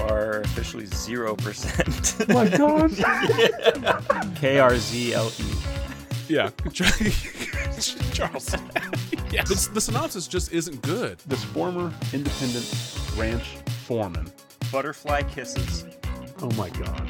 are 0.00 0.40
officially 0.40 0.86
zero 0.86 1.34
percent. 1.36 2.16
Oh 2.28 2.34
my 2.34 2.48
god. 2.48 2.90
K 4.36 4.58
R 4.58 4.76
Z 4.76 5.14
L 5.14 5.30
E. 5.38 5.44
Yeah, 6.28 6.50
Charles. 8.12 8.54
yeah, 9.32 9.42
the, 9.42 9.68
the 9.74 9.80
synopsis 9.80 10.28
just 10.28 10.52
isn't 10.52 10.80
good. 10.82 11.18
this 11.26 11.42
former 11.42 11.92
independent 12.12 12.64
ranch 13.16 13.56
foreman. 13.86 14.30
Butterfly 14.70 15.22
kisses. 15.22 15.84
Oh 16.40 16.50
my 16.52 16.70
god. 16.70 17.08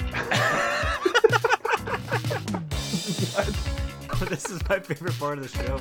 this 4.28 4.50
is 4.50 4.66
my 4.68 4.78
favorite 4.80 5.18
part 5.18 5.38
of 5.38 5.50
the 5.52 5.58
show. 5.64 5.80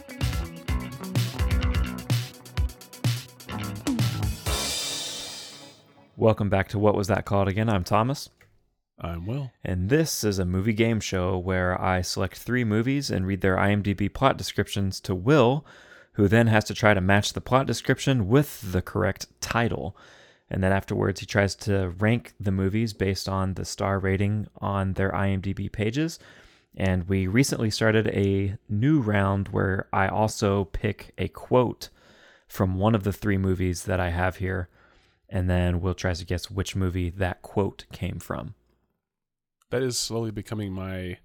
Welcome 6.20 6.50
back 6.50 6.68
to 6.70 6.80
What 6.80 6.96
Was 6.96 7.08
That 7.08 7.24
Called 7.24 7.48
Again? 7.48 7.70
I'm 7.70 7.86
Thomas, 7.86 8.30
I'm 9.00 9.26
Will. 9.26 9.52
and 9.64 9.90
this 9.90 10.22
is 10.26 10.38
a 10.38 10.44
movie 10.44 10.74
game 10.74 11.00
show 11.00 11.38
where 11.38 11.82
I 11.82 12.02
select 12.02 12.38
three 12.38 12.66
movies 12.66 13.10
and 13.10 13.26
read 13.26 13.40
their 13.40 13.56
IMDb 13.56 14.14
plot 14.14 14.36
descriptions 14.36 15.00
to 15.00 15.16
Will, 15.16 15.66
who 16.16 16.28
then 16.28 16.48
has 16.48 16.66
to 16.66 16.74
try 16.74 16.94
to 16.94 17.00
match 17.00 17.32
the 17.32 17.40
plot 17.40 17.68
description 17.68 18.28
with 18.28 18.74
the 18.74 18.82
correct 18.82 19.28
title. 19.40 19.96
And 20.50 20.62
then 20.62 20.74
afterwards, 20.74 21.22
he 21.22 21.26
tries 21.26 21.56
to 21.56 21.94
rank 21.98 22.34
the 22.38 22.52
movies 22.52 22.92
based 22.92 23.30
on 23.30 23.54
the 23.54 23.64
star 23.64 23.98
rating 23.98 24.48
on 24.58 24.96
their 24.96 25.14
IMDb 25.14 25.72
pages. 25.72 26.20
And 26.76 27.08
we 27.08 27.28
recently 27.28 27.70
started 27.70 28.10
a 28.10 28.58
new 28.68 29.00
round 29.00 29.48
where 29.48 29.88
I 29.94 30.10
also 30.10 30.66
pick 30.66 31.14
a 31.18 31.30
quote 31.30 31.88
from 32.50 32.76
one 32.76 32.94
of 32.94 33.06
the 33.06 33.14
three 33.14 33.38
movies 33.38 33.86
that 33.86 34.02
I 34.02 34.10
have 34.10 34.36
here. 34.36 34.68
And 35.30 35.50
then 35.50 35.80
Will 35.82 35.94
tries 35.94 36.20
to 36.20 36.26
guess 36.26 36.50
which 36.50 36.76
movie 36.76 37.10
that 37.12 37.42
quote 37.44 37.86
came 37.92 38.18
from. 38.20 38.56
That 39.70 39.84
is 39.84 39.98
slowly 39.98 40.32
becoming 40.32 40.74
my 40.74 41.18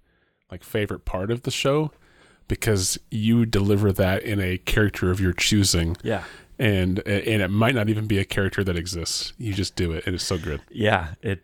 like 0.51 0.63
favorite 0.63 1.05
part 1.05 1.31
of 1.31 1.41
the 1.41 1.49
show 1.51 1.91
because 2.47 2.99
you 3.09 3.47
deliver 3.47 3.91
that 3.91 4.21
in 4.21 4.39
a 4.39 4.59
character 4.59 5.09
of 5.09 5.19
your 5.19 5.33
choosing, 5.33 5.97
Yeah. 6.03 6.23
and 6.59 6.99
and 7.07 7.41
it 7.41 7.49
might 7.49 7.73
not 7.73 7.89
even 7.89 8.05
be 8.05 8.19
a 8.19 8.23
character 8.25 8.63
that 8.63 8.77
exists. 8.77 9.33
You 9.39 9.53
just 9.55 9.75
do 9.75 9.91
it, 9.91 10.05
and 10.05 10.13
it's 10.13 10.23
so 10.23 10.37
good. 10.37 10.61
Yeah. 10.69 11.15
It. 11.23 11.41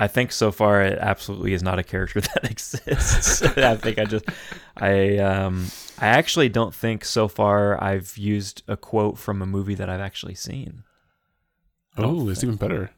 I 0.00 0.06
think 0.06 0.30
so 0.32 0.52
far 0.52 0.80
it 0.82 0.96
absolutely 1.00 1.52
is 1.52 1.62
not 1.62 1.78
a 1.80 1.82
character 1.82 2.20
that 2.34 2.44
exists. 2.50 3.42
I 3.58 3.76
think 3.76 3.98
I 3.98 4.04
just 4.06 4.24
I 4.78 5.18
um 5.18 5.66
I 5.98 6.06
actually 6.06 6.48
don't 6.48 6.74
think 6.74 7.04
so 7.04 7.28
far 7.28 7.82
I've 7.82 8.16
used 8.16 8.62
a 8.68 8.76
quote 8.78 9.18
from 9.18 9.42
a 9.42 9.46
movie 9.46 9.74
that 9.74 9.90
I've 9.90 10.00
actually 10.00 10.36
seen. 10.36 10.84
Oh, 12.06 12.28
it's 12.28 12.42
even 12.44 12.56
better. 12.56 12.90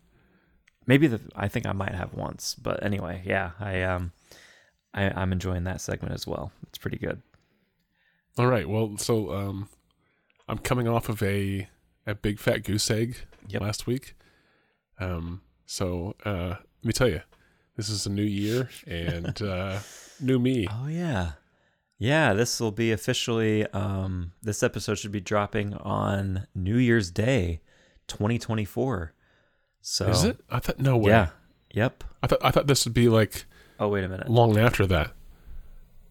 maybe 0.86 1.06
the 1.06 1.20
I 1.34 1.48
think 1.48 1.66
I 1.66 1.72
might 1.72 1.94
have 1.94 2.14
once, 2.14 2.54
but 2.54 2.82
anyway, 2.84 3.22
yeah, 3.24 3.50
I 3.60 3.82
um 3.82 4.12
I, 4.94 5.10
I'm 5.10 5.32
enjoying 5.32 5.64
that 5.64 5.80
segment 5.80 6.14
as 6.14 6.26
well. 6.26 6.52
It's 6.68 6.78
pretty 6.78 6.98
good. 6.98 7.22
All 8.38 8.46
right. 8.46 8.68
Well, 8.68 8.96
so 8.96 9.32
um, 9.34 9.68
I'm 10.48 10.58
coming 10.58 10.88
off 10.88 11.08
of 11.08 11.22
a 11.22 11.68
a 12.06 12.14
big 12.14 12.38
fat 12.38 12.64
goose 12.64 12.90
egg 12.90 13.16
Yep. 13.48 13.62
last 13.62 13.86
week. 13.86 14.14
Um, 14.98 15.42
so 15.66 16.14
uh, 16.24 16.56
let 16.58 16.84
me 16.84 16.92
tell 16.92 17.08
you, 17.08 17.22
this 17.76 17.88
is 17.88 18.06
a 18.06 18.10
new 18.10 18.22
year 18.22 18.68
and 18.86 19.40
uh, 19.42 19.78
new 20.20 20.38
me. 20.38 20.66
Oh 20.70 20.86
yeah. 20.88 21.32
Yeah, 21.98 22.32
this 22.32 22.58
will 22.60 22.72
be 22.72 22.92
officially 22.92 23.66
um 23.68 24.32
this 24.42 24.62
episode 24.62 24.98
should 24.98 25.12
be 25.12 25.20
dropping 25.20 25.74
on 25.74 26.46
New 26.54 26.76
Year's 26.78 27.10
Day, 27.10 27.60
2024. 28.10 29.12
So 29.82 30.06
Is 30.08 30.24
it? 30.24 30.38
I 30.50 30.58
thought 30.58 30.78
no 30.78 30.96
way. 30.96 31.10
Yeah. 31.12 31.28
Yep. 31.72 32.04
I 32.22 32.26
thought 32.26 32.38
I 32.44 32.50
thought 32.50 32.66
this 32.66 32.84
would 32.84 32.92
be 32.94 33.08
like 33.08 33.46
Oh 33.78 33.88
wait 33.88 34.04
a 34.04 34.08
minute. 34.08 34.28
long 34.28 34.58
after 34.58 34.86
that. 34.86 35.12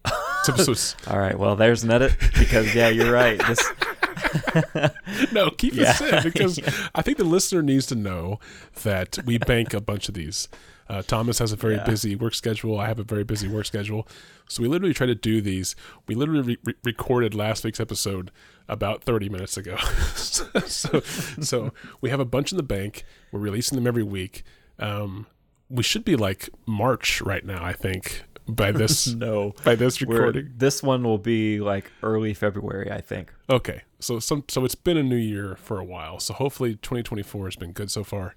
Episode's- 0.48 0.96
All 1.06 1.18
right. 1.18 1.38
Well, 1.38 1.54
there's 1.54 1.84
an 1.84 1.90
edit 1.90 2.16
because 2.38 2.74
yeah, 2.74 2.88
you're 2.88 3.12
right. 3.12 3.40
This 3.46 3.62
no, 5.32 5.50
keep 5.50 5.74
Yeah. 5.74 5.92
this 5.92 6.00
in 6.00 6.22
because 6.22 6.58
I 6.94 7.02
think 7.02 7.18
the 7.18 7.24
listener 7.24 7.62
needs 7.62 7.86
to 7.86 7.94
know 7.94 8.38
that 8.82 9.18
we 9.24 9.38
bank 9.38 9.74
a 9.74 9.80
bunch 9.80 10.08
of 10.08 10.14
these. 10.14 10.48
Uh, 10.90 11.02
Thomas 11.02 11.38
has 11.38 11.52
a 11.52 11.56
very 11.56 11.76
Yeah. 11.76 11.84
busy 11.84 12.16
work 12.16 12.34
schedule. 12.34 12.78
I 12.80 12.88
have 12.88 12.98
a 12.98 13.04
very 13.04 13.22
busy 13.22 13.46
work 13.46 13.64
schedule. 13.66 14.08
So 14.48 14.60
we 14.62 14.68
literally 14.68 14.92
try 14.92 15.06
to 15.06 15.14
do 15.14 15.40
these. 15.40 15.76
We 16.08 16.16
literally 16.16 16.42
re- 16.42 16.58
re- 16.64 16.74
recorded 16.84 17.32
last 17.32 17.62
week's 17.64 17.78
episode 17.78 18.32
about 18.68 19.04
30 19.04 19.28
minutes 19.28 19.56
ago. 19.56 19.76
so, 20.16 21.00
so 21.40 21.72
we 22.00 22.10
have 22.10 22.18
a 22.18 22.24
bunch 22.24 22.50
in 22.50 22.56
the 22.56 22.64
bank. 22.64 23.04
We're 23.30 23.38
releasing 23.38 23.76
them 23.76 23.86
every 23.86 24.02
week. 24.02 24.42
Um, 24.80 25.26
we 25.68 25.84
should 25.84 26.04
be 26.04 26.16
like 26.16 26.48
March 26.66 27.22
right 27.22 27.44
now, 27.46 27.64
I 27.64 27.72
think, 27.72 28.24
by 28.48 28.72
this 28.80 29.06
no. 29.14 29.54
by 29.62 29.76
this 29.76 30.00
We're, 30.02 30.16
recording. 30.16 30.54
this 30.56 30.82
one 30.82 31.04
will 31.04 31.18
be 31.18 31.60
like 31.60 31.92
early 32.02 32.34
February, 32.34 32.90
I 32.90 33.00
think. 33.00 33.32
Okay, 33.48 33.82
so 34.00 34.18
some 34.18 34.42
so 34.48 34.64
it's 34.64 34.74
been 34.74 34.96
a 34.96 35.04
new 35.04 35.14
year 35.16 35.56
for 35.62 35.78
a 35.78 35.84
while. 35.84 36.18
So 36.18 36.34
hopefully 36.34 36.74
2024 36.74 37.44
has 37.46 37.54
been 37.56 37.70
good 37.72 37.92
so 37.92 38.02
far. 38.02 38.34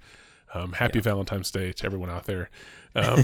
Um, 0.54 0.74
happy 0.74 1.00
Valentine's 1.00 1.50
Day 1.52 1.72
to 1.74 1.86
everyone 1.86 2.10
out 2.10 2.26
there. 2.26 2.50
Um, 2.96 3.24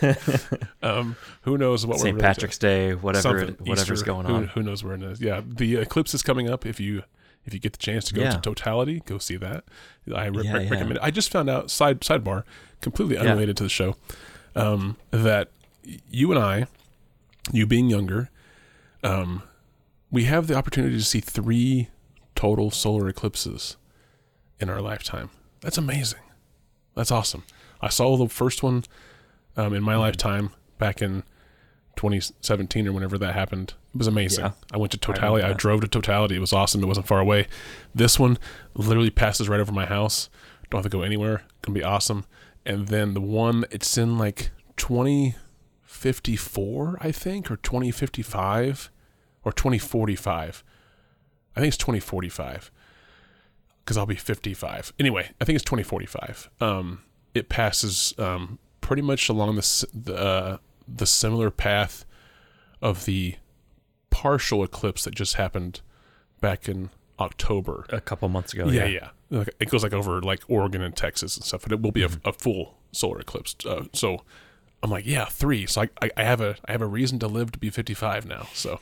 um, 0.82 1.16
who 1.42 1.58
knows 1.58 1.84
what 1.84 1.98
we're 1.98 2.04
St. 2.04 2.18
Patrick's 2.20 2.56
Day, 2.56 2.94
whatever 2.94 3.38
it, 3.38 3.60
whatever's 3.60 3.98
Easter, 4.00 4.04
going 4.06 4.26
on. 4.26 4.46
Who 4.48 4.62
knows 4.62 4.84
where 4.84 4.94
it 4.94 5.02
is? 5.02 5.20
Yeah, 5.20 5.40
the 5.44 5.74
eclipse 5.76 6.14
is 6.14 6.22
coming 6.22 6.48
up. 6.48 6.64
If 6.64 6.78
you 6.78 7.02
if 7.44 7.52
you 7.52 7.58
get 7.58 7.72
the 7.72 7.78
chance 7.78 8.04
to 8.04 8.14
go 8.14 8.22
Yeah. 8.22 8.30
to 8.30 8.40
Totality, 8.40 9.02
go 9.06 9.18
see 9.18 9.36
that. 9.38 9.64
I 10.14 10.26
re- 10.26 10.44
Yeah, 10.44 10.52
re- 10.52 10.64
yeah. 10.66 10.70
recommend 10.70 10.92
it. 10.92 10.98
I 11.02 11.10
just 11.10 11.30
found 11.30 11.50
out 11.50 11.68
side 11.68 12.00
sidebar, 12.02 12.44
completely 12.80 13.16
Yeah. 13.16 13.22
unrelated 13.22 13.56
to 13.56 13.64
the 13.64 13.68
show, 13.68 13.96
um, 14.54 14.96
that 15.10 15.50
you 16.08 16.30
and 16.30 16.38
I, 16.40 16.66
you 17.52 17.66
being 17.66 17.90
younger, 17.90 18.30
um, 19.02 19.42
we 20.12 20.24
have 20.26 20.46
the 20.46 20.54
opportunity 20.54 20.96
to 20.96 21.04
see 21.04 21.18
three 21.20 21.88
total 22.36 22.70
solar 22.70 23.08
eclipses 23.08 23.76
in 24.60 24.70
our 24.70 24.80
lifetime. 24.80 25.30
That's 25.64 25.78
amazing. 25.78 26.20
That's 26.94 27.10
awesome. 27.10 27.42
I 27.80 27.88
saw 27.88 28.18
the 28.18 28.28
first 28.28 28.62
one 28.62 28.84
um, 29.56 29.72
in 29.72 29.82
my 29.82 29.96
lifetime 29.96 30.50
back 30.78 31.00
in 31.00 31.22
2017 31.96 32.86
or 32.86 32.92
whenever 32.92 33.16
that 33.16 33.32
happened. 33.32 33.72
It 33.94 33.98
was 33.98 34.06
amazing. 34.06 34.44
Yeah. 34.44 34.52
I 34.74 34.76
went 34.76 34.92
to 34.92 34.98
Totality. 34.98 35.42
I, 35.42 35.48
that. 35.48 35.56
drove 35.56 35.80
to 35.80 35.88
Totality. 35.88 36.36
It 36.36 36.40
was 36.40 36.52
awesome. 36.52 36.82
It 36.82 36.86
wasn't 36.86 37.06
far 37.06 37.18
away. 37.18 37.46
This 37.94 38.18
one 38.18 38.36
literally 38.74 39.08
passes 39.08 39.48
right 39.48 39.58
over 39.58 39.72
my 39.72 39.86
house. 39.86 40.28
Don't 40.70 40.82
have 40.82 40.90
to 40.90 40.94
go 40.94 41.00
anywhere. 41.02 41.44
Gonna 41.62 41.78
be 41.78 41.82
awesome. 41.82 42.26
And 42.66 42.88
then 42.88 43.14
the 43.14 43.22
one 43.22 43.64
it's 43.70 43.96
in 43.96 44.18
like 44.18 44.50
2054, 44.76 46.98
I 47.00 47.10
think, 47.10 47.50
or 47.50 47.56
2055, 47.56 48.90
or 49.44 49.52
2045. 49.52 50.62
I 51.56 51.60
think 51.60 51.68
it's 51.68 51.78
2045 51.78 52.70
because 53.84 53.96
I'll 53.98 54.06
be 54.06 54.14
55. 54.16 54.92
Anyway, 54.98 55.30
I 55.40 55.44
think 55.44 55.56
it's 55.56 55.64
2045. 55.64 56.50
Um, 56.60 57.02
it 57.34 57.48
passes 57.48 58.14
um, 58.18 58.58
pretty 58.80 59.02
much 59.02 59.28
along 59.28 59.56
the 59.56 59.86
the, 59.92 60.14
uh, 60.16 60.56
the 60.88 61.06
similar 61.06 61.50
path 61.50 62.04
of 62.80 63.04
the 63.04 63.36
partial 64.10 64.62
eclipse 64.62 65.04
that 65.04 65.14
just 65.14 65.34
happened 65.34 65.80
back 66.40 66.68
in 66.68 66.90
October. 67.18 67.86
a 67.90 68.00
couple 68.00 68.28
months 68.28 68.52
ago. 68.54 68.66
yeah, 68.68 68.84
yeah. 68.86 69.08
yeah. 69.30 69.44
It 69.60 69.68
goes 69.70 69.82
like 69.82 69.92
over 69.92 70.20
like 70.20 70.42
Oregon 70.48 70.82
and 70.82 70.94
Texas 70.96 71.36
and 71.36 71.44
stuff, 71.44 71.62
but 71.62 71.72
it 71.72 71.80
will 71.82 71.92
be 71.92 72.02
Mm-hmm. 72.02 72.26
a, 72.26 72.30
a 72.30 72.32
full 72.32 72.78
solar 72.92 73.20
eclipse. 73.20 73.56
Uh, 73.66 73.84
so 73.92 74.22
I'm 74.82 74.90
like, 74.90 75.06
yeah, 75.06 75.24
three. 75.24 75.66
So 75.66 75.82
I, 75.82 75.88
I, 76.02 76.10
I 76.18 76.24
have 76.24 76.40
a 76.40 76.56
I 76.68 76.72
have 76.72 76.82
a 76.82 76.86
reason 76.86 77.18
to 77.20 77.26
live 77.26 77.50
to 77.52 77.58
be 77.58 77.70
55 77.70 78.26
now. 78.26 78.46
So 78.52 78.80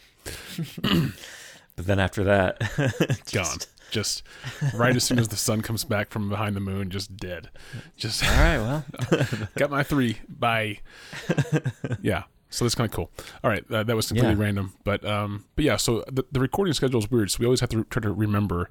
But 1.74 1.86
then 1.86 1.98
after 1.98 2.24
that, 2.24 2.60
gone. 3.32 3.58
Just- 3.92 4.22
right 4.74 4.96
as 4.96 5.04
soon 5.04 5.18
as 5.20 5.28
the 5.28 5.36
sun 5.36 5.60
comes 5.62 5.84
back 5.84 6.10
from 6.10 6.28
behind 6.28 6.56
the 6.56 6.60
moon, 6.60 6.90
just 6.90 7.16
dead. 7.16 7.50
Just 7.96 8.24
All 8.24 8.30
right. 8.30 8.58
Well, 8.58 8.84
got 9.56 9.70
my 9.70 9.82
three. 9.84 10.18
Bye. 10.28 10.80
yeah. 12.02 12.24
So 12.50 12.64
that's 12.64 12.74
kind 12.74 12.88
of 12.90 12.94
cool. 12.94 13.10
All 13.42 13.50
right, 13.50 13.64
uh, 13.70 13.82
that 13.84 13.96
was 13.96 14.08
completely 14.08 14.34
Yeah. 14.34 14.42
random, 14.42 14.74
but 14.84 15.04
um, 15.06 15.44
but 15.56 15.64
yeah. 15.64 15.76
So 15.76 16.04
the, 16.10 16.24
the 16.32 16.40
recording 16.40 16.74
schedule 16.74 16.98
is 16.98 17.10
weird, 17.10 17.30
so 17.30 17.38
we 17.40 17.46
always 17.46 17.60
have 17.60 17.70
to 17.70 17.78
re- 17.78 17.84
try 17.88 18.02
to 18.02 18.12
remember 18.12 18.68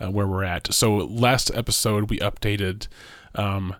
uh, 0.00 0.10
where 0.10 0.26
we're 0.26 0.44
at. 0.44 0.72
So 0.72 0.96
last 0.96 1.50
episode 1.54 2.08
we 2.08 2.18
updated 2.20 2.88
um, 3.34 3.76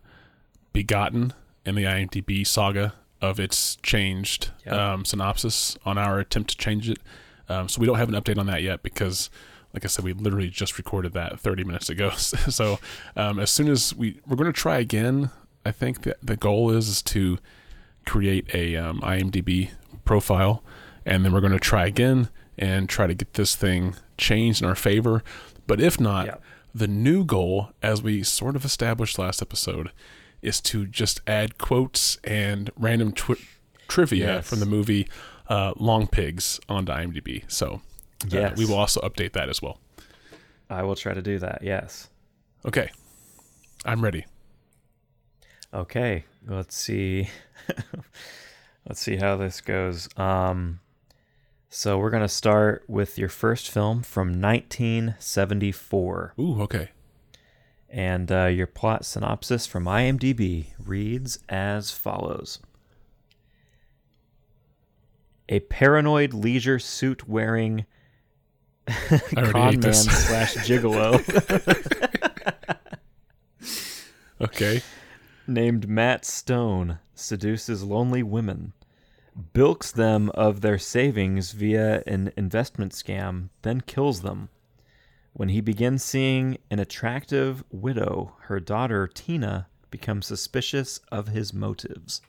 Begotten 0.75 1.32
and 1.64 1.76
the 1.79 1.85
IMDb 1.85 2.46
saga 2.46 2.94
of 3.23 3.40
its 3.40 3.76
changed 3.76 4.50
Yeah. 4.67 4.93
um, 4.93 5.05
synopsis 5.06 5.76
on 5.85 5.96
our 5.99 6.19
attempt 6.19 6.50
to 6.50 6.56
change 6.58 6.90
it. 6.90 6.99
Um, 7.49 7.69
so 7.70 7.81
we 7.81 7.87
don't 7.87 7.96
have 7.99 8.11
an 8.11 8.14
update 8.14 8.37
on 8.38 8.46
that 8.49 8.62
yet 8.62 8.82
because, 8.82 9.31
like 9.75 9.85
I 9.85 9.88
said, 9.88 10.05
we 10.05 10.12
literally 10.12 10.49
just 10.49 10.79
recorded 10.79 11.12
that 11.12 11.38
30 11.41 11.65
minutes 11.65 11.88
ago. 11.91 12.11
so 12.17 12.79
um, 13.17 13.38
as 13.38 13.50
soon 13.50 13.69
as 13.69 13.94
we 13.94 14.20
we're 14.26 14.37
going 14.37 14.53
to 14.53 14.59
try 14.59 14.79
again, 14.79 15.31
I 15.65 15.73
think 15.73 16.03
that 16.03 16.17
the 16.23 16.37
goal 16.37 16.70
is, 16.70 16.88
is 16.88 17.03
to 17.03 17.38
create 18.06 18.53
a 18.55 18.76
um, 18.76 19.00
IMDb 19.03 19.70
profile, 20.05 20.62
and 21.05 21.25
then 21.25 21.32
we're 21.32 21.41
going 21.41 21.53
to 21.53 21.59
try 21.59 21.87
again 21.87 22.29
and 22.56 22.88
try 22.88 23.06
to 23.06 23.15
get 23.15 23.35
this 23.35 23.55
thing 23.55 23.94
changed 24.17 24.62
in 24.62 24.69
our 24.69 24.75
favor. 24.75 25.23
But 25.67 25.81
if 25.81 26.00
not, 26.00 26.26
Yeah. 26.26 26.35
the 26.75 26.88
new 26.88 27.25
goal, 27.25 27.71
as 27.82 28.03
we 28.03 28.23
sort 28.23 28.56
of 28.56 28.64
established 28.64 29.19
last 29.19 29.43
episode, 29.43 29.91
is 30.41 30.61
to 30.62 30.87
just 30.87 31.21
add 31.26 31.59
quotes 31.59 32.17
and 32.25 32.71
random 32.76 33.12
twi- 33.12 33.37
trivia 33.88 34.26
Yes. 34.37 34.49
from 34.49 34.61
the 34.61 34.67
movie 34.67 35.09
uh, 35.49 35.73
Long 35.76 36.06
Pigs 36.06 36.59
onto 36.69 36.93
IMDb. 36.93 37.43
So 37.49 37.81
uh, 38.32 38.50
we 38.56 38.65
will 38.65 38.76
also 38.76 39.00
update 39.00 39.32
that 39.32 39.49
as 39.49 39.62
well. 39.62 39.81
I 40.70 40.82
will 40.82 40.97
try 40.97 41.15
to 41.15 41.23
do 41.23 41.38
that. 41.38 41.61
Yes. 41.62 42.09
Okay, 42.65 42.91
I'm 43.85 44.03
ready. 44.03 44.26
Okay. 45.73 46.25
Let's 46.47 46.75
see. 46.76 47.29
let's 48.88 49.00
see 49.00 49.17
how 49.17 49.37
this 49.37 49.61
goes. 49.61 50.09
Um, 50.17 50.81
so 51.69 51.99
we're 51.99 52.09
gonna 52.11 52.29
start 52.29 52.85
with 52.88 53.19
your 53.19 53.29
first 53.29 53.70
film 53.70 54.03
from 54.03 54.41
1974, 54.41 56.35
Ooh, 56.38 56.62
okay. 56.62 56.88
and 57.91 58.32
uh, 58.32 58.47
your 58.47 58.67
plot 58.67 59.05
synopsis 59.05 59.67
from 59.67 59.85
IMDb 59.85 60.69
reads 60.82 61.38
as 61.50 61.91
follows: 61.91 62.61
A 65.50 65.61
paranoid 65.61 66.32
leisure 66.32 66.79
suit 66.79 67.29
wearing 67.29 67.85
con 69.35 69.81
man 69.81 69.93
slash 69.93 70.55
gigolo. 70.56 71.19
okay. 74.40 74.82
named 75.46 75.88
Matt 75.88 76.25
Stone 76.25 76.99
seduces 77.14 77.82
lonely 77.82 78.23
women, 78.23 78.73
bilks 79.52 79.90
them 79.90 80.31
of 80.31 80.61
their 80.61 80.79
savings 80.79 81.52
via 81.52 82.02
an 82.06 82.32
investment 82.37 82.93
scam, 82.93 83.49
then 83.62 83.81
kills 83.81 84.23
them. 84.23 84.49
When 85.32 85.50
he 85.50 85.61
begins 85.61 86.02
seeing 86.02 86.58
an 86.70 86.79
attractive 86.79 87.62
widow, 87.70 88.35
her 88.43 88.58
daughter 88.58 89.06
Tina 89.06 89.69
becomes 89.90 90.26
suspicious 90.26 91.00
of 91.12 91.29
his 91.29 91.55
motives. 91.55 92.20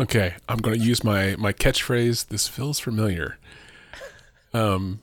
Okay, 0.00 0.34
I'm 0.48 0.58
going 0.58 0.76
to 0.76 0.84
use 0.84 1.04
my 1.04 1.36
my 1.36 1.52
catchphrase. 1.52 2.26
This 2.26 2.48
feels 2.48 2.80
familiar. 2.80 3.38
Um, 4.54 5.00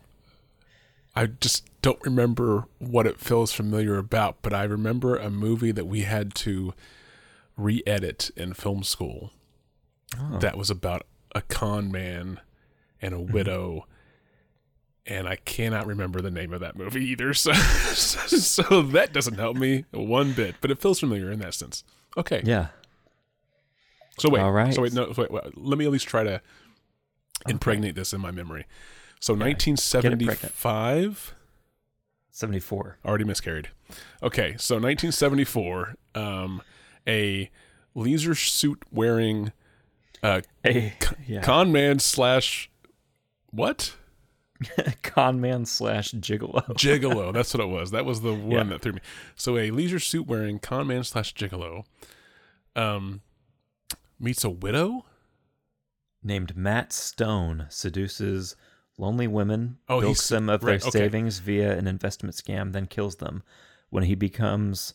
I 1.15 1.25
just 1.27 1.67
don't 1.81 2.01
remember 2.03 2.65
what 2.79 3.05
it 3.05 3.19
feels 3.19 3.51
familiar 3.51 3.97
about, 3.97 4.37
but 4.41 4.53
I 4.53 4.63
remember 4.63 5.17
a 5.17 5.29
movie 5.29 5.71
that 5.71 5.85
we 5.85 6.01
had 6.01 6.33
to 6.35 6.73
re-edit 7.57 8.31
in 8.37 8.53
film 8.53 8.83
school. 8.83 9.31
That 10.39 10.57
was 10.57 10.69
about 10.69 11.05
a 11.33 11.41
con 11.41 11.91
man 11.91 12.39
and 13.01 13.13
a 13.13 13.19
widow, 13.19 13.87
and 15.05 15.27
I 15.27 15.37
cannot 15.37 15.85
remember 15.85 16.21
the 16.21 16.31
name 16.31 16.53
of 16.53 16.59
that 16.61 16.75
movie 16.75 17.05
either. 17.09 17.33
So, 17.33 17.51
so 18.27 18.81
that 18.81 19.13
doesn't 19.13 19.37
help 19.37 19.57
me 19.57 19.85
one 19.91 20.33
bit. 20.33 20.55
But 20.61 20.71
it 20.71 20.79
feels 20.79 20.99
familiar 20.99 21.29
in 21.31 21.39
that 21.39 21.53
sense. 21.53 21.83
Okay. 22.17 22.41
Yeah. 22.45 22.67
So 24.17 24.29
wait, 24.29 24.41
All 24.41 24.51
right. 24.51 24.73
So 24.73 24.81
wait, 24.81 24.93
no, 24.93 25.13
wait, 25.15 25.31
wait, 25.31 25.57
let 25.57 25.77
me 25.77 25.85
at 25.85 25.91
least 25.91 26.07
try 26.07 26.23
to 26.23 26.41
impregnate 27.47 27.95
this 27.95 28.13
in 28.13 28.21
my 28.21 28.31
memory. 28.31 28.65
So 29.21 29.33
pregnant. 29.35 29.77
1975 29.77 31.35
74. 32.31 32.97
already 33.05 33.23
miscarried. 33.23 33.69
Okay, 34.23 34.55
so 34.57 34.75
1974, 34.75 35.95
um, 36.15 36.61
a 37.07 37.49
leisure 37.93 38.35
suit 38.35 38.83
wearing 38.91 39.51
uh, 40.23 40.41
A 40.65 40.93
yeah. 41.27 41.41
con 41.41 41.71
man 41.71 41.99
slash 41.99 42.69
what 43.51 43.95
con 45.03 45.41
man 45.41 45.65
slash 45.65 46.11
gigolo. 46.13 46.65
gigolo. 46.75 47.33
That's 47.33 47.53
what 47.53 47.61
it 47.63 47.69
was. 47.69 47.91
That 47.91 48.05
was 48.05 48.21
the 48.21 48.33
one 48.33 48.49
Yeah. 48.51 48.63
that 48.63 48.81
threw 48.81 48.93
me. 48.93 48.99
So 49.35 49.57
a 49.57 49.71
leisure 49.71 49.99
suit 49.99 50.25
wearing 50.27 50.59
con 50.59 50.87
man 50.87 51.03
slash 51.03 51.33
gigolo, 51.33 51.83
um, 52.75 53.21
meets 54.19 54.43
a 54.43 54.49
widow. 54.49 55.05
named 56.23 56.55
Matt 56.55 56.93
Stone 56.93 57.65
seduces 57.69 58.55
lonely 59.01 59.27
women, 59.27 59.77
Oh, 59.89 59.99
bilks 59.99 60.29
them 60.29 60.47
of 60.49 60.63
right, 60.63 60.79
their 60.79 60.87
okay. 60.87 60.99
savings 60.99 61.39
via 61.39 61.75
an 61.77 61.87
investment 61.87 62.35
scam, 62.35 62.71
then 62.71 62.85
kills 62.85 63.15
them. 63.17 63.43
When 63.89 64.03
he 64.03 64.15
becomes, 64.15 64.93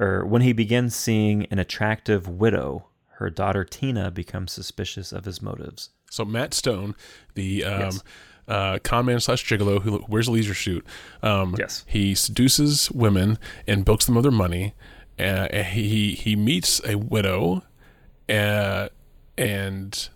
or 0.00 0.24
when 0.26 0.42
he 0.42 0.52
begins 0.52 0.96
seeing 0.96 1.44
an 1.46 1.58
attractive 1.58 2.26
widow, 2.26 2.86
her 3.18 3.30
daughter 3.30 3.64
Tina 3.64 4.10
becomes 4.10 4.52
suspicious 4.52 5.12
of 5.12 5.24
his 5.24 5.42
motives. 5.42 5.90
So 6.10 6.24
Matt 6.24 6.54
Stone, 6.54 6.94
the 7.34 7.64
um, 7.64 7.80
Yes. 7.80 8.02
uh, 8.48 8.78
con 8.82 9.04
man 9.06 9.20
slash 9.20 9.44
gigolo 9.44 9.82
who 9.82 10.02
wears 10.08 10.26
a 10.26 10.32
leisure 10.32 10.54
suit, 10.54 10.84
um, 11.22 11.54
Yes. 11.58 11.84
he 11.86 12.14
seduces 12.14 12.90
women 12.90 13.38
and 13.66 13.84
bilks 13.84 14.06
them 14.06 14.16
of 14.16 14.22
their 14.22 14.32
money. 14.32 14.74
Uh, 15.18 15.48
he 15.64 16.14
he 16.14 16.34
meets 16.36 16.80
a 16.86 16.94
widow, 16.96 17.62
uh, 18.28 18.88
and 19.36 20.08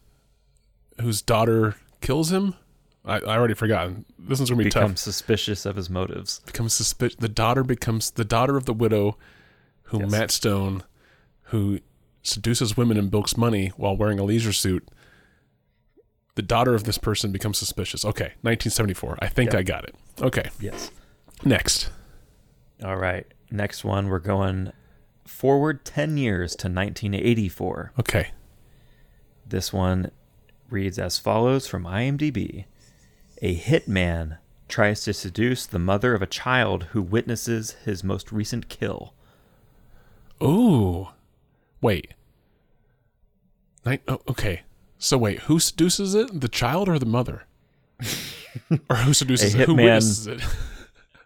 whose 1.01 1.21
daughter 1.23 1.75
kills 2.01 2.31
him. 2.33 2.55
I, 3.05 3.17
I 3.19 3.37
already 3.37 3.55
forgotten. 3.55 4.05
This 4.19 4.39
one's 4.39 4.51
gonna 4.51 4.59
be 4.59 4.65
Becomes 4.65 4.93
tough. 4.93 4.99
suspicious 4.99 5.67
of 5.67 5.77
his 5.77 5.91
motives. 5.91 6.41
Becomes 6.47 6.73
suspicious. 6.73 7.17
The 7.17 7.29
daughter 7.29 7.65
becomes 7.65 8.11
the 8.13 8.25
daughter 8.25 8.57
of 8.57 8.65
the 8.65 8.73
widow, 8.73 9.17
who 9.85 10.01
Yes. 10.01 10.11
Matt 10.11 10.31
Stone, 10.31 10.85
who 11.47 11.81
seduces 12.23 12.77
women 12.77 12.97
and 12.97 13.11
bilks 13.11 13.37
money 13.37 13.69
while 13.77 13.97
wearing 13.97 14.19
a 14.21 14.25
leisure 14.25 14.53
suit. 14.53 14.89
The 16.37 16.43
daughter 16.43 16.75
of 16.75 16.85
this 16.85 16.97
person 16.97 17.33
becomes 17.33 17.59
suspicious. 17.59 18.05
Okay, 18.05 18.33
1974. 18.43 19.19
I 19.21 19.29
think. 19.29 19.55
I 19.55 19.63
got 19.63 19.85
it. 19.85 19.95
Okay, 20.21 20.49
Yes. 20.61 20.91
next. 21.45 21.91
All 22.85 22.97
right. 22.97 23.27
Next 23.51 23.85
one, 23.85 24.09
we're 24.09 24.19
going 24.19 24.73
forward 25.27 25.85
10 25.85 26.17
years 26.17 26.53
to 26.57 26.69
1984. 26.69 27.93
Okay, 28.01 28.29
This 29.47 29.73
one 29.73 30.11
reads 30.71 30.99
as 30.99 31.19
follows 31.19 31.67
from 31.67 31.85
IMDb 31.85 32.65
A 33.43 33.57
hitman 33.57 34.39
tries 34.69 35.03
to 35.03 35.13
seduce 35.13 35.67
the 35.67 35.81
mother 35.81 36.15
of 36.15 36.23
a 36.23 36.27
child 36.27 36.85
who 36.93 37.03
witnesses 37.03 37.73
his 37.85 38.05
most 38.05 38.31
recent 38.31 38.69
kill. 38.69 39.15
Ooh. 40.41 41.09
Wait. 41.81 42.15
Night. 43.85 44.03
Oh, 44.07 44.21
okay. 44.29 44.63
So 44.97 45.19
wait, 45.19 45.41
who 45.41 45.59
seduces 45.59 46.15
it? 46.15 46.41
The 46.41 46.49
child 46.49 46.89
or 46.89 47.01
the 47.01 47.07
mother? 47.07 47.47
or 48.89 48.97
who 48.97 49.13
seduces 49.13 49.57
A 49.57 49.63
it? 49.63 49.67
Who 49.67 49.75
hitman- 49.75 49.85
witnesses 49.85 50.27
it? 50.29 50.43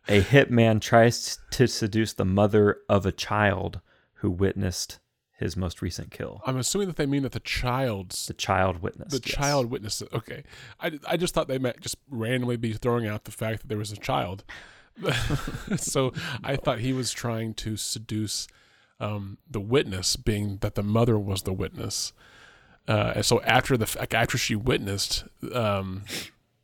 A 0.09 0.23
hitman 0.23 0.81
tries 0.81 1.39
to 1.51 1.67
seduce 1.67 2.15
the 2.15 2.25
mother 2.25 2.79
of 2.89 3.05
a 3.05 3.13
child 3.13 3.81
who 4.15 4.31
witnessed 4.31 4.99
his 5.39 5.57
most 5.57 5.83
recent 5.83 6.11
kill. 6.11 6.41
I'm 6.47 6.57
assuming 6.57 6.89
that 6.89 6.97
they 6.97 7.07
mean 7.07 7.23
that 7.23 7.33
the 7.33 7.41
child's 7.41 8.27
The 8.27 8.35
child 8.35 8.83
witness. 8.83 9.13
the 9.13 9.23
yes. 9.25 9.35
child 9.37 9.71
witnessed 9.71 10.03
it. 10.03 10.09
Okay. 10.13 10.45
I, 10.81 10.99
I 11.07 11.17
just 11.17 11.35
thought 11.35 11.47
they 11.49 11.59
meant 11.59 11.81
just 11.81 11.97
randomly 12.11 12.57
be 12.57 12.73
throwing 12.73 13.07
out 13.07 13.25
the 13.25 13.31
fact 13.31 13.61
that 13.61 13.69
there 13.69 13.79
was 13.79 13.93
a 13.93 13.97
child. 13.97 14.45
so 15.77 16.13
I 16.43 16.57
thought 16.57 16.79
he 16.79 16.93
was 16.95 17.13
trying 17.13 17.53
to 17.55 17.77
seduce 17.77 18.49
um, 18.99 19.37
the 19.51 19.61
witness, 19.61 20.17
being 20.17 20.57
that 20.63 20.75
the 20.75 20.83
mother 20.83 21.19
was 21.19 21.43
the 21.43 21.53
witness. 21.53 22.15
Uh, 22.89 23.13
and 23.17 23.25
so 23.27 23.43
after 23.43 23.77
the 23.77 24.07
after 24.17 24.39
she 24.39 24.55
witnessed 24.55 25.25
um, 25.53 26.05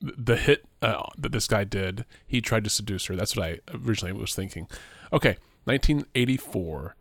the 0.00 0.36
hit 0.36 0.64
uh, 0.80 1.02
that 1.18 1.32
this 1.32 1.46
guy 1.46 1.64
did, 1.64 2.06
he 2.26 2.40
tried 2.40 2.64
to 2.64 2.70
seduce 2.70 3.04
her. 3.06 3.16
That's 3.16 3.36
what 3.36 3.46
I 3.46 3.58
originally 3.74 4.18
was 4.18 4.34
thinking. 4.34 4.66
Okay, 5.12 5.36
1984. 5.64 6.96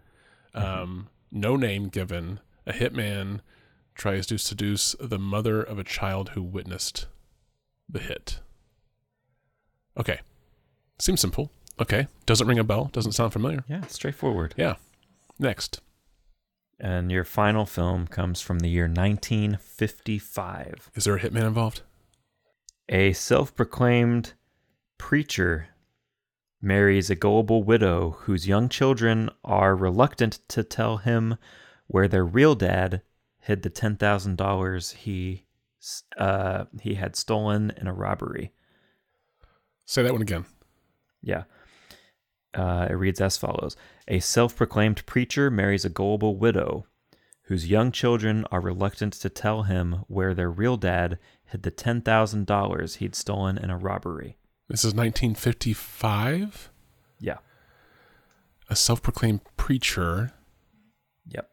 Um, 0.53 1.07
no 1.31 1.55
name 1.55 1.87
given. 1.87 2.39
A 2.65 2.73
hitman 2.73 3.39
tries 3.95 4.25
to 4.27 4.37
seduce 4.37 4.95
the 4.99 5.19
mother 5.19 5.61
of 5.61 5.79
a 5.79 5.83
child 5.83 6.29
who 6.29 6.43
witnessed 6.43 7.07
the 7.89 7.99
hit. 7.99 8.39
Okay. 9.97 10.19
Seems 10.99 11.21
simple. 11.21 11.51
Okay. 11.79 12.07
Doesn't 12.25 12.47
ring 12.47 12.59
a 12.59 12.63
bell. 12.63 12.89
Doesn't 12.93 13.13
sound 13.13 13.33
familiar. 13.33 13.63
Yeah, 13.67 13.85
straightforward. 13.87 14.53
Yeah. 14.57 14.75
Next. 15.39 15.81
And 16.79 17.11
your 17.11 17.23
final 17.23 17.65
film 17.65 18.07
comes 18.07 18.41
from 18.41 18.59
the 18.59 18.69
year 18.69 18.85
1955. 18.85 20.91
Is 20.95 21.03
there 21.03 21.15
a 21.15 21.19
hitman 21.19 21.47
involved? 21.47 21.81
A 22.89 23.13
self 23.13 23.55
proclaimed 23.55 24.33
preacher 24.97 25.69
marries 26.61 27.09
a 27.09 27.15
gullible 27.15 27.63
widow 27.63 28.11
whose 28.21 28.47
young 28.47 28.69
children 28.69 29.29
are 29.43 29.75
reluctant 29.75 30.39
to 30.47 30.63
tell 30.63 30.97
him 30.97 31.37
where 31.87 32.07
their 32.07 32.25
real 32.25 32.55
dad 32.55 33.01
hid 33.39 33.63
the 33.63 33.69
$10,000 33.69 34.93
he 34.93 35.45
uh, 36.17 36.65
he 36.79 36.93
had 36.93 37.15
stolen 37.15 37.73
in 37.75 37.87
a 37.87 37.93
robbery. 37.93 38.51
Say 39.85 40.03
that 40.03 40.11
one 40.13 40.21
again. 40.21 40.45
Yeah. 41.23 41.45
Uh, 42.53 42.87
it 42.89 42.93
reads 42.93 43.19
as 43.19 43.37
follows 43.37 43.75
A 44.07 44.19
self 44.19 44.55
proclaimed 44.55 45.05
preacher 45.05 45.49
marries 45.49 45.85
a 45.85 45.89
gullible 45.89 46.35
widow 46.37 46.85
whose 47.43 47.69
young 47.69 47.91
children 47.91 48.45
are 48.51 48.61
reluctant 48.61 49.13
to 49.13 49.29
tell 49.29 49.63
him 49.63 50.05
where 50.07 50.33
their 50.33 50.51
real 50.51 50.77
dad 50.77 51.17
hid 51.45 51.63
the 51.63 51.71
$10,000 51.71 52.95
he'd 52.97 53.15
stolen 53.15 53.57
in 53.57 53.69
a 53.69 53.77
robbery. 53.77 54.37
This 54.71 54.85
is 54.85 54.93
1955. 54.93 56.69
Yeah. 57.19 57.39
A 58.69 58.75
self-proclaimed 58.77 59.41
preacher. 59.57 60.31
Yep. 61.27 61.49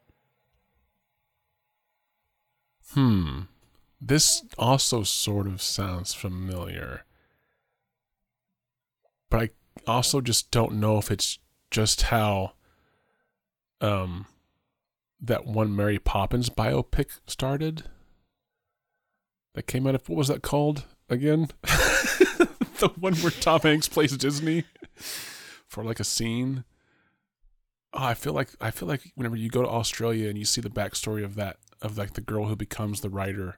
Hmm. 2.93 3.39
This 3.99 4.45
also 4.57 5.03
sort 5.03 5.47
of 5.47 5.61
sounds 5.61 6.13
familiar. 6.13 7.03
But 9.29 9.41
I 9.41 9.49
also 9.85 10.21
just 10.21 10.49
don't 10.49 10.79
know 10.79 10.97
if 10.97 11.11
it's 11.11 11.39
just 11.71 12.03
how 12.03 12.53
um 13.81 14.27
that 15.19 15.45
one 15.45 15.75
Mary 15.75 15.99
Poppins 15.99 16.49
biopic 16.49 17.19
started. 17.27 17.83
That 19.55 19.67
came 19.67 19.85
out 19.87 19.95
of 19.95 20.07
what 20.07 20.17
was 20.17 20.29
that 20.29 20.41
called 20.41 20.85
again? 21.09 21.49
the 22.89 22.89
one 22.99 23.15
where 23.15 23.31
Tom 23.31 23.61
Hanks 23.61 23.87
plays 23.89 24.15
Disney 24.15 24.63
for 25.67 25.83
like 25.83 25.99
a 25.99 26.05
scene. 26.05 26.63
Oh, 27.93 28.03
I 28.03 28.13
feel 28.13 28.33
like 28.33 28.49
I 28.61 28.71
feel 28.71 28.87
like 28.87 29.11
whenever 29.15 29.35
you 29.35 29.49
go 29.49 29.61
to 29.61 29.67
Australia 29.67 30.29
and 30.29 30.37
you 30.37 30.45
see 30.45 30.61
the 30.61 30.69
backstory 30.69 31.23
of 31.23 31.35
that 31.35 31.57
of 31.81 31.97
like 31.97 32.13
the 32.13 32.21
girl 32.21 32.45
who 32.45 32.55
becomes 32.55 33.01
the 33.01 33.09
writer 33.09 33.57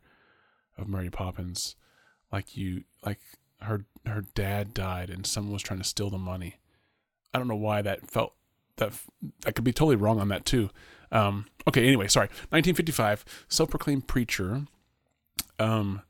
of 0.77 0.87
Mary 0.87 1.09
Poppins, 1.09 1.75
like 2.31 2.57
you 2.57 2.83
like 3.05 3.19
her 3.61 3.85
her 4.05 4.23
dad 4.33 4.73
died 4.73 5.09
and 5.09 5.27
someone 5.27 5.53
was 5.53 5.61
trying 5.61 5.79
to 5.79 5.87
steal 5.87 6.09
the 6.09 6.17
money. 6.17 6.55
I 7.33 7.37
don't 7.37 7.47
know 7.47 7.55
why 7.55 7.81
that 7.81 8.09
felt 8.09 8.33
that 8.77 8.93
I 9.45 9.51
could 9.51 9.63
be 9.63 9.73
totally 9.73 9.95
wrong 9.95 10.19
on 10.19 10.29
that 10.29 10.45
too. 10.45 10.69
Um, 11.11 11.45
okay, 11.67 11.85
anyway, 11.85 12.07
sorry. 12.07 12.27
1955, 12.49 13.45
self-proclaimed 13.49 14.07
preacher. 14.07 14.65
Um, 15.59 16.01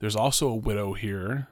there's 0.00 0.16
also 0.16 0.48
a 0.48 0.56
widow 0.56 0.92
here. 0.92 1.48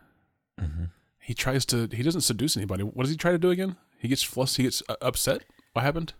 Mm-hmm. 0.60 0.84
He 1.20 1.34
tries 1.34 1.64
to. 1.66 1.88
He 1.92 2.02
doesn't 2.02 2.22
seduce 2.22 2.56
anybody. 2.56 2.82
What 2.82 3.02
does 3.02 3.10
he 3.10 3.16
try 3.16 3.32
to 3.32 3.38
do 3.38 3.50
again? 3.50 3.76
He 3.98 4.08
gets 4.08 4.22
flustered. 4.22 4.56
He 4.58 4.62
gets 4.64 4.82
uh, 4.88 4.96
upset. 5.00 5.44
What 5.72 5.82
happened? 5.82 6.14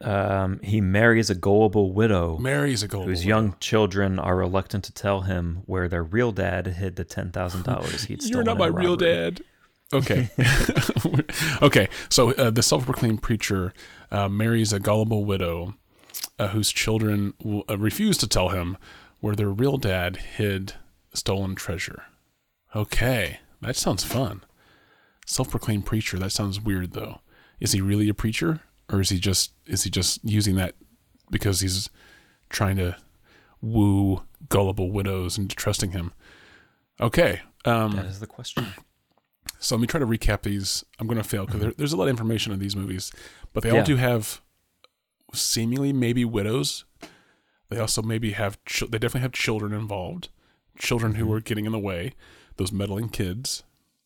Um, 0.00 0.58
he 0.64 0.80
marries 0.80 1.30
a 1.30 1.34
gullible 1.36 1.92
widow 1.92 2.36
Marries 2.38 2.82
a 2.82 2.88
gullible. 2.88 3.10
whose 3.10 3.24
young 3.24 3.54
children 3.60 4.18
are 4.18 4.36
reluctant 4.36 4.82
to 4.84 4.92
tell 4.92 5.20
him 5.20 5.62
where 5.66 5.88
their 5.88 6.02
real 6.02 6.32
dad 6.32 6.66
hid 6.66 6.96
the 6.96 7.04
ten 7.04 7.30
thousand 7.30 7.62
dollars 7.62 8.04
he'd 8.04 8.20
stolen. 8.22 8.34
You're 8.34 8.44
not 8.44 8.58
my 8.58 8.66
real 8.66 8.96
dad. 8.96 9.42
Okay. 9.92 10.30
okay. 11.62 11.88
So 12.08 12.32
uh, 12.32 12.50
the 12.50 12.62
self-proclaimed 12.62 13.22
preacher 13.22 13.74
uh, 14.10 14.28
marries 14.28 14.72
a 14.72 14.80
gullible 14.80 15.24
widow 15.24 15.74
uh, 16.38 16.48
whose 16.48 16.72
children 16.72 17.34
will, 17.42 17.64
uh, 17.68 17.78
refuse 17.78 18.16
to 18.18 18.26
tell 18.26 18.48
him 18.48 18.78
where 19.20 19.36
their 19.36 19.50
real 19.50 19.76
dad 19.76 20.16
hid 20.16 20.74
stolen 21.14 21.54
treasure. 21.54 22.04
Okay, 22.74 23.40
that 23.60 23.76
sounds 23.76 24.04
fun. 24.04 24.42
Self-proclaimed 25.26 25.86
preacher. 25.86 26.18
That 26.18 26.32
sounds 26.32 26.60
weird 26.60 26.92
though. 26.92 27.20
Is 27.60 27.72
he 27.72 27.80
really 27.80 28.08
a 28.08 28.14
preacher, 28.14 28.60
or 28.90 29.00
is 29.00 29.10
he 29.10 29.18
just 29.18 29.52
is 29.66 29.84
he 29.84 29.90
just 29.90 30.20
using 30.24 30.56
that 30.56 30.74
because 31.30 31.60
he's 31.60 31.88
trying 32.48 32.76
to 32.76 32.96
woo 33.60 34.22
gullible 34.48 34.90
widows 34.90 35.38
into 35.38 35.54
trusting 35.54 35.92
him? 35.92 36.12
Okay. 37.00 37.40
Um, 37.64 37.92
That 37.96 38.06
is 38.06 38.20
the 38.20 38.26
question. 38.26 38.66
so 39.58 39.76
let 39.76 39.80
me 39.80 39.86
try 39.86 40.00
to 40.00 40.06
recap 40.06 40.42
these. 40.42 40.84
I'm 40.98 41.06
going 41.06 41.22
to 41.22 41.28
fail 41.28 41.46
because 41.46 41.60
there, 41.60 41.72
there's 41.76 41.92
a 41.92 41.96
lot 41.96 42.04
of 42.04 42.10
information 42.10 42.52
in 42.52 42.58
these 42.58 42.74
movies, 42.74 43.12
but 43.52 43.62
they 43.62 43.70
all 43.70 43.76
Yeah. 43.78 43.84
do 43.84 43.96
have 43.96 44.40
seemingly 45.32 45.92
maybe 45.92 46.24
widows. 46.24 46.84
They 47.68 47.78
also 47.78 48.02
maybe 48.02 48.32
have 48.32 48.58
chil- 48.66 48.88
they 48.88 48.98
definitely 48.98 49.22
have 49.22 49.32
children 49.32 49.72
involved, 49.72 50.28
children 50.78 51.14
who 51.14 51.32
are 51.32 51.40
getting 51.40 51.64
in 51.64 51.72
the 51.72 51.78
way, 51.78 52.14
those 52.56 52.72
meddling 52.72 53.08
kids. 53.08 53.62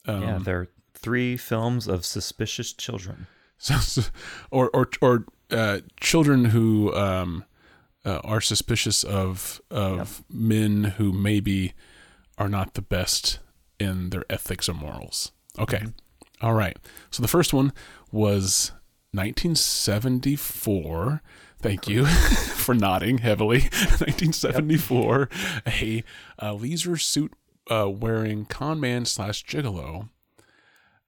Um, 0.07 0.23
yeah, 0.23 0.39
there 0.43 0.61
are 0.61 0.69
three 0.95 1.37
films 1.37 1.87
of 1.87 2.05
suspicious 2.05 2.73
children. 2.73 3.27
so, 3.59 4.03
or 4.51 4.71
or 4.71 4.89
or 5.01 5.25
uh, 5.51 5.81
children 6.01 6.47
who 6.47 6.93
um, 6.95 7.45
uh, 8.05 8.21
are 8.25 8.41
suspicious 8.41 9.05
of 9.05 9.61
of 9.71 10.25
men 10.31 10.85
who 10.97 11.13
maybe 11.13 11.75
are 12.39 12.49
not 12.49 12.75
the 12.75 12.83
best 12.83 13.39
in 13.79 14.11
their 14.11 14.25
ethics 14.31 14.69
or 14.69 14.75
morals. 14.75 15.33
Okay, 15.59 15.85
All 16.43 16.53
right. 16.55 16.77
So 17.11 17.23
the 17.23 17.29
first 17.29 17.55
one 17.55 17.73
was 18.13 18.73
1974. 19.13 21.23
Thank 21.59 21.89
you 21.89 22.05
for 22.07 22.75
nodding 22.75 23.19
heavily. 23.19 23.61
1974, 23.61 25.29
a, 25.67 26.05
uh 26.41 26.53
leisure 26.53 26.99
suit 26.99 27.33
uh, 27.71 27.89
wearing 27.91 28.45
con 28.47 28.81
man 28.81 29.05
slash 29.05 29.45
gigolo, 29.45 30.09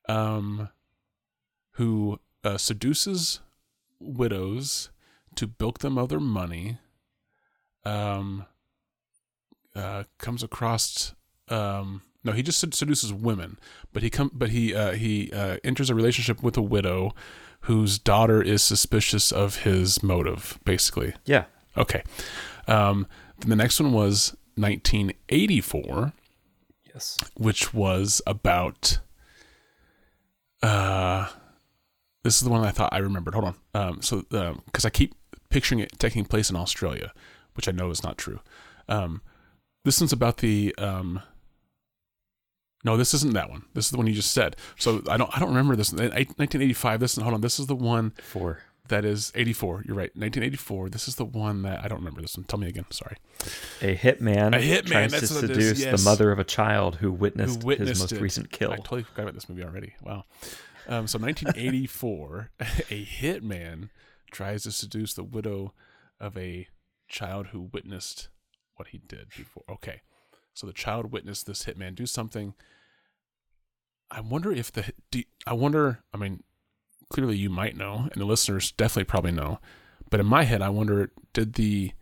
um, 0.09 0.69
who 1.73 2.19
uh, 2.45 2.57
seduces 2.59 3.41
widows 4.00 4.91
to 5.35 5.47
bilk 5.47 5.79
them 5.79 5.99
of 5.99 6.09
their 6.09 6.21
money. 6.21 6.79
Um, 7.85 8.45
uh, 9.75 10.05
comes 10.19 10.43
across 10.43 11.15
um, 11.49 12.03
no, 12.25 12.33
he 12.33 12.43
just 12.43 12.59
seduces 12.59 13.12
women, 13.12 13.59
but 13.93 14.03
he 14.03 14.11
come 14.11 14.31
but 14.35 14.50
he 14.50 14.75
uh, 14.75 14.93
he 14.93 15.31
uh, 15.33 15.59
enters 15.65 15.88
a 15.88 15.95
relationship 15.95 16.43
with 16.43 16.57
a 16.57 16.62
widow 16.62 17.15
whose 17.62 17.99
daughter 17.99 18.43
is 18.43 18.62
suspicious 18.62 19.31
of 19.33 19.59
his 19.59 20.03
motive. 20.03 20.59
Basically, 20.65 21.15
Yeah. 21.25 21.45
okay. 21.77 22.03
Um, 22.67 23.07
then 23.38 23.50
the 23.50 23.57
next 23.57 23.81
one 23.81 23.93
was 23.93 24.37
1984 24.57 26.12
Yes. 26.99 27.19
which 27.37 27.73
was 27.73 28.21
about 28.26 28.99
uh 30.62 31.28
this 32.25 32.37
is 32.37 32.43
the 32.43 32.50
one 32.50 32.64
I 32.64 32.73
thought 32.73 32.93
I 32.93 32.99
remembered. 32.99 33.35
Hold 33.35 33.47
on. 33.47 33.55
Um 33.75 34.02
so 34.02 34.25
um 34.33 34.62
cuz 34.73 34.85
I 34.85 34.90
keep 34.90 35.14
picturing 35.49 35.78
it 35.78 35.97
taking 35.99 36.25
place 36.25 36.50
in 36.50 36.57
Australia, 36.57 37.12
which 37.55 37.69
I 37.69 37.73
know 37.73 37.90
is 37.90 38.02
not 38.02 38.19
true. 38.19 38.40
Um 38.88 39.23
this 39.85 40.00
one's 40.00 40.12
about 40.12 40.38
the 40.38 40.75
um 40.78 41.23
no, 42.85 42.97
this 42.97 43.14
isn't 43.14 43.35
that 43.35 43.50
one. 43.50 43.64
This 43.75 43.87
is 43.87 43.90
the 43.93 43.97
one 43.97 44.07
you 44.09 44.14
just 44.14 44.33
said. 44.33 44.57
So 44.76 45.02
I 45.09 45.17
don't 45.17 45.31
I 45.37 45.38
don't 45.38 45.50
remember 45.50 45.76
this. 45.76 45.93
1985. 45.93 47.00
This 47.00 47.17
and 47.17 47.23
hold 47.23 47.35
on. 47.35 47.40
This 47.40 47.61
is 47.61 47.67
the 47.67 47.76
one 47.76 48.11
Four. 48.23 48.61
That 48.88 49.04
is 49.04 49.33
84. 49.35 49.85
You're 49.87 49.97
right. 49.97 50.14
1984. 50.14 50.90
This 50.90 51.09
is 51.09 51.16
the 51.16 51.25
one 51.25 51.62
that 51.62 51.85
I 51.85 51.88
don't 51.88 51.99
remember 51.99 52.21
this 52.21 52.37
one. 52.37 52.45
Tell 52.45 52.59
me 52.59 52.68
again. 52.68 52.87
Sorry. 52.90 53.16
A 53.80 53.97
hitman, 53.97 54.54
A 54.54 54.61
hitman, 54.61 54.87
tries 54.87 55.12
that's 55.12 55.28
to 55.28 55.35
what 55.35 55.45
it 55.45 55.50
is, 55.50 55.57
seduce 55.57 55.80
yes. 55.80 56.02
the 56.02 56.11
mother 56.11 56.33
of 56.33 56.38
a 56.38 56.45
child 56.45 56.97
who 56.97 57.12
witnessed, 57.12 57.62
who 57.62 57.66
witnessed 57.66 57.88
his 57.88 58.00
most 58.00 58.12
it. 58.12 58.21
recent 58.21 58.50
kill. 58.50 58.73
I 58.73 58.76
totally 58.76 59.02
forgot 59.02 59.23
about 59.23 59.35
this 59.35 59.49
movie 59.49 59.64
already. 59.64 59.95
Wow. 60.02 60.25
Um, 60.88 61.07
so 61.07 61.18
1984, 61.18 62.50
a 62.61 63.04
hitman 63.04 63.90
tries 64.30 64.62
to 64.64 64.73
seduce 64.73 65.14
the 65.14 65.25
widow 65.25 65.75
of 66.21 66.37
a 66.37 66.68
child 67.09 67.49
who 67.49 67.71
witnessed 67.73 68.28
what 68.76 68.88
he 68.88 68.99
did 68.99 69.28
before. 69.37 69.64
Okay. 69.68 70.00
So 70.54 70.66
the 70.66 70.73
child 70.73 71.12
witnessed 71.12 71.47
this 71.47 71.64
hitman 71.64 71.95
do 71.95 72.07
something. 72.07 72.54
I 74.11 74.21
wonder 74.21 74.50
if 74.50 74.73
the 74.73 74.92
do, 75.11 75.23
I 75.47 75.52
wonder, 75.52 76.02
I 76.12 76.16
mean, 76.16 76.42
clearly 77.11 77.37
you 77.37 77.50
might 77.50 77.77
know 77.77 78.09
and 78.12 78.21
the 78.21 78.25
listeners 78.27 78.73
definitely 78.73 79.05
probably 79.05 79.33
know. 79.33 79.59
But 80.11 80.21
in 80.21 80.27
my 80.27 80.45
head 80.45 80.62
I 80.62 80.69
wonder 80.69 81.11
did 81.33 81.55
the 81.55 81.93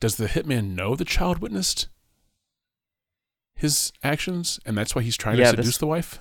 does 0.00 0.16
the 0.16 0.26
hitman 0.26 0.74
know 0.74 0.94
the 0.94 1.04
child 1.04 1.38
witnessed 1.38 1.88
his 3.54 3.92
actions 4.02 4.60
and 4.66 4.76
that's 4.76 4.94
why 4.94 5.02
he's 5.02 5.16
trying 5.16 5.38
Yeah, 5.38 5.50
to 5.50 5.56
this- 5.56 5.66
seduce 5.66 5.78
the 5.78 5.86
wife? 5.86 6.18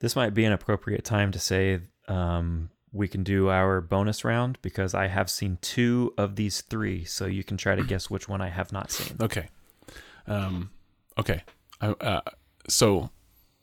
This 0.00 0.16
might 0.16 0.32
be 0.32 0.44
an 0.44 0.52
appropriate 0.52 1.04
time 1.04 1.30
to 1.32 1.38
say 1.38 1.80
um, 2.08 2.70
we 2.90 3.06
can 3.06 3.22
do 3.22 3.50
our 3.50 3.82
bonus 3.82 4.24
round 4.24 4.58
because 4.62 4.94
I 4.94 5.08
have 5.08 5.28
seen 5.30 5.58
two 5.60 6.14
of 6.16 6.36
these 6.36 6.62
three, 6.62 7.04
so 7.04 7.26
you 7.26 7.44
can 7.44 7.58
try 7.58 7.74
to 7.74 7.84
guess 7.84 8.08
which 8.08 8.26
one 8.26 8.40
I 8.40 8.48
have 8.48 8.72
not 8.72 8.90
seen. 8.90 9.16
Okay. 9.20 9.48
Um, 10.26 10.70
okay. 11.18 11.42
I, 11.82 11.88
uh, 11.88 12.20
so, 12.66 13.10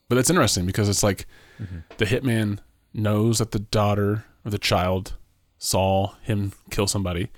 but 0.08 0.14
that's 0.14 0.30
interesting 0.30 0.64
because 0.64 0.88
it's 0.88 1.02
like 1.02 1.26
Mhm. 1.60 1.82
the 1.96 2.04
hitman 2.06 2.60
knows 2.92 3.38
that 3.38 3.50
the 3.50 3.58
daughter 3.58 4.24
or 4.44 4.50
the 4.50 4.58
child 4.58 5.14
saw 5.58 6.14
him 6.22 6.52
kill 6.70 6.86
somebody, 6.86 7.30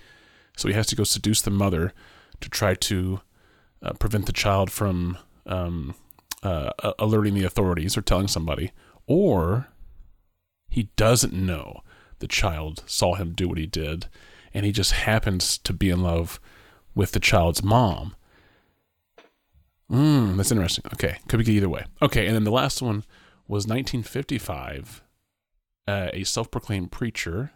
so 0.57 0.69
he 0.69 0.75
has 0.75 0.87
to 0.89 0.97
go 0.97 1.05
seduce 1.05 1.43
the 1.43 1.51
mother 1.51 1.93
to 2.41 2.49
try 2.49 2.75
to 2.75 3.21
uh, 3.83 3.93
prevent 3.95 4.27
the 4.27 4.33
child 4.33 4.71
from 4.71 5.19
um, 5.47 5.95
uh, 6.43 6.71
alerting 6.99 7.35
the 7.35 7.45
authorities 7.45 7.97
or 7.97 8.03
telling 8.03 8.29
somebody, 8.29 8.73
or 9.07 9.69
he 10.69 10.91
doesn't 10.97 11.33
know 11.33 11.81
the 12.19 12.29
child 12.29 12.83
saw 12.87 13.15
him 13.15 13.33
do 13.33 13.49
what 13.49 13.59
he 13.59 13.67
did, 13.67 14.07
and 14.55 14.65
he 14.65 14.73
just 14.73 14.93
happens 14.93 15.59
to 15.59 15.73
be 15.73 15.91
in 15.91 16.03
love 16.03 16.41
with 16.95 17.13
the 17.13 17.21
child's 17.21 17.63
mom. 17.63 18.15
Mm, 19.91 20.37
that's 20.37 20.53
interesting. 20.53 20.85
Okay, 20.93 21.19
could 21.29 21.45
be 21.45 21.53
either 21.53 21.69
way. 21.69 21.85
Okay, 22.01 22.27
and 22.27 22.35
then 22.35 22.45
the 22.45 22.51
last 22.51 22.81
one 22.81 23.05
was 23.49 23.67
1955. 23.67 25.03
Uh, 25.89 26.09
a 26.13 26.25
self-proclaimed 26.25 26.93
preacher 26.93 27.51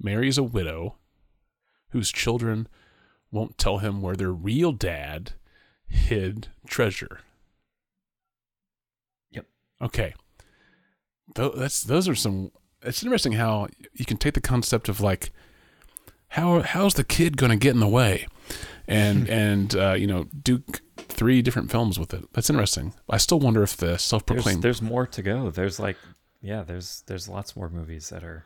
marries 0.00 0.38
a 0.38 0.42
widow 0.42 0.96
whose 1.90 2.10
children 2.10 2.66
won't 3.30 3.58
tell 3.58 3.78
him 3.78 4.00
where 4.02 4.16
their 4.16 4.32
real 4.32 4.72
dad 4.72 5.32
hid 5.86 6.48
treasure. 6.66 7.20
Yep. 9.30 9.46
Okay. 9.82 10.14
Tho- 11.34 11.54
that's 11.54 11.82
those 11.82 12.08
are 12.08 12.14
some. 12.14 12.50
It's 12.82 13.02
interesting 13.02 13.32
how 13.32 13.68
you 13.92 14.04
can 14.04 14.16
take 14.16 14.34
the 14.34 14.40
concept 14.40 14.88
of 14.88 15.00
like 15.00 15.30
how 16.28 16.60
how's 16.62 16.94
the 16.94 17.04
kid 17.04 17.36
going 17.36 17.50
to 17.50 17.56
get 17.56 17.74
in 17.74 17.80
the 17.80 17.88
way, 17.88 18.26
and 18.86 19.28
and 19.30 19.74
uh, 19.76 19.92
you 19.92 20.06
know 20.06 20.26
do 20.42 20.62
three 20.96 21.42
different 21.42 21.70
films 21.70 21.98
with 21.98 22.14
it. 22.14 22.24
That's 22.32 22.50
interesting. 22.50 22.94
I 23.10 23.16
still 23.18 23.40
wonder 23.40 23.62
if 23.62 23.76
the 23.76 23.98
self-proclaimed. 23.98 24.62
there's 24.62 24.82
more 24.82 25.06
to 25.06 25.22
go. 25.22 25.50
There's 25.50 25.80
like, 25.80 25.96
yeah, 26.40 26.62
there's 26.62 27.02
there's 27.06 27.28
lots 27.28 27.56
more 27.56 27.68
movies 27.68 28.10
that 28.10 28.22
are 28.24 28.44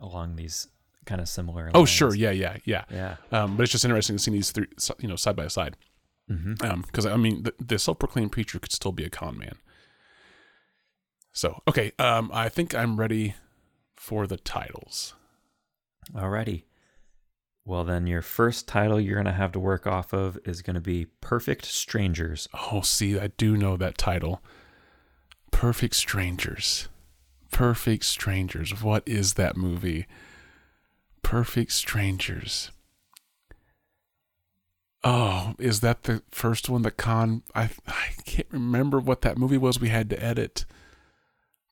along 0.00 0.36
these 0.36 0.68
kind 1.06 1.20
of 1.20 1.28
similar. 1.28 1.70
oh 1.74 1.84
sure, 1.84 2.14
yeah, 2.14 2.30
yeah, 2.30 2.58
yeah. 2.64 2.84
yeah. 2.90 3.16
Um, 3.32 3.56
but 3.56 3.64
it's 3.64 3.72
just 3.72 3.84
interesting 3.84 4.16
to 4.16 4.22
see 4.22 4.30
these 4.30 4.50
three, 4.50 4.66
you 4.98 5.08
know, 5.08 5.16
side 5.16 5.36
by 5.36 5.48
side. 5.48 5.76
Mm-hmm. 6.30 6.82
because 6.82 7.06
I 7.06 7.16
mean, 7.16 7.42
the, 7.42 7.54
the 7.58 7.78
self-proclaimed 7.78 8.30
preacher 8.30 8.60
could 8.60 8.70
still 8.70 8.92
be 8.92 9.04
a 9.04 9.10
con 9.10 9.36
man. 9.36 9.56
So 11.32 11.62
okay, 11.66 11.92
um, 11.98 12.30
I 12.32 12.48
think 12.48 12.74
I'm 12.74 12.98
ready 12.98 13.34
for 13.96 14.26
the 14.26 14.36
titles. 14.36 15.14
Alrighty. 16.14 16.64
Well, 17.64 17.84
then 17.84 18.06
your 18.06 18.22
first 18.22 18.68
title 18.68 19.00
you're 19.00 19.16
gonna 19.16 19.32
have 19.32 19.52
to 19.52 19.60
work 19.60 19.86
off 19.86 20.12
of 20.12 20.38
is 20.44 20.62
gonna 20.62 20.80
be 20.80 21.06
"Perfect 21.20 21.64
Strangers." 21.64 22.48
Oh, 22.54 22.80
see, 22.82 23.18
I 23.18 23.28
do 23.28 23.56
know 23.56 23.76
that 23.76 23.98
title. 23.98 24.42
Perfect 25.50 25.94
Strangers. 25.94 26.88
Perfect 27.50 28.04
Strangers. 28.04 28.82
What 28.82 29.02
is 29.06 29.34
that 29.34 29.56
movie? 29.56 30.06
Perfect 31.22 31.72
Strangers. 31.72 32.70
Oh, 35.02 35.54
is 35.58 35.80
that 35.80 36.02
the 36.02 36.22
first 36.30 36.68
one 36.68 36.82
that 36.82 36.96
Con 36.96 37.42
I 37.54 37.70
I 37.86 38.08
can't 38.24 38.48
remember 38.50 39.00
what 39.00 39.22
that 39.22 39.38
movie 39.38 39.58
was 39.58 39.80
we 39.80 39.88
had 39.88 40.10
to 40.10 40.22
edit. 40.22 40.66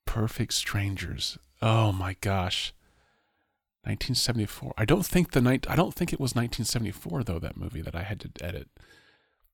Perfect 0.06 0.54
Strangers. 0.54 1.38
Oh 1.60 1.92
my 1.92 2.16
gosh. 2.20 2.72
1974. 3.82 4.74
I 4.76 4.84
don't 4.84 5.04
think 5.04 5.32
the 5.32 5.40
night 5.40 5.66
I 5.68 5.76
don't 5.76 5.94
think 5.94 6.12
it 6.12 6.20
was 6.20 6.34
1974 6.34 7.24
though 7.24 7.38
that 7.38 7.56
movie 7.56 7.82
that 7.82 7.94
I 7.94 8.02
had 8.02 8.20
to 8.20 8.44
edit. 8.44 8.68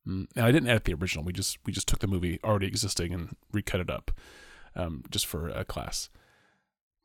Mm, 0.07 0.27
and 0.37 0.45
I 0.45 0.53
didn't 0.53 0.69
edit 0.69 0.85
the 0.85 0.95
original. 0.95 1.25
We 1.25 1.33
just 1.33 1.59
we 1.65 1.73
just 1.73 1.89
took 1.89 2.01
the 2.01 2.07
movie 2.07 2.39
already 2.45 2.67
existing 2.67 3.13
and 3.13 3.37
recut 3.53 3.81
it 3.81 3.91
up, 3.91 4.11
um, 4.77 5.05
just 5.11 5.27
for 5.27 5.49
a 5.49 5.65
class. 5.65 6.09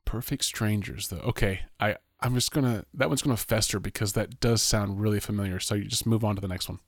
Perfect 0.06 0.44
Strangers, 0.44 1.10
though. 1.10 1.18
Okay, 1.18 1.62
I 1.80 1.98
I'm 2.22 2.36
just 2.36 2.52
gonna 2.52 2.86
that 2.94 3.10
one's 3.10 3.22
gonna 3.22 3.38
fester 3.38 3.80
because 3.80 4.14
that 4.14 4.40
does 4.40 4.62
sound 4.62 5.00
really 5.00 5.20
familiar. 5.20 5.60
So 5.60 5.76
you 5.76 5.86
just 5.86 6.06
move 6.06 6.24
on 6.24 6.36
to 6.36 6.42
the 6.42 6.48
next 6.48 6.68
one. 6.68 6.80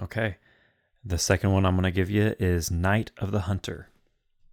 Okay. 0.00 0.36
The 1.04 1.18
second 1.18 1.52
one 1.52 1.66
I'm 1.66 1.74
gonna 1.74 1.90
give 1.90 2.10
you 2.10 2.34
is 2.38 2.70
"Night 2.70 3.10
of 3.18 3.32
the 3.32 3.40
Hunter." 3.42 3.88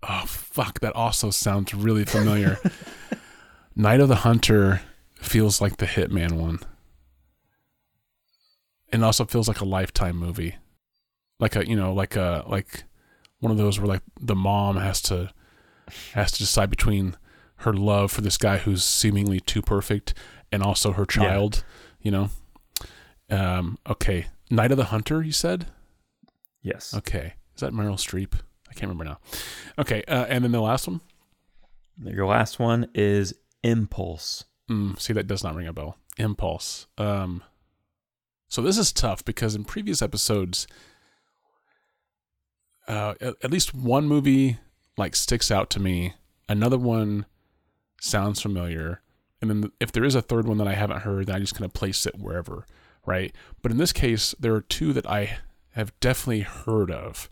Oh 0.02 0.24
fuck, 0.26 0.80
that 0.80 0.96
also 0.96 1.30
sounds 1.30 1.74
really 1.74 2.06
familiar. 2.06 2.58
Night 3.76 4.00
of 4.00 4.08
the 4.08 4.16
Hunter 4.16 4.82
feels 5.16 5.62
like 5.62 5.78
the 5.78 5.86
Hitman 5.86 6.34
one. 6.34 6.60
And 8.92 9.06
also 9.06 9.26
feels 9.26 9.48
like 9.48 9.62
a 9.62 9.66
lifetime 9.66 10.18
movie. 10.18 10.56
Like 11.40 11.56
a 11.56 11.68
you 11.68 11.76
know, 11.76 11.94
like 11.94 12.16
a 12.16 12.44
like 12.48 12.86
one 13.40 13.52
of 13.52 13.58
those 13.58 13.80
where 13.80 13.88
like 13.88 14.02
the 14.20 14.36
mom 14.36 14.78
has 14.78 15.02
to 15.04 15.32
has 16.14 16.32
to 16.34 16.40
decide 16.40 16.70
between 16.70 17.16
her 17.58 17.74
love 17.74 18.12
for 18.12 18.22
this 18.22 18.38
guy 18.38 18.58
who's 18.58 18.84
seemingly 18.84 19.40
too 19.40 19.62
perfect 19.62 20.14
and 20.52 20.62
also 20.64 20.92
her 20.94 21.02
Yeah. 21.10 21.24
child, 21.24 21.64
you 22.02 22.12
know. 22.12 22.30
Um 23.30 23.78
okay. 23.88 24.28
Night 24.52 24.72
of 24.72 24.78
the 24.78 24.86
Hunter, 24.86 25.22
you 25.22 25.32
said? 25.32 25.68
Yes. 26.62 26.94
Okay. 26.94 27.34
Is 27.56 27.62
that 27.62 27.74
Meryl 27.74 27.96
Streep? 27.98 28.34
I 28.70 28.74
can't 28.74 28.90
remember 28.90 29.04
now. 29.06 29.20
Okay, 29.78 30.04
uh, 30.08 30.26
and 30.26 30.44
then 30.44 30.52
the 30.52 30.62
last 30.62 30.88
one? 30.88 31.02
Your 32.04 32.26
last 32.28 32.60
one 32.60 32.88
is 32.94 33.34
"Impulse." 33.64 34.46
Mm, 34.70 35.00
see, 35.00 35.14
that 35.14 35.28
does 35.28 35.44
not 35.44 35.56
ring 35.56 35.68
a 35.68 35.74
bell. 35.74 35.98
Impulse. 36.18 36.88
Um, 36.98 37.44
so 38.48 38.62
this 38.62 38.78
is 38.78 38.92
tough 38.94 39.26
because 39.26 39.56
in 39.56 39.64
previous 39.66 40.02
episodes, 40.02 40.68
uh, 42.90 43.16
at, 43.22 43.36
at 43.44 43.52
least 43.52 43.74
one 43.74 44.08
movie 44.08 44.58
like 44.98 45.16
sticks 45.16 45.50
out 45.50 45.70
to 45.72 45.80
me. 45.80 46.14
Another 46.50 46.78
one 46.78 47.26
sounds 48.02 48.42
familiar, 48.42 49.02
and 49.42 49.50
then 49.50 49.72
if 49.80 49.92
there 49.92 50.04
is 50.04 50.16
a 50.16 50.22
third 50.22 50.48
one 50.48 50.58
that 50.58 50.68
I 50.68 50.74
haven't 50.74 51.02
heard, 51.02 51.28
then 51.28 51.36
I 51.36 51.40
just 51.40 51.54
kind 51.54 51.66
of 51.66 51.74
place 51.74 52.06
it 52.06 52.20
wherever, 52.20 52.66
right? 53.06 53.34
But 53.62 53.72
in 53.72 53.78
this 53.78 53.94
case, 53.94 54.36
there 54.40 54.56
are 54.56 54.62
two 54.62 54.92
that 54.94 55.08
I 55.08 55.38
have 55.74 55.98
definitely 56.02 56.42
heard 56.42 56.92
of. 56.92 57.30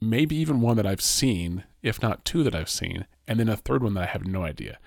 Maybe 0.00 0.36
even 0.36 0.60
one 0.60 0.76
that 0.76 0.86
I've 0.86 1.00
seen, 1.00 1.64
if 1.82 2.02
not 2.02 2.24
two 2.24 2.42
that 2.42 2.54
I've 2.54 2.68
seen, 2.68 3.06
and 3.26 3.40
then 3.40 3.48
a 3.48 3.56
third 3.56 3.82
one 3.82 3.94
that 3.94 4.02
I 4.02 4.06
have 4.06 4.26
no 4.26 4.42
idea 4.42 4.78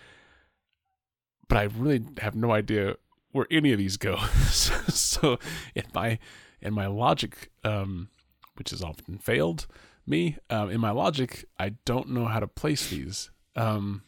but 1.51 1.57
I 1.57 1.63
really 1.63 2.01
have 2.19 2.33
no 2.33 2.53
idea 2.53 2.95
where 3.33 3.45
any 3.51 3.73
of 3.73 3.77
these 3.77 3.97
go. 3.97 4.15
so 4.47 5.37
in 5.75 5.83
my 5.93 6.17
in 6.61 6.73
my 6.73 6.87
logic, 6.87 7.51
um, 7.65 8.07
which 8.55 8.71
has 8.71 8.81
often 8.83 9.17
failed 9.17 9.67
me, 10.05 10.37
um, 10.49 10.69
in 10.69 10.79
my 10.81 10.91
logic, 10.91 11.45
I 11.59 11.69
don't 11.85 12.09
know 12.09 12.25
how 12.25 12.39
to 12.39 12.47
place 12.47 12.89
these. 12.89 13.29
Um, 13.55 14.03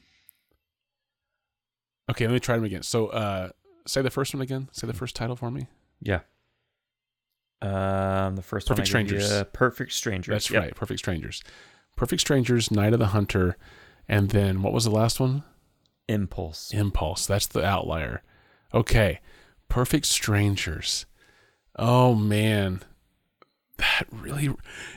okay, 2.10 2.26
let 2.28 2.34
me 2.34 2.40
try 2.40 2.56
them 2.56 2.66
again. 2.66 2.84
So 2.84 3.08
uh, 3.08 3.50
say 3.86 4.02
the 4.02 4.10
first 4.10 4.34
one 4.34 4.42
again. 4.42 4.70
Say 4.72 4.88
the 4.88 4.94
first 4.94 5.16
title 5.16 5.36
for 5.36 5.52
me. 5.52 5.68
Yeah. 6.02 6.22
Um, 7.62 8.36
the 8.36 8.42
first 8.42 8.68
Perfect 8.68 8.94
one 8.94 9.06
you, 9.06 9.20
Strangers. 9.20 9.44
Perfect 9.54 9.94
Strangers. 9.94 10.34
That's 10.34 10.52
Yep. 10.52 10.62
right. 10.64 10.76
Perfect 10.76 11.00
Strangers. 11.00 11.44
Perfect 11.96 12.22
Strangers, 12.22 12.72
Night 12.72 12.94
of 12.94 13.00
the 13.00 13.08
Hunter, 13.08 13.56
and 14.08 14.30
then 14.32 14.62
what 14.62 14.74
was 14.74 14.84
the 14.84 14.92
last 14.92 15.20
one? 15.20 15.44
Impulse. 16.10 16.72
Impulse. 16.74 17.26
That's 17.26 17.48
the 17.48 17.64
outlier. 17.64 18.22
Okay. 18.74 19.22
Perfect 19.70 20.06
Strangers. 20.08 21.06
Oh 21.78 22.14
man. 22.16 22.82
That 23.84 24.08
really 24.12 24.50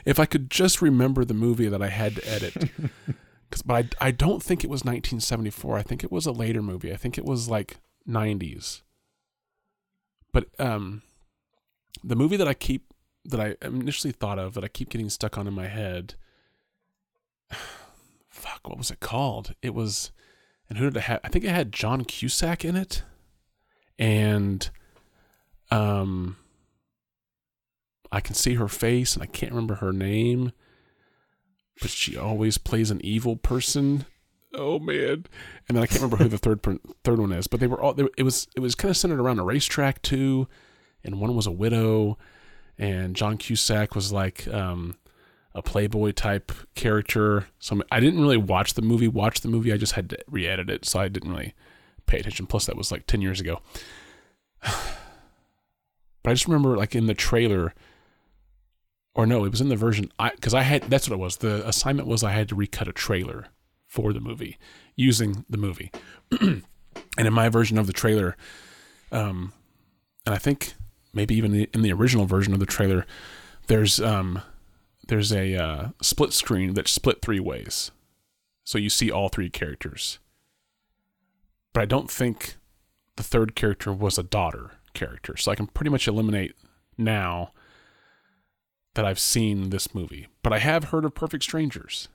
if 0.05 0.19
I 0.19 0.25
could 0.25 0.49
just 0.49 0.81
remember 0.81 1.25
the 1.25 1.33
movie 1.33 1.67
that 1.67 1.81
I 1.81 1.89
had 1.89 2.15
to 2.15 2.27
edit. 2.29 2.55
'Cause- 3.51 3.61
but 3.61 3.95
I 4.01 4.07
I 4.07 4.11
don't 4.11 4.41
think 4.43 4.63
it 4.63 4.69
was 4.69 4.83
1974. 4.85 5.77
I 5.77 5.81
think 5.81 6.03
it 6.03 6.11
was 6.11 6.25
a 6.25 6.31
later 6.31 6.61
movie. 6.61 6.91
I 6.93 6.97
think 6.97 7.17
it 7.17 7.25
was 7.25 7.47
like 7.49 7.77
90s. 8.07 8.81
But 10.31 10.47
um 10.59 11.01
the 12.03 12.15
movie 12.15 12.37
that 12.37 12.47
I 12.47 12.53
keep 12.53 12.93
that 13.25 13.39
I 13.41 13.55
initially 13.65 14.13
thought 14.13 14.39
of 14.39 14.53
that 14.53 14.63
I 14.63 14.67
keep 14.69 14.89
getting 14.89 15.09
stuck 15.09 15.37
on 15.37 15.47
in 15.47 15.53
my 15.53 15.67
head 15.67 16.15
fuck 18.29 18.67
what 18.67 18.77
was 18.77 18.91
it 18.91 18.99
called? 18.99 19.53
It 19.61 19.73
was 19.73 20.11
and 20.69 20.77
who 20.77 20.85
did 20.85 20.97
it 20.97 21.01
have? 21.03 21.19
I 21.23 21.29
think 21.29 21.45
it 21.45 21.49
had 21.51 21.71
John 21.71 22.03
Cusack 22.03 22.65
in 22.65 22.75
it, 22.75 23.03
and 23.97 24.69
um, 25.71 26.35
I 28.11 28.21
can 28.21 28.35
see 28.35 28.55
her 28.55 28.67
face, 28.67 29.13
and 29.13 29.23
I 29.23 29.27
can't 29.27 29.51
remember 29.51 29.75
her 29.75 29.91
name, 29.91 30.51
but 31.81 31.89
she 31.91 32.17
always 32.17 32.57
plays 32.57 32.91
an 32.91 33.03
evil 33.03 33.35
person. 33.35 34.05
Oh 34.53 34.79
man! 34.79 35.25
And 35.67 35.75
then 35.75 35.83
I 35.83 35.87
can't 35.87 36.01
remember 36.01 36.17
who 36.17 36.29
the 36.29 36.37
third 36.37 36.61
third 37.03 37.19
one 37.19 37.31
is, 37.31 37.47
but 37.47 37.59
they 37.59 37.67
were 37.67 37.79
all. 37.79 37.93
They, 37.93 38.07
it 38.17 38.23
was 38.23 38.47
it 38.55 38.59
was 38.59 38.75
kind 38.75 38.89
of 38.89 38.97
centered 38.97 39.19
around 39.19 39.39
a 39.39 39.43
racetrack 39.43 40.01
too, 40.01 40.47
and 41.03 41.19
one 41.19 41.35
was 41.35 41.47
a 41.47 41.51
widow, 41.51 42.17
and 42.77 43.15
John 43.15 43.37
Cusack 43.37 43.93
was 43.93 44.11
like 44.11 44.47
um, 44.47 44.95
a 45.53 45.61
playboy 45.61 46.11
type 46.11 46.51
character. 46.75 47.47
So 47.59 47.81
I 47.91 47.99
didn't 47.99 48.21
really 48.21 48.37
watch 48.37 48.73
the 48.73 48.81
movie. 48.81 49.07
Watch 49.07 49.41
the 49.41 49.49
movie. 49.49 49.73
I 49.73 49.77
just 49.77 49.93
had 49.93 50.09
to 50.11 50.17
re-edit 50.27 50.69
it, 50.69 50.85
so 50.85 50.99
I 50.99 51.07
didn't 51.09 51.31
really 51.31 51.53
pay 52.05 52.19
attention. 52.19 52.47
Plus, 52.47 52.65
that 52.65 52.77
was 52.77 52.91
like 52.91 53.05
ten 53.05 53.21
years 53.21 53.41
ago. 53.41 53.61
But 56.23 56.31
I 56.31 56.33
just 56.33 56.47
remember, 56.47 56.75
like 56.75 56.93
in 56.93 57.05
the 57.05 57.13
trailer, 57.13 57.73
or 59.17 59.25
no, 59.25 59.43
it 59.43 59.49
was 59.49 59.61
in 59.61 59.69
the 59.69 59.75
version. 59.75 60.11
I 60.19 60.29
because 60.29 60.53
I 60.53 60.61
had 60.61 60.83
that's 60.83 61.09
what 61.09 61.15
it 61.15 61.19
was. 61.19 61.37
The 61.37 61.67
assignment 61.67 62.07
was 62.07 62.23
I 62.23 62.31
had 62.31 62.47
to 62.49 62.55
recut 62.55 62.87
a 62.87 62.93
trailer 62.93 63.47
for 63.87 64.13
the 64.13 64.19
movie 64.21 64.57
using 64.95 65.43
the 65.49 65.57
movie, 65.57 65.91
and 66.39 66.63
in 67.17 67.33
my 67.33 67.49
version 67.49 67.79
of 67.79 67.87
the 67.87 67.93
trailer, 67.93 68.37
um, 69.11 69.53
and 70.25 70.35
I 70.35 70.37
think 70.37 70.75
maybe 71.13 71.35
even 71.35 71.55
in 71.55 71.81
the 71.81 71.91
original 71.91 72.27
version 72.27 72.53
of 72.53 72.59
the 72.59 72.67
trailer, 72.67 73.07
there's 73.65 73.99
um 73.99 74.43
there's 75.07 75.33
a 75.33 75.55
uh, 75.55 75.87
split 75.99 76.31
screen 76.31 76.75
that's 76.75 76.91
split 76.91 77.21
three 77.21 77.39
ways, 77.39 77.89
so 78.63 78.77
you 78.77 78.89
see 78.89 79.09
all 79.09 79.29
three 79.29 79.49
characters. 79.49 80.19
But 81.73 81.81
I 81.81 81.85
don't 81.85 82.11
think 82.11 82.55
the 83.15 83.23
third 83.23 83.55
character 83.55 83.91
was 83.91 84.19
a 84.19 84.23
daughter 84.23 84.73
character, 84.93 85.35
so 85.37 85.51
I 85.51 85.55
can 85.55 85.65
pretty 85.65 85.89
much 85.89 86.07
eliminate 86.07 86.53
now 86.99 87.51
that 88.97 89.05
I've 89.05 89.19
seen 89.19 89.69
this 89.69 89.93
movie. 89.93 90.27
But 90.41 90.51
I 90.53 90.57
have 90.57 90.85
heard 90.85 91.05
of 91.05 91.13
Perfect 91.13 91.43
Strangers, 91.43 92.07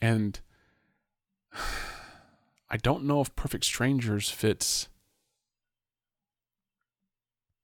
and 0.00 0.38
I 2.70 2.76
don't 2.76 3.04
know 3.04 3.20
if 3.20 3.34
Perfect 3.34 3.64
Strangers 3.64 4.30
fits 4.30 4.88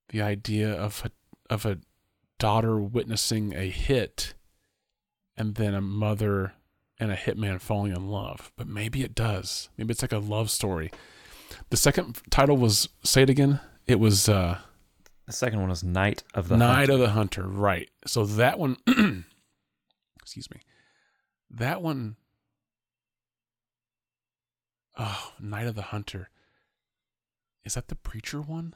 the 0.09 0.21
idea 0.21 0.73
of 0.73 1.03
a 1.05 1.55
of 1.55 1.65
a 1.65 1.79
daughter 2.41 2.81
witnessing 2.81 3.55
a 3.55 3.71
hit 3.71 4.35
and 5.37 5.55
then 5.55 5.73
a 5.73 5.81
mother 5.81 6.55
and 6.99 7.13
a 7.13 7.17
hitman 7.17 7.61
falling 7.61 7.95
in 7.95 8.09
love, 8.09 8.51
but 8.57 8.67
maybe 8.67 9.05
it 9.05 9.15
does. 9.15 9.69
Maybe 9.79 9.93
it's 9.93 10.03
like 10.03 10.11
a 10.11 10.19
love 10.19 10.51
story. 10.51 10.91
The 11.71 11.77
second 11.77 12.21
title 12.29 12.57
was 12.57 12.89
say 13.05 13.23
it 13.23 13.31
again. 13.31 13.61
It 13.87 14.01
was 14.01 14.29
uh 14.29 14.59
The 15.31 15.37
second 15.37 15.61
one 15.61 15.69
was 15.71 15.85
Night 15.85 16.25
of 16.35 16.49
the 16.49 16.57
Night 16.57 16.75
Hunter. 16.89 16.93
of 16.95 16.99
the 16.99 17.11
Hunter, 17.11 17.47
right. 17.47 17.89
So 18.05 18.27
that 18.27 18.59
one 18.59 18.77
excuse 20.21 20.51
me. 20.51 20.61
That 21.49 21.81
one 21.83 22.17
Oh, 24.99 25.33
Night 25.39 25.69
of 25.69 25.77
the 25.77 25.83
Hunter. 25.83 26.31
Is 27.65 27.75
that 27.75 27.87
the 27.87 27.95
preacher 27.95 28.41
one? 28.41 28.75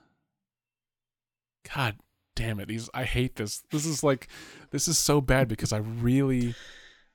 God 1.74 1.96
damn 2.36 2.60
it. 2.60 2.68
These 2.68 2.88
I 2.94 3.02
hate 3.02 3.34
this. 3.34 3.64
This 3.72 3.84
is 3.84 4.04
like 4.04 4.28
this 4.70 4.86
is 4.86 4.96
so 4.96 5.20
bad 5.20 5.48
because 5.48 5.72
I 5.72 5.78
really 5.78 6.54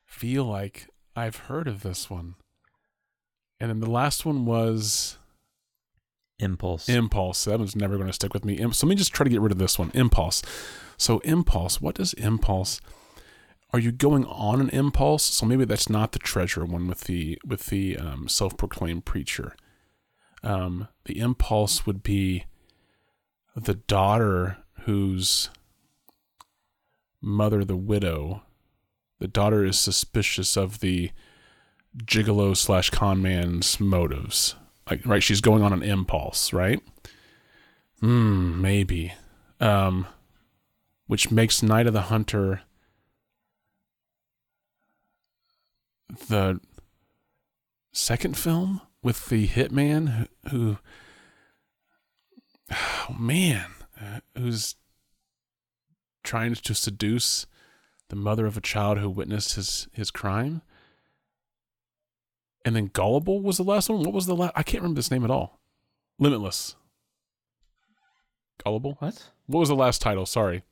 feel 0.05 0.43
like 0.43 0.89
I've 1.15 1.37
heard 1.37 1.69
of 1.69 1.81
this 1.81 2.09
one. 2.09 2.35
And 3.57 3.69
then 3.69 3.79
the 3.79 3.89
last 3.89 4.25
one 4.25 4.45
was 4.45 5.17
Impulse. 6.39 6.87
Impulse. 6.87 7.45
That 7.45 7.59
one's 7.59 7.75
never 7.75 7.95
going 7.95 8.07
to 8.07 8.13
stick 8.13 8.33
with 8.33 8.45
me. 8.45 8.57
So 8.71 8.85
let 8.85 8.89
me 8.89 8.95
just 8.95 9.13
try 9.13 9.25
to 9.25 9.29
get 9.29 9.41
rid 9.41 9.51
of 9.51 9.57
this 9.57 9.77
one. 9.77 9.91
Impulse. 9.93 10.41
So 10.97 11.19
impulse. 11.19 11.81
What 11.81 11.95
does 11.95 12.13
impulse? 12.13 12.79
Are 13.71 13.79
you 13.79 13.91
going 13.91 14.25
on 14.25 14.61
an 14.61 14.69
impulse? 14.69 15.23
So 15.23 15.45
maybe 15.45 15.65
that's 15.65 15.89
not 15.89 16.13
the 16.13 16.19
treasure 16.19 16.65
one 16.65 16.87
with 16.87 17.01
the 17.01 17.39
with 17.45 17.67
the 17.67 17.97
um, 17.97 18.27
self-proclaimed 18.27 19.05
preacher. 19.05 19.55
Um, 20.43 20.87
the 21.05 21.19
impulse 21.19 21.85
would 21.85 22.01
be 22.01 22.45
the 23.55 23.75
daughter 23.75 24.57
whose 24.81 25.49
mother, 27.21 27.65
the 27.65 27.75
widow, 27.75 28.43
the 29.19 29.27
daughter 29.27 29.65
is 29.65 29.77
suspicious 29.77 30.55
of 30.55 30.79
the 30.79 31.11
gigolo 31.97 32.55
slash 32.55 32.89
con 32.89 33.21
man's 33.21 33.79
motives. 33.79 34.55
Like, 34.89 35.05
right, 35.05 35.21
she's 35.23 35.41
going 35.41 35.61
on 35.61 35.73
an 35.73 35.83
impulse, 35.83 36.51
right? 36.51 36.81
Hmm, 37.99 38.61
maybe. 38.61 39.13
Um, 39.59 40.07
which 41.07 41.31
makes 41.31 41.61
Night 41.61 41.87
of 41.87 41.93
the 41.93 42.03
Hunter 42.03 42.61
the 46.27 46.59
second 47.91 48.37
film 48.37 48.81
with 49.01 49.27
the 49.27 49.47
hitman 49.47 50.27
who, 50.49 50.49
who 50.49 50.77
oh 52.71 53.15
man, 53.17 53.65
uh, 53.99 54.19
who's 54.37 54.75
trying 56.23 56.55
to 56.55 56.73
seduce 56.73 57.45
the 58.09 58.15
mother 58.15 58.45
of 58.45 58.57
a 58.57 58.61
child 58.61 58.97
who 58.99 59.09
witnessed 59.09 59.55
his 59.55 59.87
his 59.93 60.11
crime. 60.11 60.61
And 62.65 62.75
then 62.75 62.87
Gullible 62.87 63.41
was 63.41 63.57
the 63.57 63.63
last 63.63 63.89
one. 63.89 64.03
What 64.03 64.13
was 64.13 64.25
the 64.25 64.35
last? 64.35 64.53
I 64.55 64.63
can't 64.63 64.81
remember 64.81 64.99
this 64.99 65.11
name 65.11 65.23
at 65.23 65.31
all. 65.31 65.59
Limitless. 66.19 66.75
Gullible. 68.63 68.97
what? 68.99 69.29
What 69.47 69.61
was 69.61 69.69
the 69.69 69.75
last 69.75 70.01
title? 70.01 70.25
Sorry. 70.25 70.63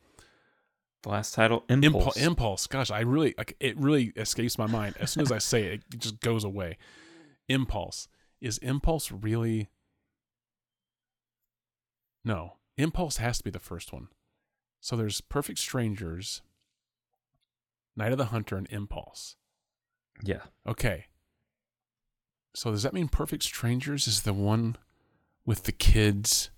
The 1.03 1.09
last 1.09 1.33
title? 1.33 1.63
Impulse. 1.69 1.93
Impulse. 1.95 2.17
Impulse. 2.17 2.67
Gosh, 2.67 2.91
I 2.91 2.99
really 3.01 3.33
like 3.37 3.55
it. 3.59 3.77
Really 3.77 4.11
escapes 4.17 4.57
my 4.57 4.67
mind 4.67 4.95
as 4.99 5.11
soon 5.11 5.21
as 5.21 5.31
I 5.31 5.37
say 5.37 5.63
it. 5.63 5.83
It 5.93 5.99
just 5.99 6.19
goes 6.19 6.43
away. 6.43 6.77
Impulse. 7.47 8.09
Is 8.41 8.57
impulse 8.59 9.11
really? 9.11 9.69
No. 12.25 12.53
Impulse 12.77 13.17
has 13.17 13.37
to 13.37 13.43
be 13.43 13.49
the 13.49 13.59
first 13.59 13.93
one. 13.93 14.09
So 14.81 14.95
there's 14.95 15.21
Perfect 15.21 15.59
Strangers, 15.59 16.41
Night 17.95 18.11
of 18.11 18.17
the 18.17 18.25
Hunter, 18.25 18.57
and 18.57 18.67
Impulse. 18.69 19.35
yeah. 20.23 20.41
Okay. 20.67 21.05
So 22.57 22.71
does 22.71 22.81
that 22.81 22.93
mean 22.93 23.07
Perfect 23.07 23.43
Strangers 23.43 24.07
is 24.07 24.23
the 24.23 24.33
one 24.33 24.77
with 25.45 25.65
the 25.65 25.71
kids 25.71 26.49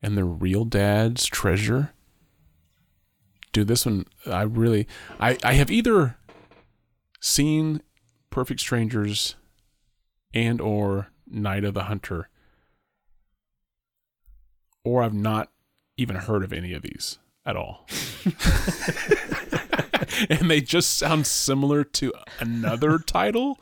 and 0.00 0.16
the 0.16 0.24
real 0.24 0.64
dad's 0.64 1.26
treasure? 1.26 1.92
Dude, 3.52 3.68
this 3.68 3.84
one 3.84 4.06
I 4.24 4.44
really 4.44 4.88
I 5.20 5.36
I 5.44 5.52
have 5.52 5.70
either 5.70 6.16
seen 7.20 7.82
Perfect 8.30 8.60
Strangers 8.60 9.36
and 10.32 10.58
or 10.58 11.08
Night 11.26 11.64
of 11.64 11.74
the 11.74 11.84
Hunter 11.84 12.30
or 14.84 15.02
I've 15.02 15.12
not 15.12 15.50
even 15.98 16.16
heard 16.16 16.42
of 16.42 16.50
any 16.50 16.72
of 16.72 16.80
these 16.80 17.18
at 17.44 17.56
all. 17.56 17.86
and 20.30 20.50
they 20.50 20.62
just 20.62 20.96
sound 20.96 21.26
similar 21.26 21.84
to 21.84 22.14
another 22.40 22.98
title. 22.98 23.58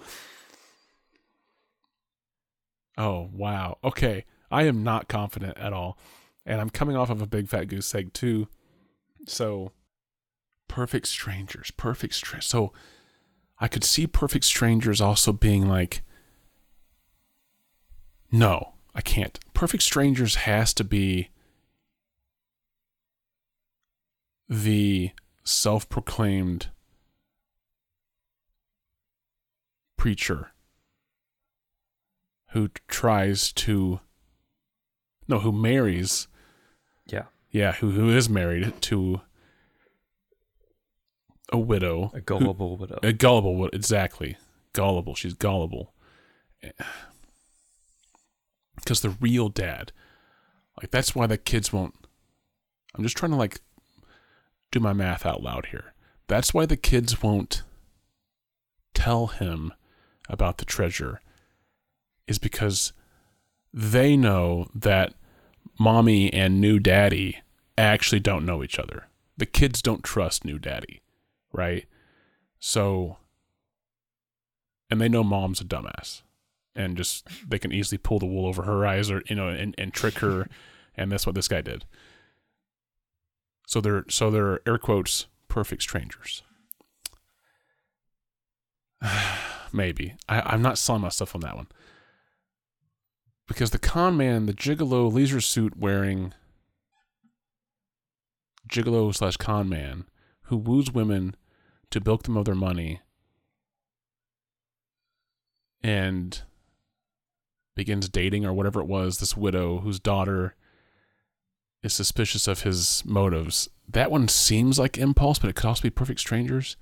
Oh, 2.97 3.31
wow. 3.33 3.79
Okay. 3.85 4.25
I 4.51 4.65
am 4.65 4.83
not 4.83 5.09
confident 5.09 5.59
at 5.59 5.73
all. 5.73 5.99
And 6.45 6.61
I'm 6.61 6.71
coming 6.71 6.97
off 6.97 7.11
of 7.11 7.21
a 7.21 7.27
big 7.27 7.49
fat 7.49 7.65
goose 7.65 7.95
egg 7.95 8.13
too. 8.13 8.49
So 9.27 9.73
perfect 10.69 11.09
strangers, 11.09 11.71
perfect 11.73 12.15
str- 12.15 12.41
so 12.41 12.73
I 13.59 13.69
could 13.69 13.85
see 13.85 14.07
perfect 14.07 14.45
strangers 14.45 15.01
also 15.01 15.33
being 15.33 15.69
like 15.69 16.03
no, 18.31 18.75
I 18.95 19.01
can't. 19.01 19.39
Perfect 19.55 19.83
strangers 19.83 20.35
has 20.37 20.75
to 20.75 20.85
be 20.85 21.31
the 24.49 25.13
self-proclaimed 25.45 26.69
preacher 29.97 30.53
who 32.57 32.71
tries 32.89 33.53
to 33.53 34.01
no 35.29 35.41
who 35.41 35.53
marries. 35.53 36.27
Yeah. 37.07 37.25
yeah 37.51 37.73
who 37.73 37.91
who 37.91 38.09
is 38.09 38.31
married 38.31 38.81
to 38.81 39.21
a 41.53 41.59
widow. 41.59 42.11
A 42.15 42.23
gullible 42.23 42.79
widow. 42.79 42.99
a 43.03 43.13
gullible 43.13 43.69
exactly. 43.75 44.39
Gullible. 44.73 45.15
She's 45.15 45.35
gullible. 45.35 45.93
Because 48.77 49.03
the 49.03 49.11
real 49.11 49.51
dad 49.51 49.93
like 50.81 50.91
that's 50.91 51.15
why 51.15 51.27
the 51.27 51.37
kids 51.37 51.73
won't 51.75 51.95
i'm 52.95 53.03
just 53.03 53.17
trying 53.17 53.33
to 53.33 53.37
like 53.37 53.61
do 54.73 54.81
my 54.81 54.95
math 54.95 55.27
out 55.27 55.43
loud 55.43 55.67
here. 55.67 55.93
That's 56.27 56.55
why 56.55 56.65
the 56.65 56.79
kids 56.79 57.23
won't 57.23 57.65
tell 58.95 59.27
him 59.27 59.75
about 60.31 60.57
the 60.57 60.65
treasure 60.65 61.21
is 62.27 62.39
because 62.39 62.93
they 63.73 64.17
know 64.17 64.69
that 64.75 65.15
mommy 65.79 66.33
and 66.33 66.61
new 66.61 66.79
daddy 66.79 67.39
actually 67.77 68.21
don't 68.21 68.47
know 68.47 68.63
each 68.63 68.79
other. 68.79 69.09
The 69.37 69.47
kids 69.47 69.83
don't 69.83 70.03
trust 70.03 70.45
new 70.45 70.59
daddy, 70.59 71.03
right? 71.53 71.87
So, 72.59 73.19
and 74.91 75.01
they 75.01 75.09
know 75.09 75.23
mom's 75.23 75.61
a 75.61 75.65
dumbass 75.65 76.23
and 76.75 76.97
just 76.97 77.27
they 77.49 77.59
can 77.59 77.73
easily 77.73 77.99
pull 77.99 78.19
the 78.19 78.27
wool 78.27 78.47
over 78.47 78.63
her 78.63 78.87
eyes 78.87 79.11
or, 79.11 79.23
you 79.29 79.37
know, 79.37 79.49
and, 79.49 79.75
and 79.77 79.93
trick 79.93 80.19
her. 80.19 80.49
and 80.97 81.13
that's 81.13 81.27
what 81.27 81.35
this 81.35 81.49
guy 81.49 81.61
did. 81.61 81.85
So 83.67 83.81
they're, 83.81 84.05
so 84.09 84.31
they're 84.31 84.61
air 84.67 84.79
quotes, 84.79 85.27
perfect 85.49 85.83
strangers. 85.83 86.43
Maybe. 89.73 90.15
I, 90.29 90.41
I'm 90.41 90.63
not 90.63 90.79
selling 90.79 91.03
myself 91.03 91.35
on 91.35 91.41
that 91.43 91.57
one. 91.57 91.67
Because 93.47 93.71
the 93.71 93.79
con 93.79 94.17
man, 94.17 94.47
the 94.47 94.53
gigolo 94.53 95.13
leisure 95.13 95.41
suit 95.41 95.77
wearing 95.77 96.33
gigolo 98.69 99.15
slash 99.15 99.37
con 99.37 99.69
man 99.69 100.05
who 100.43 100.57
woos 100.57 100.93
women 100.93 101.37
to 101.91 102.01
bilk 102.01 102.25
them 102.25 102.37
of 102.37 102.45
their 102.45 102.55
money 102.55 103.01
and 105.83 106.43
begins 107.77 108.09
dating 108.09 108.45
or 108.45 108.53
whatever 108.53 108.81
it 108.81 108.87
was 108.87 109.19
this 109.19 109.37
widow 109.37 109.79
whose 109.79 110.01
daughter 110.01 110.55
is 111.83 111.95
suspicious 111.95 112.49
of 112.49 112.63
his 112.63 113.05
motives. 113.05 113.69
That 113.89 114.11
one 114.11 114.29
seems 114.29 114.79
like 114.79 114.99
impulse, 114.99 115.39
but 115.39 115.51
it 115.51 115.55
could 115.55 115.67
also 115.67 115.83
be 115.83 115.91
perfect 115.91 116.19
strangers. 116.19 116.77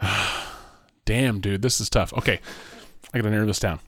Damn, 1.04 1.40
dude, 1.40 1.62
this 1.62 1.80
is 1.80 1.90
tough. 1.90 2.12
Okay, 2.14 2.40
I 3.12 3.18
gotta 3.18 3.30
narrow 3.30 3.46
this 3.46 3.60
down. 3.60 3.80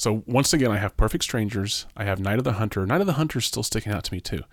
So 0.00 0.22
once 0.26 0.54
again, 0.54 0.70
I 0.70 0.78
have 0.78 0.96
Perfect 0.96 1.24
Strangers. 1.24 1.84
I 1.94 2.04
have 2.04 2.18
Night 2.18 2.38
of 2.38 2.44
the 2.44 2.54
Hunter. 2.54 2.86
Night 2.86 3.02
of 3.02 3.06
the 3.06 3.12
Hunter 3.12 3.38
is 3.38 3.44
still 3.44 3.62
sticking 3.62 3.92
out 3.92 4.02
to 4.04 4.14
me 4.14 4.18
too, 4.18 4.44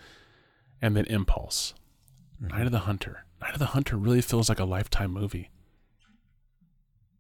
and 0.82 0.94
then 0.94 1.06
Impulse. 1.06 1.74
Mm-hmm. 2.36 2.54
Night 2.54 2.66
of 2.66 2.74
the 2.74 2.80
Hunter. 2.80 3.24
Night 3.40 3.54
of 3.54 3.60
the 3.60 3.68
Hunter 3.68 3.96
really 3.96 4.22
feels 4.22 4.50
like 4.50 4.60
a 4.60 4.66
lifetime 4.66 5.12
movie. 5.12 5.50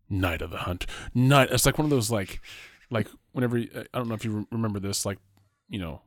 Night 0.09 0.41
of 0.41 0.49
the 0.49 0.57
Hunt. 0.57 0.85
Night. 1.13 1.51
It's 1.51 1.65
like 1.65 1.77
one 1.77 1.85
of 1.85 1.89
those 1.89 2.11
like, 2.11 2.41
like 2.89 3.07
whenever 3.31 3.59
uh, 3.59 3.85
I 3.93 3.97
don't 3.97 4.09
know 4.09 4.15
if 4.15 4.25
you 4.25 4.45
remember 4.51 4.81
this, 4.81 5.05
like 5.05 5.19
you 5.69 5.79
know, 5.79 6.01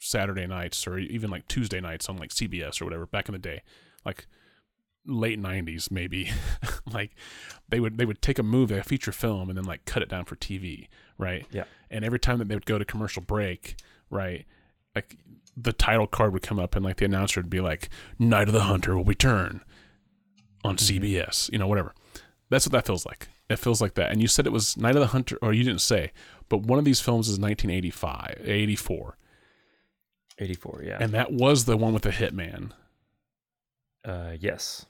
Saturday 0.00 0.48
nights 0.48 0.88
or 0.88 0.98
even 0.98 1.30
like 1.30 1.46
Tuesday 1.46 1.80
nights 1.80 2.08
on 2.08 2.16
like 2.16 2.30
CBS 2.30 2.82
or 2.82 2.84
whatever 2.84 3.06
back 3.06 3.28
in 3.28 3.32
the 3.32 3.38
day, 3.38 3.62
like 4.04 4.26
late 5.06 5.40
90s 5.40 5.90
maybe 5.90 6.30
like 6.92 7.14
they 7.68 7.80
would 7.80 7.96
they 7.96 8.04
would 8.04 8.20
take 8.20 8.38
a 8.38 8.42
movie 8.42 8.76
a 8.76 8.82
feature 8.82 9.12
film 9.12 9.48
and 9.48 9.56
then 9.56 9.64
like 9.64 9.86
cut 9.86 10.02
it 10.02 10.08
down 10.08 10.26
for 10.26 10.36
tv 10.36 10.86
right? 11.18 11.46
Yeah. 11.50 11.64
and 11.90 12.04
every 12.04 12.18
time 12.18 12.38
that 12.38 12.48
they 12.48 12.54
would 12.54 12.66
go 12.66 12.78
to 12.78 12.84
commercial 12.84 13.22
break 13.22 13.76
right 14.10 14.46
like 14.94 15.16
the 15.56 15.72
title 15.72 16.06
card 16.06 16.32
would 16.32 16.42
come 16.42 16.58
up 16.58 16.76
and 16.76 16.84
like 16.84 16.96
the 16.96 17.04
announcer 17.04 17.40
would 17.40 17.50
be 17.50 17.60
like 17.60 17.88
night 18.18 18.46
of 18.48 18.54
the 18.54 18.62
hunter 18.62 18.96
will 18.96 19.04
return 19.04 19.60
on 20.64 20.76
cbs 20.76 21.50
you 21.52 21.58
know 21.58 21.66
whatever. 21.66 21.92
That's 22.50 22.64
what 22.64 22.72
that 22.72 22.86
feels 22.86 23.04
like. 23.04 23.28
It 23.50 23.58
feels 23.58 23.82
like 23.82 23.92
that. 23.94 24.10
And 24.10 24.22
you 24.22 24.28
said 24.28 24.46
it 24.46 24.52
was 24.52 24.74
night 24.78 24.96
of 24.96 25.00
the 25.00 25.08
hunter 25.08 25.36
or 25.42 25.52
you 25.52 25.64
didn't 25.64 25.82
say 25.82 26.12
but 26.48 26.62
one 26.62 26.78
of 26.78 26.84
these 26.84 27.00
films 27.00 27.28
is 27.28 27.38
1985 27.38 28.40
84 28.44 29.16
84, 30.38 30.82
yeah. 30.84 30.98
and 31.00 31.12
that 31.12 31.32
was 31.32 31.64
the 31.64 31.76
one 31.76 31.92
with 31.92 32.04
the 32.04 32.10
hitman. 32.10 32.70
Uh, 34.04 34.34
yes. 34.38 34.86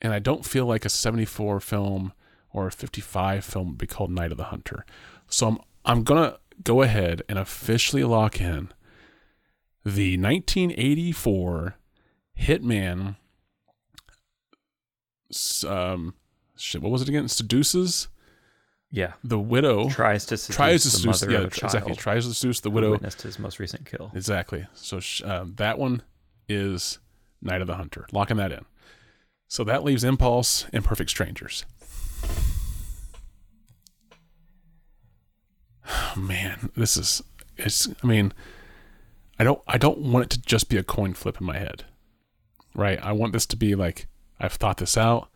and 0.00 0.12
I 0.12 0.20
don't 0.20 0.44
feel 0.44 0.64
like 0.64 0.84
a 0.84 0.88
74 0.88 1.58
film 1.60 2.12
or 2.56 2.66
a 2.66 2.72
55 2.72 3.44
film 3.44 3.68
would 3.68 3.78
be 3.78 3.86
called 3.86 4.10
Night 4.10 4.32
of 4.32 4.38
the 4.38 4.44
Hunter. 4.44 4.84
So 5.28 5.46
I'm 5.48 5.58
I'm 5.84 6.02
going 6.02 6.30
to 6.30 6.38
go 6.64 6.82
ahead 6.82 7.22
and 7.28 7.38
officially 7.38 8.02
lock 8.02 8.40
in 8.40 8.72
the 9.84 10.16
1984 10.18 11.76
Hitman 12.40 13.16
um 15.66 16.14
shit 16.56 16.80
what 16.82 16.90
was 16.90 17.02
it 17.02 17.08
again? 17.08 17.28
Seduces 17.28 18.08
Yeah. 18.90 19.12
the 19.22 19.38
widow 19.38 19.88
Tries 19.90 20.24
to 20.26 20.36
seduce 20.36 20.56
tries 20.56 20.82
to 20.82 20.88
the 20.88 20.96
seduce 20.96 21.22
mother 21.22 21.32
yeah, 21.32 21.38
of 21.40 21.44
a 21.46 21.50
child 21.50 21.74
exactly 21.74 21.94
tries 21.96 22.26
to 22.26 22.34
seduce 22.34 22.60
the 22.60 22.70
widow 22.70 22.92
witnessed 22.92 23.22
his 23.22 23.38
most 23.38 23.58
recent 23.58 23.84
kill. 23.86 24.10
Exactly. 24.14 24.66
So 24.74 25.00
sh- 25.00 25.22
um, 25.24 25.54
that 25.56 25.78
one 25.78 26.02
is 26.48 26.98
Night 27.42 27.60
of 27.60 27.66
the 27.66 27.74
Hunter. 27.74 28.06
Locking 28.12 28.36
that 28.38 28.50
in. 28.52 28.64
So 29.48 29.62
that 29.64 29.84
leaves 29.84 30.02
Impulse 30.04 30.66
and 30.72 30.84
Perfect 30.84 31.10
Strangers. 31.10 31.64
Man, 36.16 36.70
this 36.76 36.96
is 36.96 37.22
it's 37.56 37.88
I 38.02 38.06
mean, 38.06 38.32
I 39.38 39.44
don't 39.44 39.60
I 39.66 39.78
don't 39.78 39.98
want 39.98 40.24
it 40.24 40.30
to 40.30 40.42
just 40.42 40.68
be 40.68 40.76
a 40.76 40.82
coin 40.82 41.14
flip 41.14 41.40
in 41.40 41.46
my 41.46 41.58
head. 41.58 41.84
Right? 42.74 42.98
I 43.02 43.12
want 43.12 43.32
this 43.32 43.46
to 43.46 43.56
be 43.56 43.74
like 43.74 44.06
I've 44.38 44.54
thought 44.54 44.78
this 44.78 44.96
out. 44.96 45.28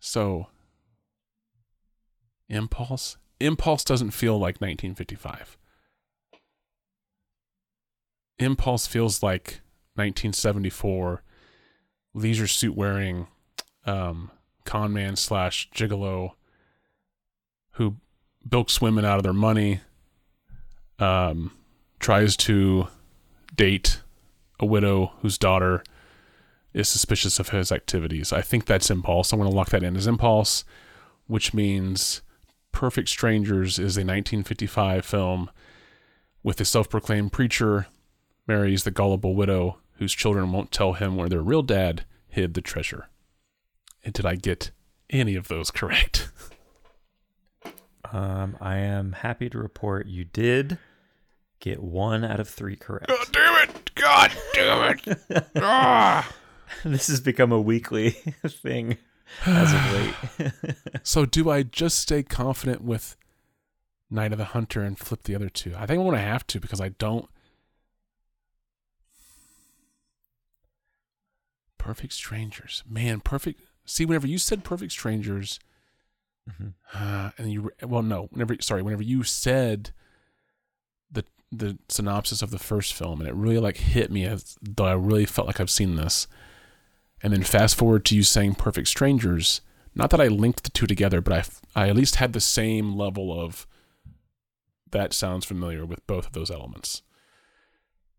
So 0.00 0.48
Impulse 2.48 3.16
Impulse 3.40 3.84
doesn't 3.84 4.10
feel 4.10 4.34
like 4.34 4.60
1955. 4.60 5.56
Impulse 8.38 8.86
feels 8.86 9.22
like 9.22 9.60
1974 9.94 11.22
leisure 12.14 12.46
suit 12.46 12.76
wearing 12.76 13.26
um, 13.88 14.30
con 14.64 14.92
man 14.92 15.16
slash 15.16 15.70
gigolo 15.74 16.32
who 17.72 17.96
bilks 18.46 18.80
women 18.80 19.04
out 19.04 19.16
of 19.16 19.22
their 19.22 19.32
money, 19.32 19.80
um, 20.98 21.52
tries 21.98 22.36
to 22.36 22.88
date 23.54 24.02
a 24.60 24.66
widow 24.66 25.12
whose 25.20 25.38
daughter 25.38 25.82
is 26.74 26.88
suspicious 26.88 27.38
of 27.38 27.48
his 27.48 27.72
activities. 27.72 28.32
I 28.32 28.42
think 28.42 28.66
that's 28.66 28.90
Impulse. 28.90 29.32
I'm 29.32 29.38
going 29.38 29.50
to 29.50 29.56
lock 29.56 29.70
that 29.70 29.82
in 29.82 29.96
as 29.96 30.06
Impulse, 30.06 30.64
which 31.26 31.54
means 31.54 32.20
Perfect 32.72 33.08
Strangers 33.08 33.78
is 33.78 33.96
a 33.96 34.04
1955 34.04 35.04
film 35.04 35.50
with 36.42 36.60
a 36.60 36.64
self 36.64 36.88
proclaimed 36.90 37.32
preacher 37.32 37.86
marries 38.46 38.84
the 38.84 38.90
gullible 38.90 39.34
widow 39.34 39.78
whose 39.94 40.12
children 40.12 40.52
won't 40.52 40.72
tell 40.72 40.94
him 40.94 41.16
where 41.16 41.28
their 41.28 41.42
real 41.42 41.62
dad 41.62 42.04
hid 42.28 42.54
the 42.54 42.60
treasure. 42.60 43.08
And 44.08 44.14
did 44.14 44.24
I 44.24 44.36
get 44.36 44.70
any 45.10 45.34
of 45.34 45.48
those 45.48 45.70
correct? 45.70 46.30
Um, 48.10 48.56
I 48.58 48.78
am 48.78 49.12
happy 49.12 49.50
to 49.50 49.58
report 49.58 50.06
you 50.06 50.24
did 50.24 50.78
get 51.60 51.82
one 51.82 52.24
out 52.24 52.40
of 52.40 52.48
three 52.48 52.74
correct. 52.74 53.08
God 53.08 53.26
damn 53.32 53.68
it! 53.68 53.90
God 53.94 54.32
damn 54.54 54.98
it! 54.98 55.46
ah! 55.56 56.34
this 56.86 57.08
has 57.08 57.20
become 57.20 57.52
a 57.52 57.60
weekly 57.60 58.12
thing 58.46 58.96
as 59.44 59.74
of 59.74 59.92
late. 59.92 60.76
So 61.02 61.26
do 61.26 61.50
I 61.50 61.62
just 61.62 61.98
stay 61.98 62.22
confident 62.22 62.80
with 62.80 63.14
Night 64.08 64.32
of 64.32 64.38
the 64.38 64.46
Hunter 64.46 64.80
and 64.80 64.98
flip 64.98 65.24
the 65.24 65.34
other 65.34 65.50
two? 65.50 65.74
I 65.76 65.84
think 65.84 66.00
I'm 66.00 66.06
gonna 66.06 66.18
have 66.18 66.46
to 66.46 66.60
because 66.60 66.80
I 66.80 66.88
don't. 66.88 67.28
Perfect 71.76 72.14
Strangers, 72.14 72.82
man, 72.88 73.20
perfect. 73.20 73.60
See, 73.88 74.04
whenever 74.04 74.26
you 74.26 74.38
said 74.38 74.64
Perfect 74.64 74.92
Strangers, 74.92 75.58
Mhm. 76.48 76.74
uh, 76.94 77.30
and 77.38 77.52
you 77.52 77.70
well, 77.82 78.02
no, 78.02 78.24
whenever 78.30 78.56
sorry, 78.60 78.82
whenever 78.82 79.02
you 79.02 79.22
said 79.24 79.90
the 81.10 81.24
the 81.50 81.78
synopsis 81.88 82.42
of 82.42 82.50
the 82.50 82.58
first 82.58 82.92
film, 82.94 83.20
and 83.20 83.28
it 83.28 83.34
really 83.34 83.58
like 83.58 83.78
hit 83.78 84.10
me 84.10 84.24
as 84.24 84.56
though 84.62 84.84
I 84.86 84.92
really 84.92 85.26
felt 85.26 85.46
like 85.46 85.58
I've 85.60 85.70
seen 85.70 85.96
this. 85.96 86.26
And 87.22 87.32
then 87.32 87.42
fast 87.42 87.76
forward 87.76 88.04
to 88.06 88.16
you 88.16 88.22
saying 88.22 88.54
Perfect 88.54 88.88
Strangers. 88.88 89.60
Not 89.94 90.10
that 90.10 90.20
I 90.20 90.28
linked 90.28 90.62
the 90.64 90.70
two 90.70 90.86
together, 90.86 91.20
but 91.20 91.32
I 91.74 91.84
I 91.84 91.88
at 91.88 91.96
least 91.96 92.16
had 92.16 92.32
the 92.32 92.40
same 92.40 92.94
level 92.94 93.32
of 93.38 93.66
that 94.90 95.12
sounds 95.12 95.44
familiar 95.44 95.84
with 95.84 96.06
both 96.06 96.26
of 96.26 96.32
those 96.32 96.50
elements. 96.50 97.02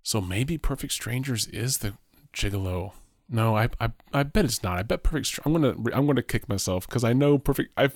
So 0.04 0.20
maybe 0.22 0.58
Perfect 0.58 0.94
Strangers 0.94 1.48
is 1.48 1.78
the 1.80 1.94
gigolo. 2.34 2.94
No, 3.30 3.56
I 3.56 3.70
I, 3.80 3.92
I 4.12 4.24
bet 4.24 4.46
it's 4.46 4.64
not. 4.64 4.80
I 4.80 4.84
bet 4.84 5.04
Perfect. 5.04 5.28
Str- 5.28 5.42
I'm 5.46 5.54
gonna 5.54 5.76
I'm 5.94 6.08
gonna 6.08 6.24
kick 6.24 6.50
myself 6.50 6.88
because 6.88 7.04
I 7.04 7.14
know 7.14 7.38
Perfect. 7.38 7.72
I. 7.78 7.88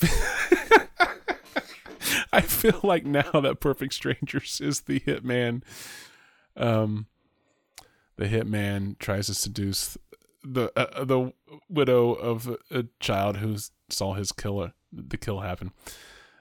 feel 2.42 2.80
like 2.82 3.06
now 3.06 3.30
that 3.32 3.60
Perfect 3.60 3.94
Strangers 3.94 4.62
is 4.62 4.82
the 4.82 5.00
hitman. 5.02 5.64
Um, 6.56 7.08
the 8.16 8.26
hitman 8.26 8.98
tries 9.00 9.28
to 9.28 9.34
seduce 9.34 9.98
the 10.44 10.72
uh, 10.78 11.04
the 11.04 11.34
widow 11.70 12.14
of 12.14 12.56
a, 12.72 12.86
child 13.00 13.38
who 13.38 13.58
saw 13.90 14.14
his 14.14 14.32
killer 14.32 14.74
the 14.92 15.18
kill 15.18 15.40
happen. 15.42 15.72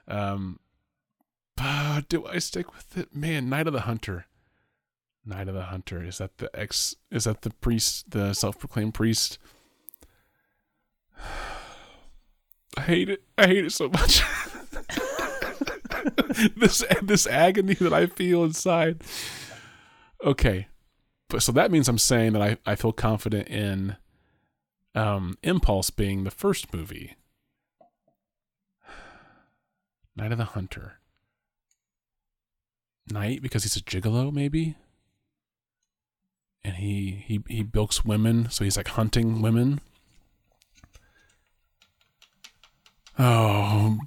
Um, 0.07 0.59
ah, 1.59 2.03
do 2.07 2.25
I 2.25 2.39
stick 2.39 2.73
with 2.73 2.97
it? 2.97 3.15
Man, 3.15 3.49
Night 3.49 3.67
of 3.67 3.73
the 3.73 3.81
Hunter. 3.81 4.27
Night 5.25 5.47
of 5.47 5.55
the 5.55 5.63
Hunter 5.63 6.03
is 6.03 6.17
that 6.17 6.37
the 6.37 6.49
ex? 6.53 6.95
Is 7.09 7.23
that 7.23 7.41
the 7.41 7.49
priest? 7.49 8.11
The 8.11 8.33
self-proclaimed 8.33 8.93
priest? 8.93 9.37
I 12.77 12.81
hate 12.81 13.09
it. 13.09 13.23
I 13.37 13.47
hate 13.47 13.65
it 13.65 13.71
so 13.71 13.87
much. 13.87 14.21
this 16.57 16.83
this 17.01 17.27
agony 17.27 17.75
that 17.75 17.93
I 17.93 18.07
feel 18.07 18.43
inside. 18.43 19.01
Okay, 20.23 20.67
but 21.29 21.41
so 21.41 21.51
that 21.51 21.71
means 21.71 21.87
I'm 21.87 21.97
saying 21.97 22.33
that 22.33 22.41
I, 22.41 22.57
I 22.65 22.75
feel 22.75 22.91
confident 22.93 23.47
in 23.47 23.95
um, 24.95 25.37
Impulse 25.43 25.89
being 25.89 26.23
the 26.23 26.31
first 26.31 26.73
movie. 26.73 27.15
Night 30.15 30.31
of 30.31 30.37
the 30.37 30.45
Hunter. 30.45 30.99
Night 33.09 33.41
because 33.41 33.63
he's 33.63 33.75
a 33.75 33.81
gigolo, 33.81 34.31
maybe. 34.31 34.75
And 36.65 36.75
he 36.77 37.23
he 37.25 37.43
he 37.47 37.63
bilks 37.63 38.05
women, 38.05 38.49
so 38.49 38.63
he's 38.63 38.77
like 38.77 38.87
hunting 38.89 39.41
women. 39.41 39.81
Oh, 43.19 43.99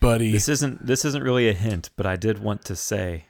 buddy. 0.00 0.30
This 0.32 0.48
isn't 0.48 0.86
this 0.86 1.04
isn't 1.04 1.22
really 1.22 1.48
a 1.48 1.52
hint, 1.54 1.90
but 1.96 2.06
I 2.06 2.16
did 2.16 2.38
want 2.38 2.64
to 2.66 2.76
say 2.76 3.24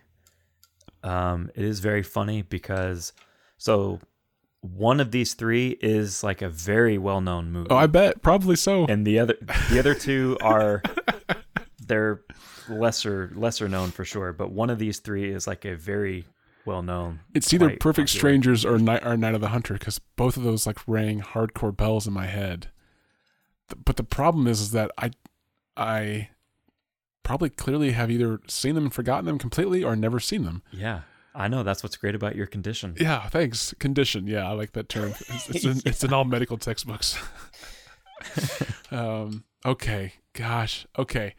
um, 1.02 1.50
it 1.54 1.64
is 1.64 1.80
very 1.80 2.02
funny 2.02 2.42
because 2.42 3.12
so 3.56 4.00
one 4.60 5.00
of 5.00 5.10
these 5.10 5.34
three 5.34 5.70
is 5.80 6.22
like 6.22 6.42
a 6.42 6.48
very 6.48 6.98
well 6.98 7.20
known 7.20 7.50
movie. 7.50 7.68
oh, 7.70 7.76
I 7.76 7.86
bet 7.86 8.22
probably 8.22 8.56
so. 8.56 8.86
and 8.86 9.06
the 9.06 9.18
other 9.18 9.36
the 9.70 9.78
other 9.78 9.94
two 9.94 10.36
are 10.40 10.82
they're 11.86 12.22
lesser 12.68 13.32
lesser 13.34 13.68
known 13.68 13.90
for 13.90 14.04
sure, 14.04 14.32
but 14.32 14.50
one 14.52 14.70
of 14.70 14.78
these 14.78 14.98
three 15.00 15.32
is 15.32 15.46
like 15.46 15.64
a 15.64 15.76
very 15.76 16.26
well 16.64 16.82
known. 16.82 17.20
It's 17.34 17.52
either 17.52 17.70
Perfect 17.70 18.08
popular. 18.08 18.18
Strangers 18.18 18.64
or 18.64 18.78
Night 18.78 19.04
or 19.04 19.16
Night 19.16 19.34
of 19.34 19.40
the 19.40 19.48
Hunter 19.48 19.74
because 19.74 19.98
both 20.16 20.36
of 20.36 20.42
those 20.42 20.66
like 20.66 20.78
rang 20.86 21.20
hardcore 21.20 21.76
bells 21.76 22.06
in 22.06 22.12
my 22.12 22.26
head. 22.26 22.68
But 23.84 23.96
the 23.96 24.04
problem 24.04 24.46
is, 24.46 24.60
is 24.60 24.70
that 24.72 24.90
I, 24.98 25.12
I, 25.76 26.28
probably 27.22 27.48
clearly 27.48 27.92
have 27.92 28.10
either 28.10 28.40
seen 28.48 28.74
them 28.74 28.84
and 28.84 28.92
forgotten 28.94 29.24
them 29.24 29.38
completely 29.38 29.82
or 29.82 29.96
never 29.96 30.20
seen 30.20 30.44
them. 30.44 30.62
Yeah, 30.72 31.02
I 31.34 31.48
know 31.48 31.62
that's 31.62 31.82
what's 31.82 31.96
great 31.96 32.14
about 32.14 32.36
your 32.36 32.46
condition. 32.46 32.96
Yeah, 33.00 33.28
thanks. 33.28 33.74
Condition. 33.78 34.26
Yeah, 34.26 34.48
I 34.48 34.52
like 34.52 34.72
that 34.72 34.88
term. 34.88 35.14
It's, 35.28 35.48
it's, 35.48 35.64
in, 35.64 35.82
it's 35.86 36.04
in 36.04 36.12
all 36.12 36.24
medical 36.24 36.58
textbooks. 36.58 37.18
um, 38.90 39.44
okay. 39.64 40.14
Gosh. 40.34 40.86
Okay. 40.98 41.34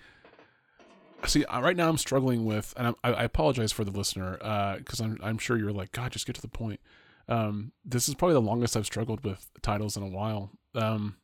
See, 1.26 1.46
uh, 1.46 1.62
right 1.62 1.78
now 1.78 1.90
I'm 1.90 1.98
struggling 1.98 2.46
with, 2.46 2.74
and 2.76 2.96
I, 3.04 3.12
I 3.12 3.24
apologize 3.24 3.72
for 3.72 3.84
the 3.84 3.92
listener 3.92 4.38
because 4.78 5.00
I'm 5.00 5.18
I'm 5.24 5.38
sure 5.38 5.58
you're 5.58 5.72
like, 5.72 5.92
God, 5.92 6.12
just 6.12 6.26
get 6.26 6.36
to 6.36 6.42
the 6.42 6.48
point. 6.48 6.80
Um, 7.28 7.72
this 7.86 8.10
is 8.10 8.16
probably 8.16 8.34
the 8.34 8.42
longest 8.42 8.76
I've 8.76 8.86
struggled 8.86 9.24
with 9.24 9.50
titles 9.62 9.96
in 9.96 10.04
a 10.04 10.08
while. 10.08 10.52
Um, 10.76 11.18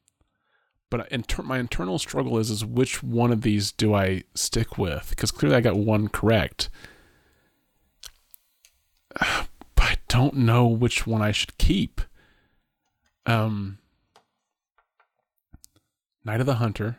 but 0.90 1.12
in 1.12 1.24
ter- 1.24 1.44
my 1.44 1.60
internal 1.60 2.00
struggle 2.00 2.38
is 2.38 2.50
is 2.50 2.66
which 2.66 3.04
one 3.04 3.32
of 3.32 3.42
these 3.42 3.72
do 3.72 3.94
I 3.94 4.24
stick 4.34 4.78
with? 4.78 5.10
Because 5.10 5.32
clearly 5.32 5.58
I 5.58 5.62
got 5.62 5.76
one 5.76 6.08
correct, 6.08 6.70
but 9.20 9.48
I 9.78 9.98
don't 10.08 10.36
know 10.36 10.66
which 10.68 11.06
one 11.06 11.22
I 11.22 11.32
should 11.32 11.58
keep. 11.58 12.02
Um, 13.26 13.78
of 16.26 16.46
the 16.46 16.56
Hunter. 16.56 16.98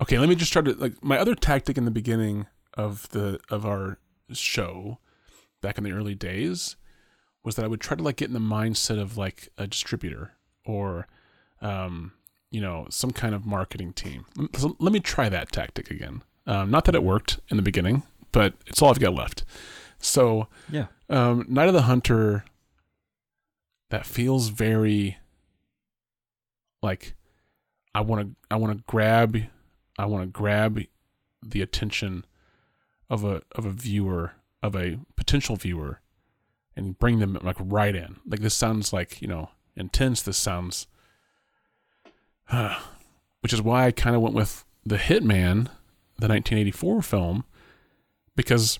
Okay, 0.00 0.18
let 0.18 0.28
me 0.28 0.34
just 0.34 0.52
try 0.52 0.62
to 0.62 0.72
like 0.74 1.02
my 1.02 1.18
other 1.18 1.34
tactic 1.34 1.76
in 1.76 1.84
the 1.84 1.90
beginning 1.90 2.46
of 2.74 3.08
the 3.10 3.40
of 3.50 3.66
our 3.66 3.98
show 4.32 4.98
back 5.60 5.76
in 5.78 5.84
the 5.84 5.92
early 5.92 6.14
days 6.14 6.76
was 7.44 7.56
that 7.56 7.64
I 7.64 7.68
would 7.68 7.80
try 7.80 7.96
to 7.96 8.02
like 8.02 8.16
get 8.16 8.28
in 8.28 8.34
the 8.34 8.38
mindset 8.40 9.00
of 9.00 9.16
like 9.16 9.48
a 9.58 9.66
distributor 9.66 10.32
or 10.64 11.08
um 11.60 12.12
you 12.50 12.60
know 12.60 12.86
some 12.90 13.10
kind 13.10 13.34
of 13.34 13.44
marketing 13.44 13.92
team. 13.92 14.24
So 14.56 14.76
let 14.78 14.92
me 14.92 15.00
try 15.00 15.28
that 15.28 15.50
tactic 15.50 15.90
again. 15.90 16.22
Um, 16.46 16.70
not 16.70 16.84
that 16.86 16.94
it 16.94 17.02
worked 17.02 17.40
in 17.50 17.56
the 17.56 17.62
beginning, 17.62 18.04
but 18.32 18.54
it's 18.66 18.80
all 18.80 18.90
I've 18.90 19.00
got 19.00 19.14
left. 19.14 19.44
So 19.98 20.46
Yeah. 20.70 20.86
um, 21.10 21.44
Night 21.48 21.68
of 21.68 21.74
the 21.74 21.82
Hunter. 21.82 22.44
That 23.90 24.04
feels 24.06 24.48
very 24.48 25.16
like 26.82 27.14
I 27.94 28.02
want 28.02 28.20
to. 28.28 28.36
I 28.50 28.56
want 28.56 28.76
to 28.76 28.84
grab. 28.86 29.38
I 29.98 30.06
want 30.06 30.22
to 30.22 30.26
grab 30.26 30.80
the 31.42 31.62
attention 31.62 32.24
of 33.10 33.24
a 33.24 33.42
of 33.52 33.64
a 33.64 33.70
viewer 33.70 34.32
of 34.62 34.74
a 34.74 34.98
potential 35.16 35.56
viewer, 35.56 36.00
and 36.76 36.98
bring 36.98 37.18
them 37.18 37.38
like 37.42 37.56
right 37.58 37.94
in. 37.94 38.16
Like 38.26 38.40
this 38.40 38.54
sounds 38.54 38.92
like 38.92 39.20
you 39.20 39.28
know 39.28 39.50
intense. 39.76 40.22
This 40.22 40.38
sounds, 40.38 40.86
which 43.40 43.52
is 43.52 43.62
why 43.62 43.86
I 43.86 43.90
kind 43.90 44.16
of 44.16 44.22
went 44.22 44.34
with 44.34 44.64
the 44.84 44.96
Hitman, 44.96 45.66
the 46.18 46.28
1984 46.28 47.02
film, 47.02 47.44
because 48.36 48.78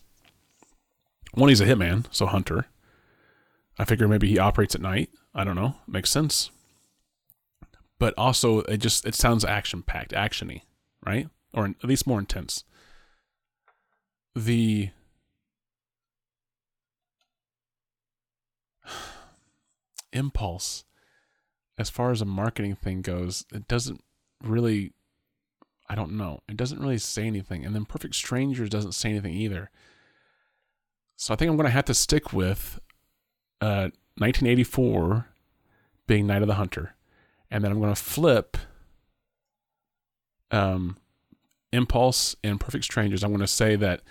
one, 1.35 1.49
he's 1.49 1.61
a 1.61 1.67
hitman, 1.67 2.07
so 2.11 2.27
hunter. 2.27 2.67
I 3.79 3.85
figure 3.85 4.09
maybe 4.09 4.29
he 4.29 4.39
operates 4.39 4.75
at 4.75 4.81
night. 4.81 5.11
I 5.35 5.45
don't 5.45 5.55
know. 5.55 5.77
Makes 5.87 6.11
sense. 6.11 6.51
But 7.99 8.15
also, 8.17 8.61
it 8.63 8.79
just 8.79 9.07
it 9.07 9.15
sounds 9.15 9.45
action 9.45 9.83
packed, 9.83 10.13
actiony, 10.13 10.63
right? 11.05 11.29
Or 11.55 11.67
at 11.67 11.85
least 11.85 12.07
more 12.07 12.19
intense. 12.19 12.65
The 14.35 14.91
impulse, 20.13 20.85
as 21.77 21.91
far 21.91 22.11
as 22.11 22.21
a 22.21 22.27
marketing 22.27 22.77
thing 22.77 23.03
goes, 23.03 23.45
it 23.53 23.69
doesn't 23.69 24.03
really. 24.43 24.93
I 25.91 25.95
don't 25.95 26.19
know. 26.19 26.41
It 26.47 26.59
doesn't 26.59 26.81
really 26.81 26.99
say 26.99 27.27
anything, 27.27 27.65
and 27.65 27.75
then 27.75 27.87
Perfect 27.87 28.15
Strangers 28.15 28.69
doesn't 28.69 28.93
say 28.93 29.09
anything 29.09 29.33
either. 29.33 29.71
So 31.17 31.33
I 31.33 31.37
think 31.37 31.51
I'm 31.51 31.57
going 31.57 31.67
to 31.67 31.73
have 31.73 31.87
to 31.87 31.95
stick 31.95 32.33
with 32.33 32.79
uh, 33.61 33.91
1984 34.19 35.27
being 36.07 36.27
Night 36.27 36.43
of 36.43 36.49
the 36.49 36.55
Hunter. 36.55 36.95
And 37.51 37.65
then 37.65 37.73
I'm 37.73 37.81
going 37.81 37.95
to 37.95 38.01
flip 38.01 38.57
um, 40.51 40.97
Impulse 41.73 42.37
and 42.43 42.61
Perfect 42.61 42.85
Strangers. 42.85 43.23
I'm 43.23 43.31
going 43.31 43.41
to 43.41 43.47
say 43.47 43.77
that 43.77 44.03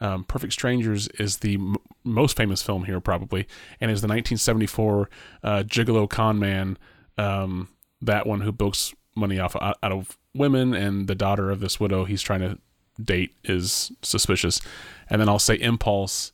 um, 0.00 0.24
Perfect 0.24 0.52
Strangers 0.52 1.08
is 1.18 1.38
the 1.38 1.54
m- 1.54 1.76
most 2.04 2.36
famous 2.36 2.62
film 2.62 2.84
here, 2.84 3.00
probably, 3.00 3.46
and 3.80 3.90
is 3.90 4.00
the 4.00 4.08
1974 4.08 5.10
uh, 5.42 5.62
Gigolo 5.64 6.08
con 6.08 6.38
man, 6.38 6.78
um, 7.16 7.68
that 8.00 8.26
one 8.26 8.42
who 8.42 8.52
bilks 8.52 8.94
money 9.16 9.38
off 9.38 9.56
out 9.56 9.76
of 9.82 10.16
women, 10.34 10.74
and 10.74 11.08
the 11.08 11.14
daughter 11.14 11.50
of 11.50 11.60
this 11.60 11.80
widow 11.80 12.04
he's 12.04 12.22
trying 12.22 12.40
to 12.40 12.58
date 13.02 13.34
is 13.44 13.90
suspicious. 14.02 14.60
And 15.10 15.20
then 15.20 15.28
I'll 15.28 15.38
say 15.38 15.54
Impulse 15.56 16.32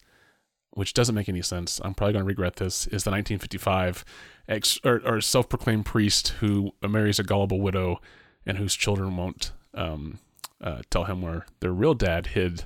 which 0.75 0.93
doesn't 0.93 1.15
make 1.15 1.29
any 1.29 1.43
sense. 1.43 1.81
I'm 1.85 1.95
probably 1.95 2.13
going 2.13 2.25
to 2.25 2.29
regret 2.29 2.57
this. 2.57 2.87
Is 2.87 3.05
the 3.05 3.11
1955 3.11 4.05
ex 4.49 4.79
or, 4.85 5.01
or 5.05 5.21
self-proclaimed 5.21 5.87
priest 5.87 6.29
who 6.41 6.73
marries 6.87 7.19
a 7.19 7.25
gullible 7.25 7.61
widow 7.61 8.01
and 8.47 8.59
whose 8.59 8.75
children 8.75 9.17
won't 9.17 9.53
um, 9.75 10.19
uh, 10.61 10.83
tell 10.91 11.05
him 11.05 11.23
where 11.23 11.47
their 11.61 11.73
real 11.73 11.95
dad 11.95 12.29
hid 12.29 12.65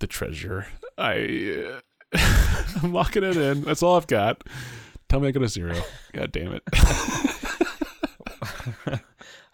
the 0.00 0.06
treasure. 0.06 0.66
I 0.96 1.80
uh, 2.14 2.18
I'm 2.82 2.92
locking 2.92 3.24
it 3.24 3.36
in. 3.36 3.62
That's 3.62 3.82
all 3.82 3.96
I've 3.96 4.06
got. 4.06 4.42
Tell 5.08 5.20
me 5.20 5.28
I 5.28 5.30
go 5.30 5.42
a 5.42 5.48
zero. 5.48 5.74
God 6.12 6.32
damn 6.32 6.52
it. 6.52 6.62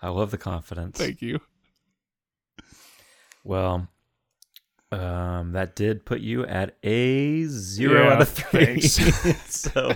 I 0.02 0.08
love 0.08 0.30
the 0.30 0.38
confidence. 0.38 0.98
Thank 0.98 1.22
you. 1.22 1.40
Well, 3.44 3.88
um, 4.90 5.52
that 5.52 5.74
did 5.76 6.04
put 6.04 6.20
you 6.20 6.44
at 6.46 6.76
a 6.82 7.44
zero 7.44 8.04
Yeah, 8.04 8.12
out 8.14 8.22
of 8.22 8.28
three. 8.28 8.80
so 9.48 9.94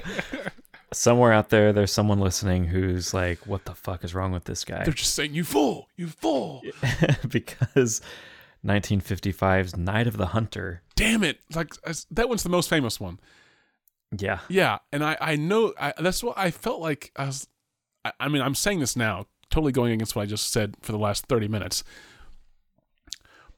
somewhere 0.93 1.33
out 1.33 1.51
there, 1.51 1.73
there's 1.73 1.93
someone 1.93 2.21
listening 2.21 2.65
who's 2.65 3.13
like, 3.13 3.47
"What 3.47 3.65
the 3.65 3.75
fuck 3.75 4.05
is 4.05 4.15
wrong 4.15 4.33
with 4.33 4.45
this 4.45 4.65
guy?" 4.65 4.85
They're 4.85 4.93
just 4.93 5.15
saying 5.15 5.35
you 5.35 5.45
fool, 5.45 5.89
you 5.97 6.09
fool. 6.09 6.63
because 7.29 8.01
1955's 8.65 9.77
Night 9.77 10.07
of 10.07 10.17
the 10.17 10.27
Hunter. 10.27 10.83
Damn 10.97 11.23
it! 11.25 11.41
Like 11.55 11.75
that 12.11 12.29
one's 12.29 12.43
the 12.43 12.49
most 12.49 12.69
famous 12.69 12.99
one. 13.01 13.21
Yeah, 14.17 14.41
Yeah, 14.49 14.79
and 14.93 15.05
I 15.05 15.17
I 15.21 15.37
know 15.37 15.75
I, 15.79 15.93
that's 15.99 16.23
what 16.23 16.39
I 16.39 16.51
felt 16.51 16.81
like. 16.81 17.13
I 17.17 17.27
was, 17.27 17.47
I, 18.05 18.13
I 18.21 18.29
mean, 18.29 18.43
I'm 18.43 18.55
saying 18.55 18.81
this 18.81 18.97
now, 18.97 19.27
totally 19.51 19.73
going 19.73 19.93
against 19.93 20.17
what 20.17 20.23
I 20.23 20.27
just 20.27 20.51
said 20.51 20.77
for 20.81 20.93
the 20.93 20.99
last 20.99 21.27
thirty 21.27 21.49
minutes. 21.49 21.85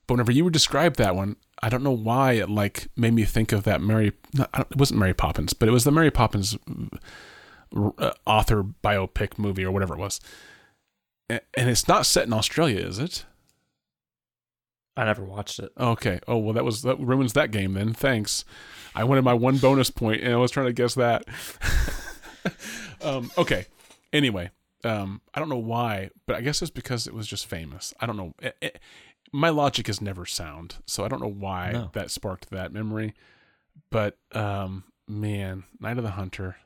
But 0.06 0.14
whenever 0.14 0.32
you 0.32 0.42
would 0.42 0.52
describe 0.52 0.96
that 0.96 1.14
one, 1.14 1.36
I 1.62 1.68
don't 1.68 1.83
know 1.83 1.90
why 1.92 2.33
it 2.33 2.49
like 2.49 2.88
made 2.96 3.12
me 3.12 3.25
think 3.25 3.53
of 3.53 3.64
that 3.64 3.81
Mary. 3.81 4.12
Not, 4.33 4.49
it 4.70 4.77
wasn't 4.77 5.01
Mary 5.01 5.14
Poppins, 5.14 5.53
but 5.53 5.68
it 5.68 5.73
was 5.73 5.85
the 5.85 5.90
Mary 5.90 6.11
Poppins 6.11 6.57
uh, 7.77 8.11
author 8.27 8.62
biopic 8.62 9.38
movie 9.38 9.64
or 9.64 9.70
whatever 9.70 9.94
it 9.94 9.99
was. 9.99 10.20
And 11.29 11.40
it's 11.55 11.87
not 11.87 12.07
set 12.07 12.27
in 12.27 12.33
Australia, 12.33 12.81
is 12.85 12.99
it? 12.99 13.25
I 14.96 15.05
never 15.05 15.23
watched 15.25 15.59
it. 15.61 15.70
Okay. 15.79 16.18
Oh 16.27 16.37
well, 16.38 16.53
that 16.55 16.64
was 16.64 16.83
that 16.83 16.99
ruins 16.99 17.35
that 17.35 17.51
game 17.53 17.75
then. 17.75 17.92
Thanks. 17.94 18.44
I 18.94 19.05
wanted 19.05 19.23
my 19.23 19.35
one 19.35 19.59
bonus 19.59 19.90
point, 19.90 20.23
and 20.23 20.33
I 20.33 20.37
was 20.37 20.51
trying 20.51 20.66
to 20.66 20.73
guess 20.73 20.94
that. 20.96 21.25
um, 23.03 23.31
okay. 23.38 23.66
Anyway, 24.12 24.51
um, 24.83 25.20
I 25.33 25.38
don't 25.38 25.49
know 25.49 25.57
why, 25.57 26.11
but 26.27 26.37
I 26.37 26.40
guess 26.40 26.61
it's 26.61 26.70
because 26.73 27.07
it 27.07 27.14
was 27.14 27.27
just 27.29 27.46
famous. 27.46 27.94
I 28.01 28.07
don't 28.07 28.16
know. 28.16 28.35
It- 28.40 28.57
it- 28.61 28.79
my 29.32 29.48
logic 29.48 29.88
is 29.88 30.00
never 30.00 30.26
sound, 30.26 30.76
so 30.86 31.04
I 31.04 31.08
don't 31.08 31.20
know 31.22 31.30
why 31.30 31.72
No. 31.72 31.90
that 31.92 32.10
sparked 32.10 32.50
that 32.50 32.72
memory. 32.72 33.14
But 33.90 34.16
um, 34.32 34.84
man, 35.08 35.64
Night 35.80 35.98
of 35.98 36.04
the 36.04 36.10
Hunter. 36.10 36.56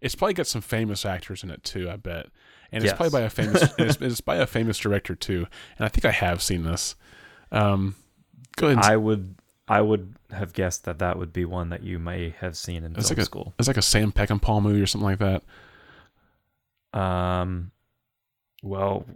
It's 0.00 0.14
probably 0.16 0.34
got 0.34 0.46
some 0.48 0.62
famous 0.62 1.04
actors 1.06 1.44
in 1.44 1.50
it 1.50 1.62
too. 1.62 1.88
I 1.88 1.96
bet, 1.96 2.26
and 2.72 2.82
it's 2.82 2.90
Yes. 2.90 2.96
probably 2.96 3.20
by 3.20 3.24
a 3.24 3.30
famous. 3.30 3.62
it's, 3.78 3.96
it's 4.00 4.20
by 4.20 4.36
a 4.36 4.46
famous 4.46 4.78
director 4.78 5.14
too. 5.14 5.46
And 5.78 5.84
I 5.84 5.88
think 5.88 6.04
I 6.04 6.10
have 6.10 6.42
seen 6.42 6.64
this. 6.64 6.96
Um, 7.52 7.94
go 8.56 8.68
ahead. 8.68 8.78
I 8.84 8.96
would, 8.96 9.36
I 9.68 9.80
would 9.80 10.14
have 10.32 10.52
guessed 10.54 10.84
that 10.84 10.98
that 10.98 11.18
would 11.18 11.32
be 11.32 11.44
one 11.44 11.68
that 11.70 11.82
you 11.84 11.98
may 12.00 12.34
have 12.40 12.56
seen 12.56 12.82
in 12.84 12.96
It's 12.96 13.08
film 13.08 13.16
like 13.18 13.22
a- 13.22 13.26
school. 13.26 13.54
It's 13.60 13.68
like 13.68 13.76
a 13.76 13.82
Sam 13.82 14.10
Peckinpah 14.10 14.60
movie 14.62 14.80
or 14.80 14.86
something 14.86 15.06
like 15.08 15.20
that. 15.20 15.42
Um, 16.98 17.70
well, 18.62 19.06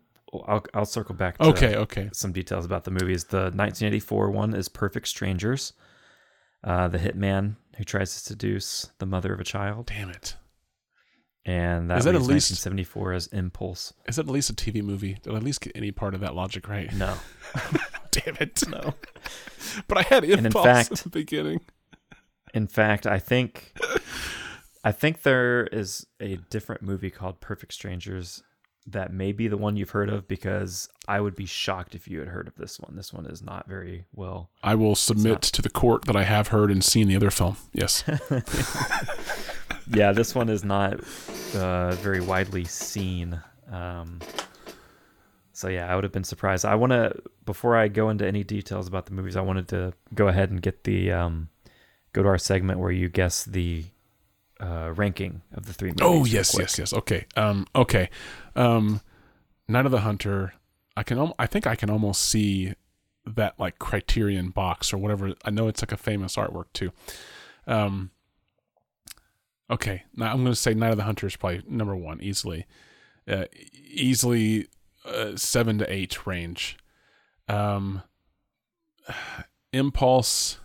I'll 0.46 0.64
I'll 0.74 0.84
circle 0.86 1.14
back. 1.14 1.38
To 1.38 1.44
Okay, 1.46 1.76
okay. 1.76 2.10
some 2.12 2.32
details 2.32 2.64
about 2.64 2.84
the 2.84 2.90
movies. 2.90 3.24
The 3.24 3.44
1984 3.54 4.30
one 4.30 4.54
is 4.54 4.68
Perfect 4.68 5.08
Strangers. 5.08 5.72
Uh, 6.64 6.88
the 6.88 6.98
hitman 6.98 7.56
who 7.76 7.84
tries 7.84 8.12
to 8.14 8.18
seduce 8.18 8.90
the 8.98 9.06
mother 9.06 9.32
of 9.32 9.38
a 9.40 9.44
child, 9.44 9.86
Damn 9.86 10.10
it. 10.10 10.34
and 11.44 11.88
that 11.90 11.98
Is 11.98 12.04
that 12.06 12.14
at 12.16 12.22
least- 12.22 12.50
1974 12.50 13.12
as 13.12 13.26
Impulse. 13.28 13.92
Is 14.08 14.16
that 14.16 14.26
at 14.26 14.32
least 14.32 14.50
a 14.50 14.54
TV 14.54 14.82
movie? 14.82 15.18
Did 15.22 15.32
I 15.32 15.36
at 15.36 15.42
least 15.44 15.60
get 15.60 15.72
any 15.76 15.92
part 15.92 16.14
of 16.14 16.20
that 16.20 16.34
logic 16.34 16.68
right? 16.68 16.92
No, 16.92 17.14
Damn 18.10 18.36
it. 18.40 18.62
no. 18.68 18.94
But 19.88 19.98
I 19.98 20.02
had 20.02 20.24
in 20.24 20.46
impulse 20.46 20.64
fact- 20.64 20.92
at 20.92 20.98
the 20.98 21.08
beginning. 21.10 21.60
In 22.54 22.66
fact, 22.66 23.06
I 23.06 23.18
think 23.18 23.74
I 24.84 24.90
think 24.92 25.22
there 25.22 25.66
is 25.66 26.06
a 26.20 26.36
different 26.50 26.82
movie 26.82 27.10
called 27.10 27.40
Perfect 27.40 27.72
Strangers 27.74 28.42
that 28.88 29.12
may 29.12 29.32
be 29.32 29.48
the 29.48 29.56
one 29.56 29.76
you've 29.76 29.90
heard 29.90 30.08
of 30.08 30.28
because 30.28 30.88
I 31.08 31.20
would 31.20 31.34
be 31.34 31.46
shocked 31.46 31.94
if 31.94 32.06
you 32.06 32.20
had 32.20 32.28
heard 32.28 32.46
of 32.46 32.54
this 32.56 32.78
one. 32.78 32.94
This 32.96 33.12
one 33.12 33.26
is 33.26 33.42
not 33.42 33.66
very 33.68 34.04
well. 34.14 34.50
I 34.62 34.74
will 34.76 34.94
submit 34.94 35.32
not- 35.32 35.42
to 35.42 35.62
the 35.62 35.70
court 35.70 36.04
that 36.04 36.16
I 36.16 36.22
have 36.24 36.48
heard 36.48 36.70
and 36.70 36.84
seen 36.84 37.08
the 37.08 37.16
other 37.16 37.30
film. 37.30 37.56
Yes. 37.72 38.04
Yeah, 39.88 40.12
this 40.12 40.34
one 40.34 40.48
is 40.48 40.64
not 40.64 41.00
uh, 41.54 41.92
very 41.92 42.20
widely 42.20 42.64
seen. 42.64 43.40
Um, 43.70 44.20
so 45.52 45.68
yeah, 45.68 45.90
I 45.90 45.94
would 45.94 46.04
have 46.04 46.12
been 46.12 46.24
surprised. 46.24 46.64
I 46.64 46.74
want 46.74 46.92
to 46.92 47.14
before 47.44 47.76
I 47.76 47.88
go 47.88 48.10
into 48.10 48.26
any 48.26 48.42
details 48.42 48.88
about 48.88 49.06
the 49.06 49.12
movies, 49.12 49.36
I 49.36 49.42
wanted 49.42 49.68
to 49.68 49.92
go 50.12 50.28
ahead 50.28 50.50
and 50.50 50.60
get 50.60 50.84
the 50.84 51.12
um, 51.12 51.48
go 52.12 52.22
to 52.22 52.28
our 52.28 52.38
segment 52.38 52.80
where 52.80 52.90
you 52.90 53.08
guess 53.08 53.44
the 53.44 53.84
uh, 54.60 54.92
ranking 54.94 55.42
of 55.54 55.66
the 55.66 55.72
three 55.72 55.90
movies. 55.90 56.02
Oh 56.02 56.24
yes, 56.24 56.56
yes, 56.58 56.78
yes. 56.78 56.92
Okay. 56.92 57.26
Um. 57.36 57.66
Okay. 57.74 58.10
Um. 58.54 59.00
Night 59.68 59.86
of 59.86 59.92
the 59.92 60.00
Hunter. 60.00 60.54
I 60.96 61.02
can. 61.02 61.18
al- 61.18 61.34
I 61.38 61.46
think 61.46 61.66
I 61.66 61.74
can 61.74 61.90
almost 61.90 62.22
see 62.22 62.74
that 63.26 63.58
like 63.58 63.78
Criterion 63.78 64.50
box 64.50 64.92
or 64.92 64.98
whatever. 64.98 65.34
I 65.44 65.50
know 65.50 65.68
it's 65.68 65.82
like 65.82 65.92
a 65.92 65.96
famous 65.96 66.36
artwork 66.36 66.66
too. 66.72 66.92
Um. 67.66 68.10
Okay. 69.70 70.04
Now 70.14 70.30
I'm 70.30 70.42
going 70.42 70.52
to 70.52 70.56
say 70.56 70.74
Night 70.74 70.92
of 70.92 70.96
the 70.96 71.04
Hunter 71.04 71.26
is 71.26 71.36
probably 71.36 71.62
number 71.68 71.96
one 71.96 72.20
easily. 72.22 72.66
Uh, 73.28 73.46
easily 73.74 74.68
uh, 75.04 75.36
seven 75.36 75.78
to 75.78 75.92
eight 75.92 76.26
range. 76.26 76.76
Um. 77.48 78.02
Impulse. 79.72 80.58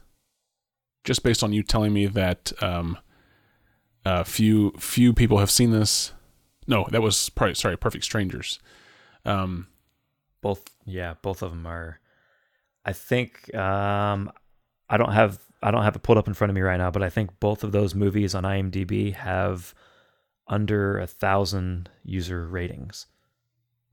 Just 1.03 1.23
based 1.23 1.43
on 1.43 1.51
you 1.51 1.63
telling 1.63 1.93
me 1.93 2.05
that 2.05 2.53
um, 2.61 2.95
uh, 4.05 4.23
few 4.23 4.71
few 4.79 5.13
people 5.13 5.37
have 5.37 5.51
seen 5.51 5.71
this. 5.71 6.13
No, 6.67 6.87
that 6.91 7.01
was 7.01 7.29
probably 7.29 7.55
sorry, 7.55 7.77
Perfect 7.77 8.03
Strangers. 8.03 8.59
Um, 9.25 9.67
Both, 10.41 10.63
yeah, 10.85 11.15
both 11.21 11.41
of 11.41 11.51
them 11.51 11.65
are. 11.67 11.99
I 12.85 12.93
think 12.93 13.53
um, 13.55 14.31
I 14.89 14.97
don't 14.97 15.11
have 15.11 15.39
I 15.61 15.69
don't 15.71 15.83
have 15.83 15.95
it 15.95 16.01
pulled 16.03 16.17
up 16.17 16.27
in 16.27 16.33
front 16.33 16.49
of 16.49 16.55
me 16.55 16.61
right 16.61 16.77
now, 16.77 16.89
but 16.89 17.03
I 17.03 17.09
think 17.09 17.39
both 17.39 17.63
of 17.63 17.71
those 17.71 17.93
movies 17.93 18.33
on 18.33 18.43
IMDb 18.43 19.13
have 19.13 19.75
under 20.47 20.99
a 20.99 21.07
thousand 21.07 21.89
user 22.03 22.47
ratings. 22.47 23.05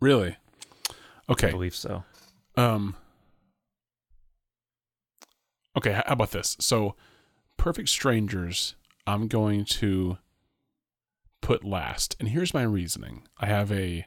really? 0.01 0.37
Okay. 1.31 1.49
I 1.49 1.51
believe 1.51 1.75
so. 1.75 2.05
Um. 2.57 2.97
Okay, 5.77 5.93
how 5.93 6.03
about 6.07 6.31
this? 6.33 6.57
So, 6.59 6.97
Perfect 7.57 7.89
Strangers, 7.91 8.75
I'm 9.09 9.27
going 9.27 9.65
to 9.65 10.19
put 11.41 11.65
last, 11.65 12.15
and 12.21 12.29
here's 12.29 12.53
my 12.53 12.63
reasoning. 12.63 13.27
I 13.39 13.47
have 13.47 13.73
a 13.73 14.07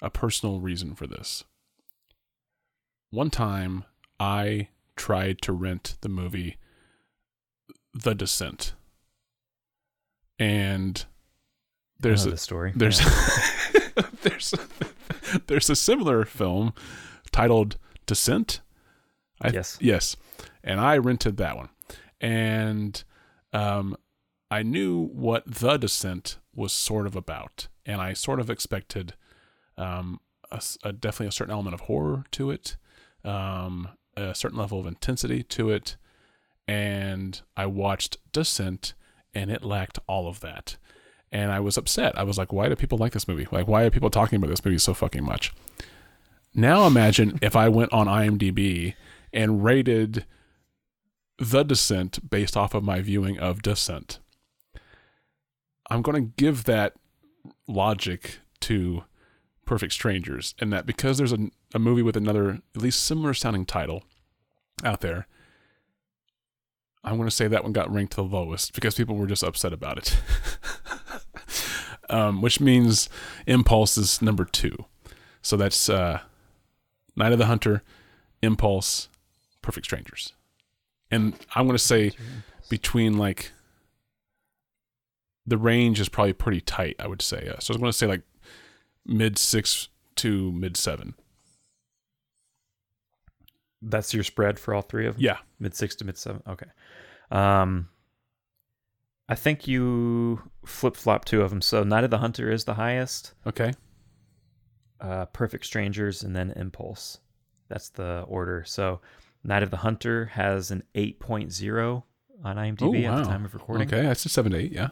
a 0.00 0.08
personal 0.08 0.60
reason 0.60 0.94
for 0.94 1.08
this. 1.08 1.42
One 3.10 3.30
time, 3.30 3.84
I 4.20 4.68
tried 4.94 5.42
to 5.42 5.52
rent 5.52 5.96
the 6.00 6.08
movie 6.08 6.58
The 7.92 8.14
Descent, 8.14 8.74
and 10.38 11.04
there's 11.98 12.24
a, 12.24 12.30
the 12.30 12.36
story. 12.36 12.72
there's 12.76 13.00
Yeah. 13.00 14.02
there's 14.22 14.54
there's 15.48 15.70
a 15.70 15.76
similar 15.76 16.24
film 16.24 16.72
titled 17.32 17.78
Descent. 18.06 18.60
I, 19.42 19.48
Yes. 19.48 19.76
Yes. 19.80 20.16
And 20.62 20.80
I 20.80 20.98
rented 20.98 21.36
that 21.38 21.56
one. 21.56 21.68
And 22.20 23.02
um 23.52 23.96
I 24.50 24.62
knew 24.62 25.08
what 25.08 25.44
The 25.46 25.76
Descent 25.76 26.38
was 26.54 26.72
sort 26.72 27.06
of 27.06 27.16
about, 27.16 27.68
and 27.84 28.00
I 28.00 28.12
sort 28.12 28.40
of 28.40 28.50
expected 28.50 29.14
um 29.78 30.20
a, 30.50 30.62
a- 30.84 30.92
definitely 30.92 31.26
a 31.28 31.32
certain 31.32 31.52
element 31.52 31.74
of 31.74 31.80
horror 31.82 32.24
to 32.32 32.50
it, 32.50 32.76
um 33.24 33.88
a 34.16 34.34
certain 34.34 34.58
level 34.58 34.80
of 34.80 34.86
intensity 34.86 35.42
to 35.42 35.70
it, 35.70 35.96
and 36.66 37.40
I 37.56 37.66
watched 37.66 38.16
Descent 38.32 38.94
and 39.34 39.50
it 39.50 39.62
lacked 39.64 39.98
all 40.08 40.28
of 40.28 40.40
that 40.40 40.76
and 41.32 41.52
I 41.52 41.60
was 41.60 41.76
upset. 41.76 42.16
I 42.16 42.22
was 42.22 42.38
like, 42.38 42.52
why 42.52 42.68
do 42.68 42.76
people 42.76 42.96
like 42.96 43.12
this 43.12 43.28
movie? 43.28 43.46
Like, 43.50 43.66
why 43.68 43.82
are 43.82 43.90
people 43.90 44.08
talking 44.10 44.36
about 44.36 44.48
this 44.48 44.64
movie 44.64 44.78
so 44.78 44.94
fucking 44.94 45.24
much? 45.24 45.52
Now 46.54 46.86
imagine 46.86 47.38
if 47.42 47.54
I 47.54 47.68
went 47.68 47.92
on 47.92 48.06
IMDb 48.06 48.94
and 49.32 49.62
rated 49.62 50.24
The 51.38 51.62
Descent 51.64 52.30
based 52.30 52.56
off 52.56 52.72
of 52.74 52.82
my 52.84 53.02
viewing 53.02 53.38
of 53.38 53.60
Descent. 53.60 54.20
I'm 55.90 56.02
going 56.02 56.16
to 56.16 56.32
give 56.36 56.64
that 56.64 56.94
logic 57.66 58.38
to 58.60 59.04
Perfect 59.64 59.92
Strangers, 59.92 60.54
and 60.58 60.72
that 60.72 60.86
because 60.86 61.18
there's 61.18 61.32
a, 61.32 61.50
a 61.74 61.78
movie 61.78 62.02
with 62.02 62.16
another, 62.16 62.60
at 62.74 62.82
least 62.82 63.04
similar 63.04 63.34
sounding 63.34 63.64
title 63.64 64.04
out 64.84 65.00
there, 65.00 65.26
I'm 67.04 67.16
going 67.16 67.28
to 67.28 67.34
say 67.34 67.46
that 67.48 67.62
one 67.62 67.72
got 67.72 67.92
ranked 67.92 68.16
the 68.16 68.24
lowest 68.24 68.74
because 68.74 68.94
people 68.94 69.16
were 69.16 69.26
just 69.28 69.44
upset 69.44 69.72
about 69.72 69.98
it. 69.98 70.16
um, 72.10 72.42
which 72.42 72.60
means 72.60 73.08
Impulse 73.46 73.96
is 73.96 74.20
number 74.20 74.44
two. 74.44 74.76
So 75.40 75.56
that's 75.56 75.88
uh, 75.88 76.20
Night 77.14 77.32
of 77.32 77.38
the 77.38 77.46
Hunter, 77.46 77.82
Impulse, 78.42 79.08
Perfect 79.62 79.86
Strangers. 79.86 80.32
And 81.10 81.34
I'm 81.54 81.66
going 81.66 81.78
to 81.78 81.82
say 81.82 82.12
between 82.68 83.16
like 83.16 83.52
the 85.46 85.58
range 85.58 86.00
is 86.00 86.08
probably 86.08 86.32
pretty 86.32 86.60
tight, 86.60 86.96
I 86.98 87.06
would 87.06 87.22
say. 87.22 87.48
Uh, 87.48 87.58
so 87.60 87.72
I 87.72 87.74
was 87.74 87.76
going 87.78 87.92
to 87.92 87.92
say 87.92 88.06
like 88.06 88.22
mid 89.04 89.38
six 89.38 89.88
to 90.16 90.52
mid 90.52 90.76
seven. 90.76 91.14
That's 93.82 94.12
your 94.14 94.24
spread 94.24 94.58
for 94.58 94.74
all 94.74 94.82
three 94.82 95.06
of 95.06 95.14
them. 95.14 95.22
Yeah. 95.24 95.38
mid 95.60 95.74
six 95.74 95.94
to 95.96 96.04
mid 96.04 96.16
seven. 96.18 96.42
Okay. 96.48 96.66
Um, 97.30 97.88
I 99.28 99.34
think 99.34 99.66
you 99.68 100.50
flip 100.64 100.96
flop 100.96 101.24
two 101.24 101.42
of 101.42 101.50
them. 101.50 101.60
So 101.60 101.84
Night 101.84 102.04
of 102.04 102.10
the 102.10 102.18
Hunter 102.18 102.50
is 102.50 102.64
the 102.64 102.74
highest. 102.74 103.34
Okay. 103.46 103.72
Uh, 105.00 105.26
Perfect 105.26 105.66
Strangers 105.66 106.22
and 106.22 106.34
then 106.34 106.52
Impulse. 106.52 107.18
That's 107.68 107.90
the 107.90 108.24
order. 108.28 108.64
So 108.66 109.00
Night 109.44 109.62
of 109.62 109.70
the 109.70 109.78
Hunter 109.78 110.26
has 110.26 110.70
an 110.70 110.82
8.0 110.94 112.02
on 112.44 112.56
IMDb 112.56 113.04
at 113.04 113.24
the 113.24 113.28
time 113.28 113.44
of 113.44 113.54
recording. 113.54 113.86
Okay. 113.88 114.02
That's 114.02 114.24
a 114.24 114.28
seven 114.28 114.52
to 114.52 114.58
eight. 114.58 114.72
Yeah. 114.72 114.90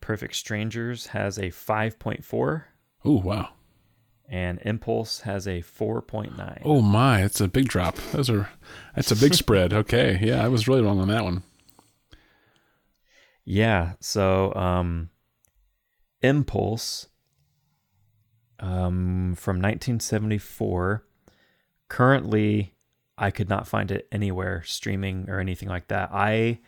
Perfect 0.00 0.34
Strangers 0.34 1.08
has 1.08 1.38
a 1.38 1.48
5.4 1.50 2.64
Oh, 3.04 3.12
wow. 3.18 3.50
and 4.28 4.58
Impulse 4.64 5.20
has 5.20 5.46
a 5.46 5.60
4.9. 5.62 6.62
Oh 6.64 6.80
my, 6.80 7.22
it's 7.22 7.40
a 7.40 7.48
big 7.48 7.68
drop. 7.68 7.96
Those 8.12 8.28
are 8.30 8.48
that's 8.94 9.10
a 9.10 9.16
big 9.16 9.34
spread. 9.42 9.72
Okay, 9.72 10.18
yeah, 10.22 10.44
I 10.44 10.48
was 10.48 10.66
really 10.68 10.82
wrong 10.82 11.00
on 11.00 11.08
that 11.08 11.24
one. 11.24 11.42
Yeah. 13.44 13.94
So, 14.00 14.54
um, 14.54 15.10
Impulse, 16.22 17.08
um, 18.60 19.34
from 19.36 19.56
1974. 19.56 21.04
Currently, 21.88 22.74
I 23.18 23.30
could 23.30 23.48
not 23.48 23.66
find 23.66 23.90
it 23.90 24.06
anywhere 24.12 24.62
streaming 24.64 25.28
or 25.28 25.40
anything 25.40 25.68
like 25.68 25.88
that. 25.88 26.10
I 26.12 26.60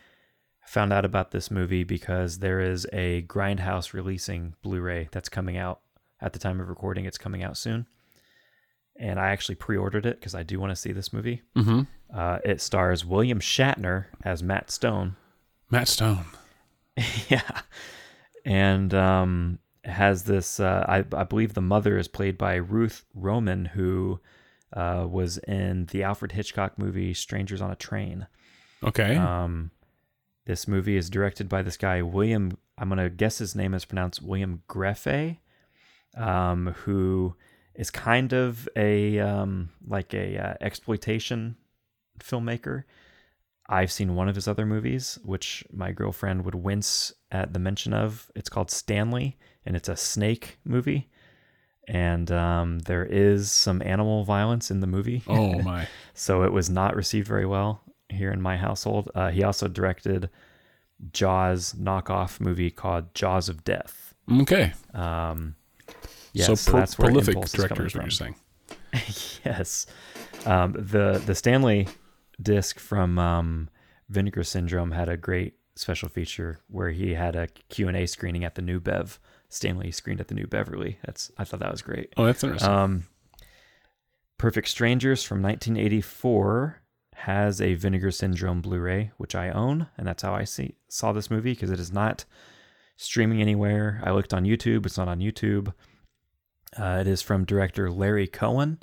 found 0.65 0.91
out 0.93 1.05
about 1.05 1.31
this 1.31 1.51
movie 1.51 1.83
because 1.83 2.39
there 2.39 2.59
is 2.59 2.87
a 2.93 3.23
Grindhouse 3.23 3.93
releasing 3.93 4.55
Blu-ray 4.61 5.09
that's 5.11 5.29
coming 5.29 5.57
out 5.57 5.81
at 6.21 6.33
the 6.33 6.39
time 6.39 6.59
of 6.59 6.69
recording. 6.69 7.05
It's 7.05 7.17
coming 7.17 7.43
out 7.43 7.57
soon, 7.57 7.85
and 8.97 9.19
I 9.19 9.29
actually 9.29 9.55
pre-ordered 9.55 10.05
it 10.05 10.19
because 10.19 10.35
I 10.35 10.43
do 10.43 10.59
want 10.59 10.71
to 10.71 10.75
see 10.75 10.91
this 10.91 11.11
movie. 11.13 11.41
Mm-hmm. 11.55 11.81
Uh, 12.15 12.39
it 12.45 12.61
stars 12.61 13.03
William 13.05 13.39
Shatner 13.39 14.05
as 14.23 14.41
Matt 14.43 14.69
Stone. 14.71 15.15
Matt 15.69 15.87
Stone. 15.87 16.25
yeah 17.29 17.61
and 18.45 18.93
um 18.93 19.57
has 19.83 20.25
this 20.25 20.59
uh 20.59 20.85
I, 20.87 21.03
I 21.17 21.23
believe 21.23 21.55
the 21.55 21.61
mother 21.61 21.97
is 21.97 22.07
played 22.07 22.37
by 22.37 22.53
ruth 22.55 23.03
roman 23.15 23.65
who 23.65 24.19
uh 24.73 25.07
was 25.09 25.39
in 25.39 25.87
the 25.87 26.03
alfred 26.03 26.33
hitchcock 26.33 26.77
movie 26.77 27.15
strangers 27.15 27.61
on 27.61 27.71
a 27.71 27.75
train 27.75 28.27
Okay. 28.83 29.15
um 29.15 29.71
this 30.45 30.67
movie 30.67 30.97
is 30.97 31.09
directed 31.09 31.49
by 31.49 31.61
this 31.61 31.77
guy 31.77 32.01
william 32.01 32.57
i'm 32.77 32.89
gonna 32.89 33.09
guess 33.09 33.37
his 33.37 33.55
name 33.55 33.73
is 33.73 33.85
pronounced 33.85 34.21
william 34.21 34.61
Grefé 34.69 35.37
um 36.15 36.75
who 36.83 37.35
is 37.75 37.89
kind 37.89 38.33
of 38.33 38.67
a 38.75 39.19
um 39.19 39.69
like 39.87 40.13
a 40.13 40.37
uh, 40.37 40.53
exploitation 40.61 41.55
filmmaker 42.19 42.83
I've 43.67 43.91
seen 43.91 44.15
one 44.15 44.27
of 44.27 44.35
his 44.35 44.47
other 44.47 44.65
movies, 44.65 45.17
which 45.23 45.63
my 45.71 45.91
girlfriend 45.91 46.43
would 46.45 46.55
wince 46.55 47.13
at 47.31 47.53
the 47.53 47.59
mention 47.59 47.93
of. 47.93 48.29
It's 48.35 48.49
called 48.49 48.69
Stanley, 48.69 49.37
and 49.65 49.75
it's 49.75 49.89
a 49.89 49.95
snake 49.95 50.57
movie. 50.65 51.09
And 51.87 52.31
um, 52.31 52.79
there 52.79 53.05
is 53.05 53.51
some 53.51 53.81
animal 53.81 54.25
violence 54.25 54.69
in 54.69 54.79
the 54.79 54.87
movie. 54.87 55.23
oh 55.27 55.59
my. 55.63 55.87
so 56.13 56.43
it 56.43 56.51
was 56.51 56.69
not 56.69 56.95
received 56.95 57.27
very 57.27 57.45
well 57.45 57.81
here 58.13 58.31
in 58.31 58.41
my 58.41 58.57
household. 58.57 59.11
Uh, 59.13 59.29
he 59.29 59.43
also 59.43 59.67
directed 59.67 60.29
Jaws 61.11 61.73
knockoff 61.73 62.39
movie 62.39 62.71
called 62.71 63.13
Jaws 63.13 63.49
of 63.49 63.63
Death. 63.63 64.13
Okay. 64.41 64.73
Um, 64.93 65.55
yes, 66.31 66.47
so, 66.47 66.55
so 66.55 66.71
pro- 66.71 66.79
that's 66.79 66.97
where 66.97 67.07
prolific 67.07 67.35
Impulse 67.35 67.53
is 67.53 67.59
director 67.59 67.85
is 67.85 67.95
what 67.95 68.03
you're 68.03 68.11
saying. 68.11 68.35
yes. 69.45 69.85
Um, 70.45 70.73
the 70.73 71.21
the 71.25 71.35
Stanley 71.35 71.87
disc 72.41 72.79
from 72.79 73.19
um, 73.19 73.69
Vinegar 74.09 74.43
Syndrome 74.43 74.91
had 74.91 75.09
a 75.09 75.17
great 75.17 75.55
special 75.75 76.09
feature 76.09 76.59
where 76.67 76.91
he 76.91 77.13
had 77.13 77.35
a 77.35 77.47
Q 77.69 77.87
and 77.87 77.97
A 77.97 78.05
screening 78.05 78.43
at 78.43 78.55
the 78.55 78.61
New 78.61 78.79
Bev. 78.79 79.19
Stanley 79.49 79.91
screened 79.91 80.19
at 80.19 80.27
the 80.27 80.35
New 80.35 80.47
Beverly. 80.47 80.97
That's 81.05 81.31
I 81.37 81.43
thought 81.43 81.59
that 81.59 81.71
was 81.71 81.81
great. 81.81 82.13
Oh, 82.17 82.25
that's 82.25 82.43
interesting. 82.43 82.71
Um, 82.71 83.03
Perfect 84.37 84.67
Strangers 84.67 85.23
from 85.23 85.41
1984 85.41 86.81
has 87.15 87.61
a 87.61 87.75
Vinegar 87.75 88.11
Syndrome 88.11 88.61
Blu-ray, 88.61 89.11
which 89.17 89.35
I 89.35 89.49
own, 89.49 89.87
and 89.97 90.07
that's 90.07 90.23
how 90.23 90.33
I 90.33 90.43
see 90.43 90.75
saw 90.87 91.11
this 91.13 91.29
movie 91.31 91.51
because 91.53 91.71
it 91.71 91.79
is 91.79 91.91
not 91.91 92.25
streaming 92.97 93.41
anywhere. 93.41 94.01
I 94.03 94.11
looked 94.11 94.33
on 94.33 94.43
YouTube; 94.45 94.85
it's 94.85 94.97
not 94.97 95.07
on 95.07 95.19
YouTube. 95.19 95.73
Uh, 96.77 96.97
it 97.01 97.07
is 97.07 97.21
from 97.21 97.45
director 97.45 97.89
Larry 97.91 98.27
Cohen, 98.27 98.81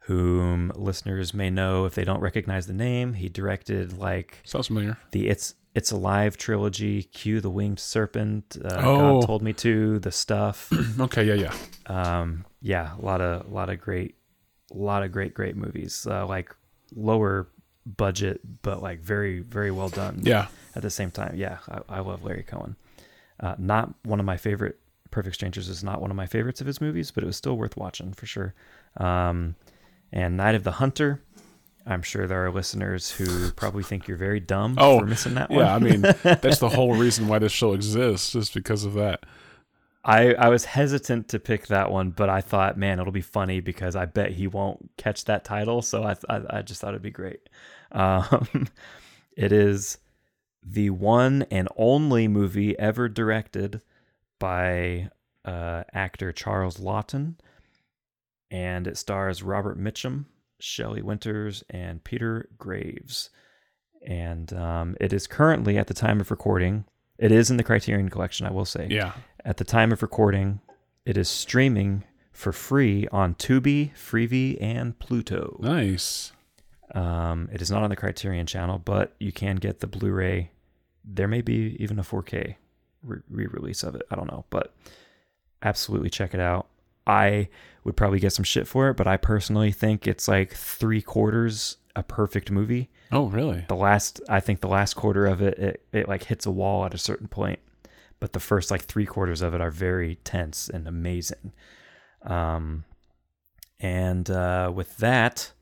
whom 0.00 0.70
listeners 0.74 1.32
may 1.34 1.50
know 1.50 1.84
if 1.86 1.94
they 1.94 2.04
don't 2.04 2.20
recognize 2.20 2.66
the 2.66 2.72
name. 2.72 3.14
He 3.14 3.28
directed 3.28 3.98
like 3.98 4.38
Sounds 4.44 4.66
familiar. 4.68 4.96
the 5.12 5.28
It's 5.28 5.54
It's 5.74 5.90
Alive 5.90 6.36
trilogy, 6.36 7.02
Q 7.04 7.40
the 7.40 7.50
Winged 7.50 7.80
Serpent, 7.80 8.56
uh, 8.64 8.80
Oh. 8.84 9.20
God 9.20 9.26
Told 9.26 9.42
Me 9.42 9.52
to, 9.54 9.98
The 9.98 10.12
Stuff. 10.12 10.70
Okay, 11.00 11.24
yeah, 11.24 11.34
yeah. 11.34 11.54
um, 12.20 12.44
yeah, 12.60 12.94
a 12.98 13.02
lot 13.04 13.20
of 13.20 13.46
a 13.50 13.54
lot 13.54 13.68
of 13.70 13.80
great, 13.80 14.14
a 14.72 14.76
lot 14.76 15.02
of 15.02 15.10
great 15.12 15.32
great 15.34 15.56
movies. 15.56 16.06
Uh, 16.08 16.26
like 16.26 16.54
lower 16.94 17.48
budget, 17.84 18.40
but 18.62 18.82
like 18.82 19.00
very 19.00 19.40
very 19.40 19.70
well 19.70 19.88
done. 19.88 20.20
Yeah. 20.22 20.48
At 20.74 20.82
the 20.82 20.90
same 20.90 21.10
time, 21.10 21.34
yeah, 21.36 21.58
I, 21.68 21.96
I 21.96 22.00
love 22.00 22.22
Larry 22.24 22.42
Cohen. 22.42 22.76
Uh, 23.40 23.54
not 23.58 23.94
one 24.04 24.20
of 24.20 24.26
my 24.26 24.36
favorite. 24.36 24.78
Perfect 25.10 25.36
Strangers 25.36 25.68
is 25.68 25.82
not 25.82 26.00
one 26.02 26.10
of 26.10 26.16
my 26.16 26.26
favorites 26.26 26.60
of 26.60 26.66
his 26.66 26.80
movies, 26.80 27.10
but 27.10 27.22
it 27.22 27.26
was 27.26 27.36
still 27.36 27.56
worth 27.56 27.76
watching 27.76 28.12
for 28.12 28.26
sure. 28.26 28.54
Um, 28.98 29.54
and 30.12 30.36
Night 30.36 30.54
of 30.54 30.64
the 30.64 30.72
Hunter. 30.72 31.22
I'm 31.88 32.02
sure 32.02 32.26
there 32.26 32.44
are 32.44 32.50
listeners 32.50 33.12
who 33.12 33.52
probably 33.52 33.84
think 33.84 34.08
you're 34.08 34.16
very 34.16 34.40
dumb 34.40 34.74
Oh, 34.76 34.98
for 34.98 35.06
missing 35.06 35.34
that 35.34 35.50
one. 35.50 35.60
Yeah, 35.60 35.74
I 35.74 35.78
mean, 35.78 36.00
that's 36.02 36.58
the 36.58 36.68
whole 36.74 36.96
reason 36.96 37.28
why 37.28 37.38
this 37.38 37.52
show 37.52 37.74
exists, 37.74 38.32
just 38.32 38.52
because 38.54 38.84
of 38.84 38.94
that. 38.94 39.22
I, 40.06 40.34
I 40.34 40.48
was 40.50 40.64
hesitant 40.64 41.26
to 41.28 41.40
pick 41.40 41.66
that 41.66 41.90
one, 41.90 42.10
but 42.10 42.30
I 42.30 42.40
thought, 42.40 42.78
man, 42.78 43.00
it'll 43.00 43.12
be 43.12 43.20
funny 43.20 43.58
because 43.58 43.96
I 43.96 44.04
bet 44.04 44.30
he 44.30 44.46
won't 44.46 44.90
catch 44.96 45.24
that 45.24 45.44
title. 45.44 45.82
So 45.82 46.04
I, 46.04 46.14
I, 46.28 46.58
I 46.58 46.62
just 46.62 46.80
thought 46.80 46.90
it'd 46.90 47.02
be 47.02 47.10
great. 47.10 47.48
Um, 47.92 48.66
it 49.36 49.52
is 49.52 49.98
the 50.60 50.90
one 50.90 51.46
and 51.52 51.68
only 51.76 52.26
movie 52.26 52.76
ever 52.76 53.08
directed 53.08 53.80
by 54.40 55.08
uh, 55.44 55.84
actor 55.92 56.32
Charles 56.32 56.78
Laughton, 56.78 57.36
and 58.50 58.88
it 58.88 58.98
stars 58.98 59.44
Robert 59.44 59.78
Mitchum, 59.78 60.24
Shelley 60.58 61.00
Winters, 61.00 61.62
and 61.70 62.02
Peter 62.02 62.48
Graves. 62.58 63.30
And 64.04 64.52
um, 64.52 64.96
it 65.00 65.12
is 65.12 65.28
currently, 65.28 65.78
at 65.78 65.86
the 65.86 65.94
time 65.94 66.20
of 66.20 66.32
recording, 66.32 66.86
it 67.18 67.30
is 67.30 67.50
in 67.50 67.56
the 67.56 67.64
Criterion 67.64 68.10
Collection, 68.10 68.46
I 68.46 68.50
will 68.50 68.64
say. 68.64 68.88
Yeah. 68.90 69.12
At 69.46 69.58
the 69.58 69.64
time 69.64 69.92
of 69.92 70.02
recording, 70.02 70.58
it 71.04 71.16
is 71.16 71.28
streaming 71.28 72.02
for 72.32 72.50
free 72.50 73.06
on 73.12 73.36
Tubi, 73.36 73.92
Freevee, 73.94 74.60
and 74.60 74.98
Pluto. 74.98 75.56
Nice. 75.60 76.32
Um, 76.92 77.48
it 77.52 77.62
is 77.62 77.70
not 77.70 77.84
on 77.84 77.90
the 77.90 77.94
Criterion 77.94 78.46
channel, 78.46 78.80
but 78.80 79.14
you 79.20 79.30
can 79.30 79.54
get 79.54 79.78
the 79.78 79.86
Blu-ray. 79.86 80.50
There 81.04 81.28
may 81.28 81.42
be 81.42 81.76
even 81.78 82.00
a 82.00 82.02
4K 82.02 82.56
re- 83.04 83.20
re-release 83.30 83.84
of 83.84 83.94
it. 83.94 84.02
I 84.10 84.16
don't 84.16 84.28
know, 84.28 84.46
but 84.50 84.74
absolutely 85.62 86.10
check 86.10 86.34
it 86.34 86.40
out. 86.40 86.66
I 87.06 87.48
would 87.84 87.96
probably 87.96 88.18
get 88.18 88.32
some 88.32 88.44
shit 88.44 88.66
for 88.66 88.88
it, 88.88 88.96
but 88.96 89.06
I 89.06 89.16
personally 89.16 89.70
think 89.70 90.08
it's 90.08 90.26
like 90.26 90.54
three 90.54 91.02
quarters 91.02 91.76
a 91.94 92.02
perfect 92.02 92.50
movie. 92.50 92.90
Oh, 93.12 93.26
really? 93.26 93.64
The 93.68 93.76
last, 93.76 94.20
I 94.28 94.40
think 94.40 94.60
the 94.60 94.66
last 94.66 94.94
quarter 94.94 95.24
of 95.24 95.40
it, 95.40 95.56
it, 95.56 95.86
it 95.92 96.08
like 96.08 96.24
hits 96.24 96.46
a 96.46 96.50
wall 96.50 96.84
at 96.84 96.94
a 96.94 96.98
certain 96.98 97.28
point, 97.28 97.60
but 98.20 98.32
the 98.32 98.40
first 98.40 98.70
like 98.70 98.82
three 98.84 99.06
quarters 99.06 99.42
of 99.42 99.54
it 99.54 99.60
are 99.60 99.70
very 99.70 100.16
tense 100.24 100.68
and 100.68 100.86
amazing. 100.88 101.52
Um, 102.22 102.84
and 103.78 104.28
uh, 104.30 104.72
with 104.74 104.96
that, 104.98 105.52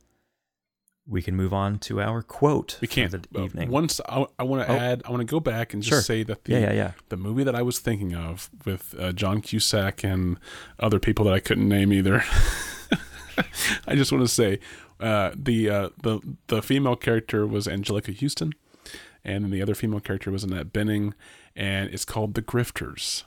we 1.06 1.20
can 1.20 1.36
move 1.36 1.52
on 1.52 1.78
to 1.80 2.00
our 2.00 2.22
quote 2.22 2.78
We 2.80 2.88
can't. 2.88 3.10
for 3.10 3.18
the 3.18 3.40
Uh, 3.40 3.44
evening. 3.44 3.70
Once 3.70 4.00
I, 4.08 4.24
I 4.38 4.42
want 4.44 4.66
to 4.66 4.72
Oh. 4.72 4.76
add, 4.76 5.02
I 5.04 5.10
want 5.10 5.20
to 5.20 5.26
go 5.30 5.40
back 5.40 5.74
and 5.74 5.82
just 5.82 5.90
Sure. 5.90 6.00
say 6.00 6.22
that 6.22 6.44
the 6.44 6.52
yeah, 6.52 6.58
yeah, 6.60 6.72
yeah. 6.72 6.92
the 7.10 7.16
movie 7.18 7.44
that 7.44 7.54
I 7.54 7.60
was 7.62 7.78
thinking 7.78 8.14
of 8.14 8.48
with 8.64 8.94
uh, 8.98 9.12
John 9.12 9.42
Cusack 9.42 10.02
and 10.02 10.38
other 10.78 10.98
people 10.98 11.24
that 11.26 11.34
I 11.34 11.40
couldn't 11.40 11.68
name 11.68 11.92
either. 11.92 12.22
I 13.86 13.96
just 13.96 14.12
want 14.12 14.24
to 14.24 14.32
say 14.32 14.60
uh, 15.00 15.32
the 15.34 15.68
uh, 15.68 15.88
the 16.02 16.20
the 16.46 16.62
female 16.62 16.96
character 16.96 17.46
was 17.46 17.66
Anjelica 17.66 18.18
Huston, 18.18 18.52
and 19.24 19.44
then 19.44 19.50
the 19.50 19.60
other 19.60 19.74
female 19.74 20.00
character 20.00 20.30
was 20.30 20.44
Annette 20.44 20.72
Bening, 20.72 21.12
and 21.56 21.90
it's 21.92 22.04
called 22.04 22.34
The 22.34 22.42
Grifters. 22.42 23.24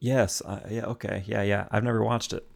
Yes. 0.00 0.40
Uh, 0.42 0.60
yeah. 0.70 0.84
Okay. 0.86 1.24
Yeah. 1.26 1.42
Yeah. 1.42 1.66
I've 1.70 1.84
never 1.84 2.02
watched 2.02 2.32
it. 2.32 2.48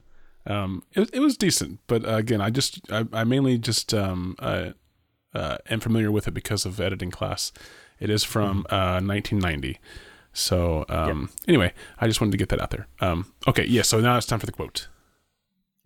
Um, 0.46 0.82
it, 0.92 1.10
it 1.12 1.20
was 1.20 1.36
decent, 1.36 1.78
but 1.86 2.04
uh, 2.04 2.16
again, 2.16 2.40
I 2.40 2.50
just 2.50 2.80
I, 2.90 3.06
I 3.12 3.24
mainly 3.24 3.58
just 3.58 3.94
um, 3.94 4.34
uh, 4.40 4.70
uh, 5.34 5.58
am 5.70 5.80
familiar 5.80 6.10
with 6.10 6.26
it 6.26 6.34
because 6.34 6.64
of 6.66 6.80
editing 6.80 7.10
class. 7.10 7.52
It 8.00 8.10
is 8.10 8.24
from 8.24 8.66
uh, 8.68 8.98
1990. 9.00 9.78
So 10.32 10.84
um, 10.88 11.30
anyway, 11.46 11.72
I 12.00 12.08
just 12.08 12.20
wanted 12.20 12.32
to 12.32 12.38
get 12.38 12.48
that 12.48 12.60
out 12.60 12.70
there. 12.70 12.88
Um, 13.00 13.32
okay, 13.46 13.64
yeah. 13.66 13.82
So 13.82 14.00
now 14.00 14.16
it's 14.16 14.26
time 14.26 14.40
for 14.40 14.46
the 14.46 14.52
quote. 14.52 14.88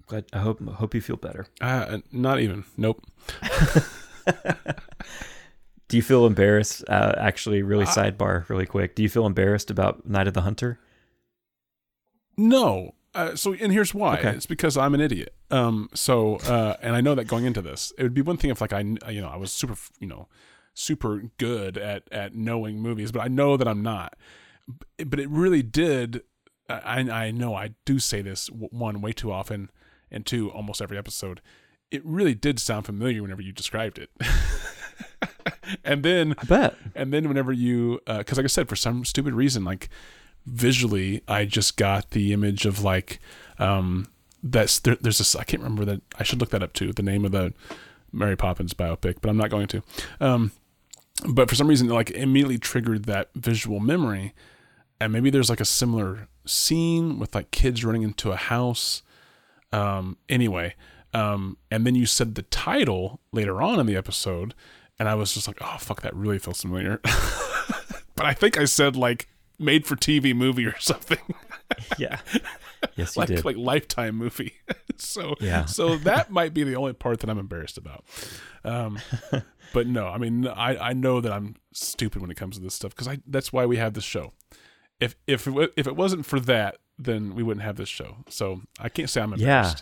Glad, 0.07 0.25
I 0.33 0.39
hope 0.39 0.67
hope 0.67 0.95
you 0.95 1.01
feel 1.01 1.17
better. 1.17 1.47
Uh, 1.61 1.99
not 2.13 2.41
even. 2.41 2.65
Nope. 2.77 3.05
Do 5.89 5.97
you 5.97 6.03
feel 6.03 6.27
embarrassed? 6.27 6.85
Uh, 6.89 7.15
actually, 7.17 7.63
really 7.63 7.85
sidebar, 7.85 8.49
really 8.49 8.67
quick. 8.67 8.95
Do 8.97 9.03
you 9.03 9.09
feel 9.09 9.27
embarrassed 9.27 9.71
about 9.71 10.07
Night 10.09 10.27
of 10.27 10.35
the 10.35 10.41
Hunter? 10.41 10.81
No. 12.37 12.95
Uh, 13.15 13.35
so 13.35 13.55
and 13.55 13.73
here's 13.73 13.95
why. 13.95 14.19
Okay. 14.19 14.31
It's 14.31 14.47
because 14.47 14.77
I'm 14.77 14.95
an 14.95 15.01
idiot. 15.01 15.35
Um. 15.51 15.89
So 15.95 16.37
uh, 16.37 16.77
and 16.83 16.95
I 16.95 17.01
know 17.01 17.15
that 17.15 17.27
going 17.27 17.45
into 17.45 17.63
this, 17.63 17.93
it 17.97 18.03
would 18.03 18.15
be 18.15 18.23
one 18.23 18.37
thing 18.37 18.51
if 18.51 18.61
like 18.61 18.73
I 18.73 18.81
you 18.81 19.21
know 19.21 19.29
I 19.29 19.37
was 19.37 19.53
super 19.53 19.77
you 20.01 20.07
know 20.07 20.29
super 20.75 21.23
good 21.39 21.79
at 21.79 22.03
at 22.13 22.35
knowing 22.35 22.81
movies, 22.81 23.13
but 23.13 23.21
I 23.21 23.29
know 23.29 23.57
that 23.57 23.67
I'm 23.67 23.83
not. 23.83 24.15
But 25.05 25.21
it 25.21 25.29
really 25.31 25.63
did. 25.63 26.23
I 26.69 27.01
I 27.01 27.31
know 27.31 27.55
I 27.55 27.71
do 27.85 27.99
say 27.99 28.23
this 28.23 28.49
one 28.49 29.01
way 29.01 29.13
too 29.13 29.33
often, 29.33 29.71
and 30.11 30.27
two 30.27 30.51
almost 30.51 30.83
every 30.83 30.99
episode. 30.99 31.41
It 31.91 32.05
really 32.05 32.35
did 32.35 32.59
sound 32.59 32.85
familiar 32.85 33.23
whenever 33.23 33.41
you 33.41 33.53
described 33.53 33.99
it. 33.99 34.11
and 35.85 36.03
then 36.03 36.35
I 36.39 36.45
bet. 36.45 36.77
and 36.95 37.13
then 37.13 37.29
whenever 37.29 37.53
you 37.53 38.01
because 38.07 38.37
like 38.37 38.45
i 38.45 38.49
said 38.49 38.69
for 38.69 38.77
some 38.77 39.05
stupid 39.05 39.35
reason 39.35 39.65
like 39.65 39.89
visually 40.47 41.23
i 41.27 41.45
just 41.45 41.77
got 41.77 42.11
the 42.11 42.33
image 42.33 42.67
of 42.67 42.83
like 42.83 43.19
um 43.59 44.09
that's 44.43 44.79
there, 44.81 44.97
there's 45.01 45.19
this 45.19 45.35
i 45.35 45.43
can't 45.45 45.63
remember 45.63 45.85
that 45.85 46.03
i 46.19 46.23
should 46.23 46.41
look 46.41 46.51
that 46.51 46.63
up 46.63 46.73
too 46.73 46.93
the 46.93 47.03
name 47.03 47.25
of 47.25 47.33
the 47.33 47.53
mary 48.13 48.37
poppins 48.37 48.73
biopic 48.75 49.17
but 49.21 49.29
i'm 49.29 49.37
not 49.37 49.51
going 49.51 49.67
to. 49.67 49.83
Um 50.21 50.53
but 51.27 51.49
for 51.49 51.55
some 51.55 51.67
reason 51.67 51.89
like 51.89 52.11
immediately 52.11 52.59
triggered 52.59 53.05
that 53.07 53.31
visual 53.35 53.81
memory. 53.81 54.35
And 55.01 55.13
maybe 55.13 55.31
there's 55.31 55.49
like 55.49 55.61
a 55.61 55.65
similar 55.65 56.29
scene 56.45 57.19
with 57.19 57.35
like 57.35 57.51
kids 57.51 57.85
running 57.85 58.03
into 58.03 58.33
a 58.33 58.37
house. 58.37 59.03
Um 59.73 60.19
anyway 60.29 60.75
um 61.15 61.57
and 61.71 61.87
then 61.87 61.95
you 61.95 62.05
said 62.05 62.35
the 62.35 62.43
title 62.43 63.21
later 63.33 63.63
on 63.63 63.81
in 63.81 63.87
the 63.87 63.97
episode 63.97 64.55
and 64.99 65.09
i 65.09 65.15
was 65.15 65.33
just 65.35 65.47
like 65.47 65.59
oh 65.61 65.77
fuck 65.79 66.03
that 66.03 66.15
really 66.15 66.39
feels 66.39 66.61
familiar 66.63 67.01
but 68.15 68.27
i 68.27 68.33
think 68.33 68.59
i 68.59 68.65
said 68.65 68.97
like 68.97 69.29
made 69.59 69.87
for 69.87 69.97
tv 69.97 70.35
movie 70.35 70.67
or 70.67 70.79
something 70.79 71.19
Yeah. 71.99 72.21
Yes, 72.95 73.17
you 73.17 73.21
like 73.21 73.29
did. 73.29 73.45
like 73.45 73.57
lifetime 73.57 74.15
movie 74.17 74.55
so 74.97 75.35
Yeah. 75.41 75.65
so 75.65 75.97
that 75.99 76.31
might 76.31 76.55
be 76.55 76.63
the 76.63 76.77
only 76.77 76.93
part 76.93 77.21
that 77.21 77.31
i'm 77.31 77.39
embarrassed 77.39 77.77
about 77.79 78.05
um 78.65 78.99
but 79.73 79.87
no 79.87 80.07
i 80.07 80.19
mean 80.19 80.47
i 80.47 80.77
i 80.77 80.93
know 80.93 81.21
that 81.21 81.33
i'm 81.33 81.57
stupid 81.73 82.23
when 82.23 82.31
it 82.31 82.37
comes 82.37 82.57
to 82.57 82.63
this 82.63 82.75
stuff 82.75 82.93
because 82.93 83.09
i 83.09 83.19
that's 83.27 83.53
why 83.53 83.67
we 83.67 83.77
have 83.79 83.95
this 83.95 84.05
show 84.05 84.33
if 85.01 85.17
if 85.27 85.49
if 85.77 85.87
it 85.87 85.97
wasn't 85.97 86.25
for 86.25 86.39
that 86.41 86.77
then 86.99 87.35
we 87.35 87.43
wouldn't 87.43 87.65
have 87.65 87.77
this 87.77 87.89
show 87.89 88.17
so 88.29 88.61
i 88.79 88.89
can't 88.89 89.11
say 89.11 89.21
i'm 89.21 89.35
Yeah. 89.37 89.75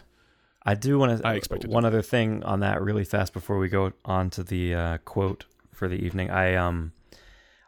I 0.65 0.75
do 0.75 0.99
want 0.99 1.19
to. 1.19 1.27
I 1.27 1.35
expected 1.35 1.71
one 1.71 1.85
other 1.85 2.03
thing 2.03 2.43
on 2.43 2.61
that 2.61 2.81
really 2.81 3.05
fast 3.05 3.33
before 3.33 3.59
we 3.59 3.69
go 3.69 3.93
on 4.05 4.31
to 4.31 4.43
the 4.43 4.75
uh, 4.75 4.99
quote 4.99 5.45
for 5.73 5.89
the 5.89 5.97
evening. 5.97 6.31
I 6.31 6.55
um, 6.55 6.93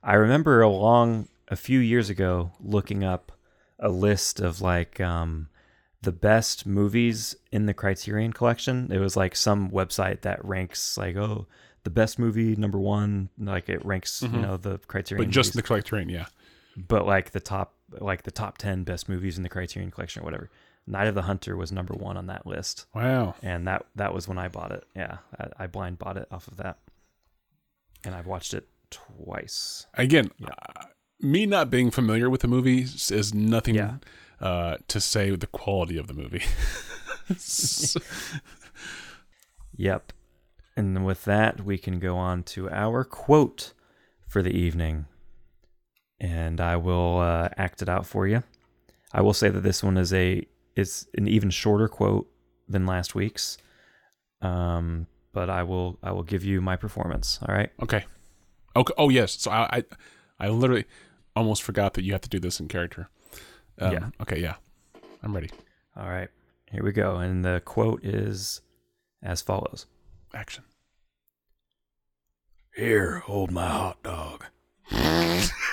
I 0.03 0.15
remember 0.15 0.63
a 0.63 0.69
long 0.69 1.29
a 1.49 1.57
few 1.57 1.79
years 1.79 2.09
ago 2.09 2.53
looking 2.61 3.05
up 3.05 3.33
a 3.79 3.91
list 3.91 4.41
of 4.41 4.61
like 4.61 5.01
um, 5.01 5.49
the 6.01 6.13
best 6.13 6.67
movies 6.67 7.37
in 7.53 7.67
the 7.67 7.75
Criterion 7.75 8.33
Collection. 8.33 8.91
It 8.91 8.99
was 8.99 9.17
like 9.17 9.37
some 9.37 9.71
website 9.71 10.23
that 10.23 10.43
ranks 10.45 10.97
like 10.97 11.17
oh 11.17 11.47
the 11.85 11.91
best 11.91 12.19
movie 12.19 12.57
number 12.57 12.79
one, 12.79 13.29
like 13.39 13.69
it 13.69 13.85
ranks 13.85 14.23
you 14.23 14.29
know 14.29 14.57
the 14.57 14.79
Criterion. 14.79 15.23
Mm-hmm. 15.23 15.31
but 15.31 15.35
just 15.35 15.55
movies 15.55 15.69
the 15.69 15.83
terrain 15.83 16.09
yeah 16.09 16.27
but 16.77 17.07
like 17.07 17.31
the 17.31 17.41
top 17.41 17.75
like 18.01 18.23
the 18.25 18.31
top 18.31 18.59
10 18.59 18.85
best 18.85 19.09
movies 19.09 19.37
in 19.37 19.43
the 19.43 19.49
criterion 19.49 19.91
collection 19.91 20.23
or 20.23 20.25
whatever 20.25 20.51
night 20.87 21.09
of 21.09 21.15
the 21.15 21.23
hunter 21.23 21.57
was 21.57 21.73
number 21.73 21.95
one 21.95 22.17
on 22.17 22.27
that 22.29 22.47
list. 22.47 22.87
Wow. 22.95 23.35
And 23.43 23.67
that 23.67 23.87
that 23.97 24.15
was 24.15 24.29
when 24.29 24.39
i 24.39 24.49
bought 24.49 24.73
it. 24.73 24.85
Yeah 24.95 25.19
i, 25.39 25.65
I 25.65 25.67
blind 25.67 25.99
bought 25.99 26.17
it 26.17 26.29
off 26.31 26.49
of 26.49 26.57
that. 26.59 26.79
And 28.05 28.15
i've 28.15 28.27
watched 28.27 28.55
it 28.55 28.69
twice. 28.91 29.87
Again 29.95 30.31
uh, 30.45 30.85
me 31.21 31.47
not 31.47 31.71
being 31.71 31.91
familiar 31.91 32.29
with 32.31 32.43
the 32.43 32.49
movie 32.49 32.83
is 32.83 33.35
nothing 33.35 33.75
Yeah. 33.75 33.97
uh 34.41 34.77
to 34.89 35.01
say 35.01 35.31
with 35.31 35.41
the 35.41 35.47
quality 35.49 35.99
of 35.99 36.07
the 36.07 36.15
movie. 36.15 36.43
Yep. 39.79 40.13
And 40.77 41.05
with 41.05 41.25
that, 41.25 41.63
we 41.65 41.79
can 41.79 41.99
go 41.99 42.17
on 42.17 42.43
to 42.45 42.71
our 42.71 43.05
quote 43.05 43.73
for 44.27 44.43
the 44.43 44.51
evening. 44.57 45.07
And 46.21 46.61
I 46.61 46.77
will 46.77 47.19
uh, 47.19 47.49
act 47.57 47.83
it 47.83 47.89
out 47.89 48.07
for 48.07 48.27
you. 48.27 48.43
I 49.13 49.21
will 49.21 49.35
say 49.35 49.49
that 49.51 49.61
this 49.63 49.83
one 49.83 49.97
is 49.99 50.13
a 50.13 50.47
is 50.77 51.09
an 51.17 51.27
even 51.27 51.51
shorter 51.51 51.89
quote 51.89 52.29
than 52.69 52.87
last 52.87 53.15
week's. 53.15 53.59
Um, 54.43 55.07
but 55.33 55.51
I 55.51 55.63
will 55.63 55.99
I 56.03 56.13
will 56.13 56.23
give 56.23 56.45
you 56.45 56.61
my 56.61 56.77
performance. 56.77 57.39
All 57.47 57.55
right. 57.55 57.71
Okay. 57.83 58.05
Okay. 58.75 58.95
Oh 58.99 59.09
yes. 59.09 59.33
So 59.41 59.51
I 59.51 59.79
I, 59.79 59.85
I 60.39 60.49
literally 60.49 60.85
almost 61.35 61.63
forgot 61.63 61.95
that 61.95 62.05
you 62.05 62.13
have 62.13 62.21
to 62.23 62.29
do 62.29 62.39
this 62.39 62.61
in 62.61 62.69
character. 62.69 63.09
Um, 63.79 63.93
Yeah. 63.93 64.09
Okay. 64.21 64.41
Yeah. 64.41 64.55
I'm 65.23 65.35
ready. 65.35 65.51
All 65.97 66.09
right. 66.09 66.29
Here 66.71 66.83
we 66.83 66.93
go. 66.93 67.17
And 67.17 67.45
the 67.45 67.63
quote 67.65 68.05
is 68.05 68.61
as 69.23 69.43
follows. 69.43 69.87
Action. 70.35 70.65
Here, 72.75 73.21
hold 73.21 73.51
my 73.51 73.67
hot 73.67 74.03
dog. 74.03 74.45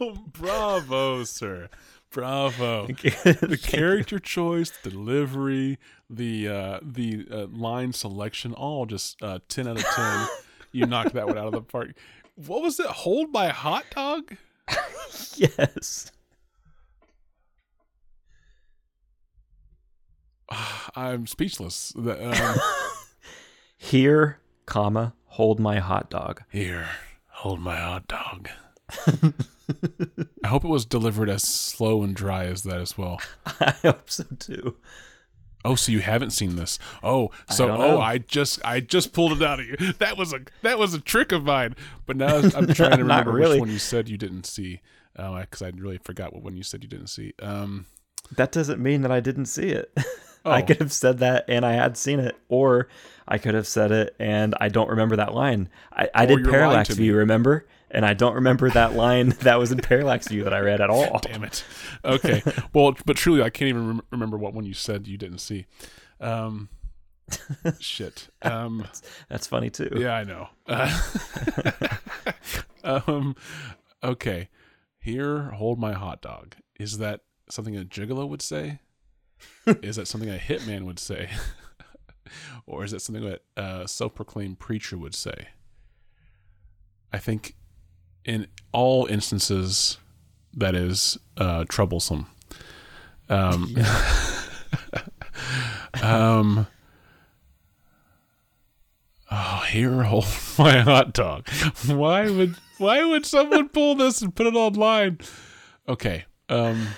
Oh, 0.00 0.16
bravo, 0.32 1.24
sir. 1.24 1.68
Bravo. 2.10 2.86
the 2.86 3.58
character 3.62 4.18
choice, 4.18 4.70
the 4.82 4.90
delivery, 4.90 5.78
the 6.08 6.48
uh, 6.48 6.80
the 6.82 7.26
uh, 7.30 7.46
line 7.48 7.92
selection, 7.92 8.54
all 8.54 8.86
just 8.86 9.22
uh, 9.22 9.40
ten 9.48 9.68
out 9.68 9.76
of 9.76 9.84
ten. 9.84 10.26
you 10.72 10.86
knocked 10.86 11.12
that 11.14 11.26
one 11.26 11.36
out 11.36 11.46
of 11.46 11.52
the 11.52 11.60
park. 11.60 11.90
What 12.34 12.62
was 12.62 12.80
it? 12.80 12.86
Hold 12.86 13.32
my 13.32 13.48
hot 13.48 13.84
dog? 13.94 14.36
yes. 15.36 16.10
I'm 20.96 21.26
speechless. 21.26 21.92
Um, 21.96 22.34
Here, 23.76 24.40
comma, 24.66 25.14
hold 25.26 25.60
my 25.60 25.78
hot 25.78 26.10
dog. 26.10 26.42
here, 26.50 26.88
hold 27.28 27.60
my 27.60 27.76
hot 27.76 28.08
dog. 28.08 28.48
I 30.44 30.48
hope 30.48 30.64
it 30.64 30.68
was 30.68 30.84
delivered 30.84 31.28
as 31.28 31.42
slow 31.42 32.02
and 32.02 32.14
dry 32.14 32.44
as 32.44 32.62
that 32.62 32.80
as 32.80 32.96
well. 32.96 33.20
I 33.60 33.74
hope 33.82 34.10
so 34.10 34.24
too. 34.38 34.76
Oh, 35.64 35.74
so 35.74 35.90
you 35.92 36.00
haven't 36.00 36.30
seen 36.30 36.56
this? 36.56 36.78
Oh, 37.02 37.30
so 37.50 37.66
don't 37.66 37.80
oh. 37.80 38.00
I 38.00 38.18
just 38.18 38.64
I 38.64 38.80
just 38.80 39.12
pulled 39.12 39.32
it 39.32 39.42
out 39.42 39.60
of 39.60 39.66
you. 39.66 39.76
That 39.98 40.16
was 40.16 40.32
a 40.32 40.40
that 40.62 40.78
was 40.78 40.94
a 40.94 41.00
trick 41.00 41.32
of 41.32 41.44
mine. 41.44 41.74
But 42.06 42.16
now 42.16 42.36
I'm 42.36 42.66
trying 42.68 42.92
to 42.92 42.98
remember 42.98 43.32
really. 43.32 43.56
which 43.56 43.60
one 43.60 43.70
you 43.70 43.78
said 43.78 44.08
you 44.08 44.16
didn't 44.16 44.46
see, 44.46 44.80
because 45.14 45.62
I 45.62 45.70
really 45.76 45.98
forgot 45.98 46.32
what 46.32 46.42
one 46.42 46.56
you 46.56 46.62
said 46.62 46.82
you 46.82 46.88
didn't 46.88 47.08
see. 47.08 47.34
Um, 47.42 47.86
That 48.36 48.52
doesn't 48.52 48.80
mean 48.80 49.02
that 49.02 49.10
I 49.10 49.20
didn't 49.20 49.46
see 49.46 49.68
it. 49.68 49.92
Oh. 50.44 50.52
I 50.52 50.62
could 50.62 50.78
have 50.80 50.92
said 50.92 51.18
that 51.18 51.44
and 51.48 51.66
I 51.66 51.72
had 51.72 51.96
seen 51.96 52.20
it, 52.20 52.36
or 52.48 52.88
I 53.26 53.38
could 53.38 53.54
have 53.54 53.66
said 53.66 53.90
it 53.90 54.14
and 54.20 54.54
I 54.60 54.68
don't 54.68 54.88
remember 54.88 55.16
that 55.16 55.34
line. 55.34 55.68
I, 55.92 56.08
I 56.14 56.24
Or 56.24 56.36
did 56.38 56.44
Parallax 56.48 56.90
View, 56.94 57.16
remember? 57.16 57.66
And 57.90 58.04
I 58.04 58.14
don't 58.14 58.34
remember 58.34 58.70
that 58.70 58.94
line 58.94 59.30
that 59.40 59.58
was 59.58 59.72
in 59.72 59.78
Parallax 59.78 60.28
View 60.28 60.44
that 60.44 60.52
I 60.52 60.60
read 60.60 60.80
at 60.80 60.90
all. 60.90 61.18
damn 61.20 61.44
it. 61.44 61.64
Okay, 62.04 62.42
well, 62.72 62.94
but 63.06 63.16
truly, 63.16 63.42
I 63.42 63.50
can't 63.50 63.68
even 63.68 63.86
rem- 63.88 64.02
remember 64.10 64.36
what 64.36 64.54
one 64.54 64.64
you 64.66 64.74
said 64.74 65.06
you 65.06 65.16
didn't 65.16 65.38
see. 65.38 65.66
Um, 66.20 66.68
shit. 67.80 68.28
Um, 68.42 68.86
That's 69.28 69.46
funny 69.46 69.70
too. 69.70 69.90
yeah, 69.96 70.14
I 70.14 70.24
know. 70.24 70.48
Uh, 70.66 70.98
um, 72.84 73.36
okay. 74.02 74.48
Here, 75.00 75.50
hold 75.50 75.78
my 75.78 75.92
hot 75.92 76.20
dog. 76.20 76.56
Is 76.78 76.98
that 76.98 77.20
something 77.50 77.76
a 77.76 77.84
gigolo 77.84 78.28
would 78.28 78.42
say? 78.42 78.80
is 79.66 79.96
that 79.96 80.08
something 80.08 80.28
a 80.28 80.36
hitman 80.38 80.84
would 80.84 80.98
say? 80.98 81.30
or 82.66 82.84
is 82.84 82.90
that 82.90 83.00
something 83.00 83.24
that 83.24 83.42
a 83.56 83.86
self-proclaimed 83.88 84.58
preacher 84.58 84.98
would 84.98 85.14
say? 85.14 85.48
I 87.12 87.18
think 87.18 87.54
in 88.28 88.46
all 88.72 89.06
instances 89.06 89.96
that 90.52 90.74
is 90.74 91.16
uh, 91.38 91.64
troublesome. 91.66 92.26
Um, 93.30 93.74
um, 96.02 96.66
oh, 99.30 99.64
here, 99.70 100.02
hold 100.02 100.26
my 100.58 100.80
hot 100.80 101.14
dog. 101.14 101.48
Why 101.86 102.28
would 102.28 102.56
why 102.76 103.02
would 103.02 103.24
someone 103.24 103.70
pull 103.70 103.94
this 103.94 104.20
and 104.20 104.36
put 104.36 104.46
it 104.46 104.54
online? 104.54 105.20
Okay. 105.88 106.26
Um, 106.50 106.88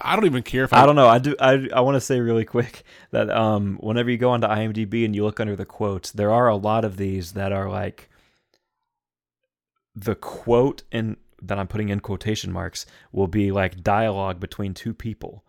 I 0.00 0.16
don't 0.16 0.26
even 0.26 0.42
care 0.42 0.64
if 0.64 0.72
I, 0.72 0.82
I 0.82 0.86
don't 0.86 0.96
know. 0.96 1.06
I 1.06 1.18
do. 1.18 1.36
I 1.38 1.68
I 1.72 1.80
want 1.80 1.94
to 1.94 2.00
say 2.00 2.18
really 2.18 2.44
quick 2.44 2.82
that 3.12 3.30
um, 3.30 3.78
whenever 3.80 4.10
you 4.10 4.18
go 4.18 4.30
onto 4.30 4.48
IMDb 4.48 5.04
and 5.04 5.14
you 5.14 5.24
look 5.24 5.38
under 5.38 5.54
the 5.54 5.64
quotes, 5.64 6.10
there 6.10 6.32
are 6.32 6.48
a 6.48 6.56
lot 6.56 6.84
of 6.84 6.96
these 6.96 7.34
that 7.34 7.52
are 7.52 7.70
like 7.70 8.08
the 9.94 10.14
quote 10.14 10.82
in 10.92 11.16
that 11.42 11.58
I'm 11.58 11.66
putting 11.68 11.88
in 11.88 12.00
quotation 12.00 12.52
marks 12.52 12.86
will 13.10 13.26
be 13.26 13.50
like 13.50 13.82
dialogue 13.82 14.38
between 14.40 14.74
two 14.74 14.94
people. 14.94 15.44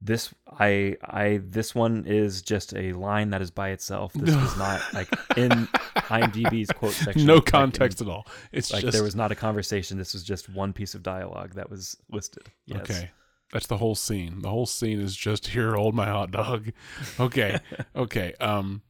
This 0.00 0.34
I 0.50 0.96
I 1.02 1.40
this 1.42 1.74
one 1.74 2.04
is 2.06 2.42
just 2.42 2.74
a 2.74 2.92
line 2.92 3.30
that 3.30 3.40
is 3.40 3.50
by 3.50 3.70
itself. 3.70 4.12
This 4.14 4.34
was 4.44 4.56
not 4.58 4.80
like 4.92 5.08
in 5.36 5.50
IMDb's 5.96 6.72
quote 6.72 6.92
section. 6.92 7.26
no 7.26 7.36
like, 7.36 7.46
in- 7.46 7.50
context 7.52 8.00
at 8.00 8.08
all. 8.08 8.26
It's 8.52 8.72
Like 8.72 8.82
just 8.82 8.92
there 8.92 9.02
was 9.02 9.14
not 9.16 9.32
a 9.32 9.34
conversation. 9.34 9.96
This 9.96 10.12
was 10.12 10.22
just 10.22 10.48
one 10.48 10.72
piece 10.72 10.94
of 10.94 11.02
dialogue 11.02 11.54
that 11.54 11.70
was 11.70 11.96
listed. 12.10 12.50
Yes. 12.66 12.80
Okay. 12.82 13.10
That's 13.52 13.66
the 13.66 13.76
whole 13.78 13.94
scene. 13.94 14.40
The 14.40 14.50
whole 14.50 14.66
scene 14.66 15.00
is 15.00 15.14
just 15.16 15.46
here, 15.48 15.74
hold 15.74 15.94
my 15.94 16.06
hot 16.06 16.30
dog. 16.30 16.70
Okay. 17.20 17.58
okay. 17.96 18.34
Um 18.40 18.82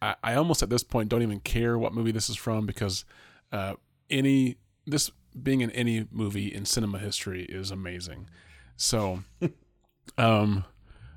I, 0.00 0.14
I 0.22 0.34
almost 0.34 0.62
at 0.62 0.70
this 0.70 0.82
point 0.84 1.08
don't 1.08 1.22
even 1.22 1.40
care 1.40 1.78
what 1.78 1.92
movie 1.94 2.12
this 2.12 2.30
is 2.30 2.36
from 2.36 2.64
because 2.66 3.04
uh 3.50 3.74
any 4.12 4.56
this 4.86 5.10
being 5.42 5.60
in 5.60 5.70
any 5.70 6.06
movie 6.10 6.52
in 6.52 6.64
cinema 6.64 6.98
history 6.98 7.44
is 7.44 7.70
amazing. 7.70 8.28
So 8.76 9.24
um 10.18 10.64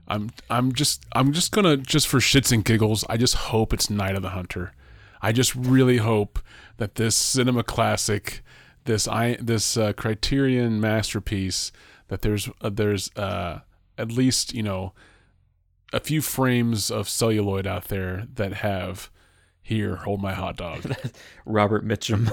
I'm 0.07 0.29
I'm 0.49 0.73
just 0.73 1.05
I'm 1.13 1.33
just 1.33 1.51
gonna 1.51 1.77
just 1.77 2.07
for 2.07 2.19
shits 2.19 2.51
and 2.51 2.63
giggles, 2.63 3.03
I 3.09 3.17
just 3.17 3.35
hope 3.35 3.73
it's 3.73 3.89
Night 3.89 4.15
of 4.15 4.21
the 4.21 4.29
Hunter. 4.29 4.73
I 5.21 5.31
just 5.31 5.55
really 5.55 5.97
hope 5.97 6.39
that 6.77 6.95
this 6.95 7.15
cinema 7.15 7.63
classic, 7.63 8.43
this 8.83 9.07
I 9.07 9.37
this 9.41 9.77
uh, 9.77 9.93
Criterion 9.93 10.79
masterpiece, 10.79 11.71
that 12.09 12.21
there's 12.21 12.49
uh, 12.61 12.69
there's 12.69 13.11
uh, 13.15 13.61
at 13.97 14.11
least 14.11 14.53
you 14.53 14.63
know 14.63 14.93
a 15.91 15.99
few 15.99 16.21
frames 16.21 16.91
of 16.91 17.09
celluloid 17.09 17.65
out 17.65 17.85
there 17.85 18.27
that 18.35 18.53
have 18.55 19.09
here 19.67 19.95
hold 19.95 20.21
my 20.21 20.31
hot 20.33 20.55
dog, 20.57 20.85
Robert 21.45 21.83
Mitchum 21.85 22.29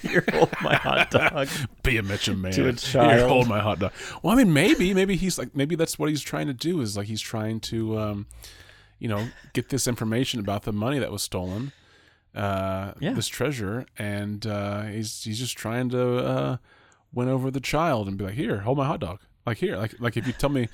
"Here, 0.00 0.24
hold 0.32 0.50
my 0.62 0.74
hot 0.74 1.10
dog." 1.10 1.48
be 1.82 1.98
a 1.98 2.02
Mitchum 2.02 2.40
man, 2.40 2.52
To 2.52 2.68
a 2.68 2.72
child. 2.72 3.12
Here, 3.12 3.28
hold 3.28 3.48
my 3.48 3.60
hot 3.60 3.78
dog. 3.80 3.92
Well, 4.22 4.32
I 4.32 4.36
mean 4.36 4.52
maybe 4.52 4.94
maybe 4.94 5.16
he's 5.16 5.38
like 5.38 5.54
maybe 5.54 5.74
that's 5.76 5.98
what 5.98 6.08
he's 6.08 6.22
trying 6.22 6.46
to 6.46 6.54
do 6.54 6.80
is 6.80 6.96
like 6.96 7.06
he's 7.06 7.20
trying 7.20 7.60
to 7.60 7.98
um, 7.98 8.26
you 8.98 9.08
know 9.08 9.28
get 9.52 9.68
this 9.68 9.86
information 9.86 10.40
about 10.40 10.62
the 10.62 10.72
money 10.72 10.98
that 10.98 11.12
was 11.12 11.22
stolen. 11.22 11.72
uh, 12.34 12.92
Yeah. 13.00 13.12
this 13.12 13.28
treasure, 13.28 13.84
and 13.98 14.46
uh, 14.46 14.82
he's 14.84 15.22
he's 15.24 15.38
just 15.38 15.56
trying 15.58 15.90
to 15.90 16.16
uh, 16.18 16.56
win 17.12 17.28
over 17.28 17.50
the 17.50 17.60
child 17.60 18.08
and 18.08 18.16
be 18.16 18.24
like, 18.24 18.34
"Here, 18.34 18.60
hold 18.60 18.78
my 18.78 18.86
hot 18.86 19.00
dog." 19.00 19.20
Like 19.46 19.58
here, 19.58 19.76
like 19.76 19.94
like 20.00 20.16
if 20.16 20.26
you 20.26 20.32
tell 20.32 20.50
me, 20.50 20.68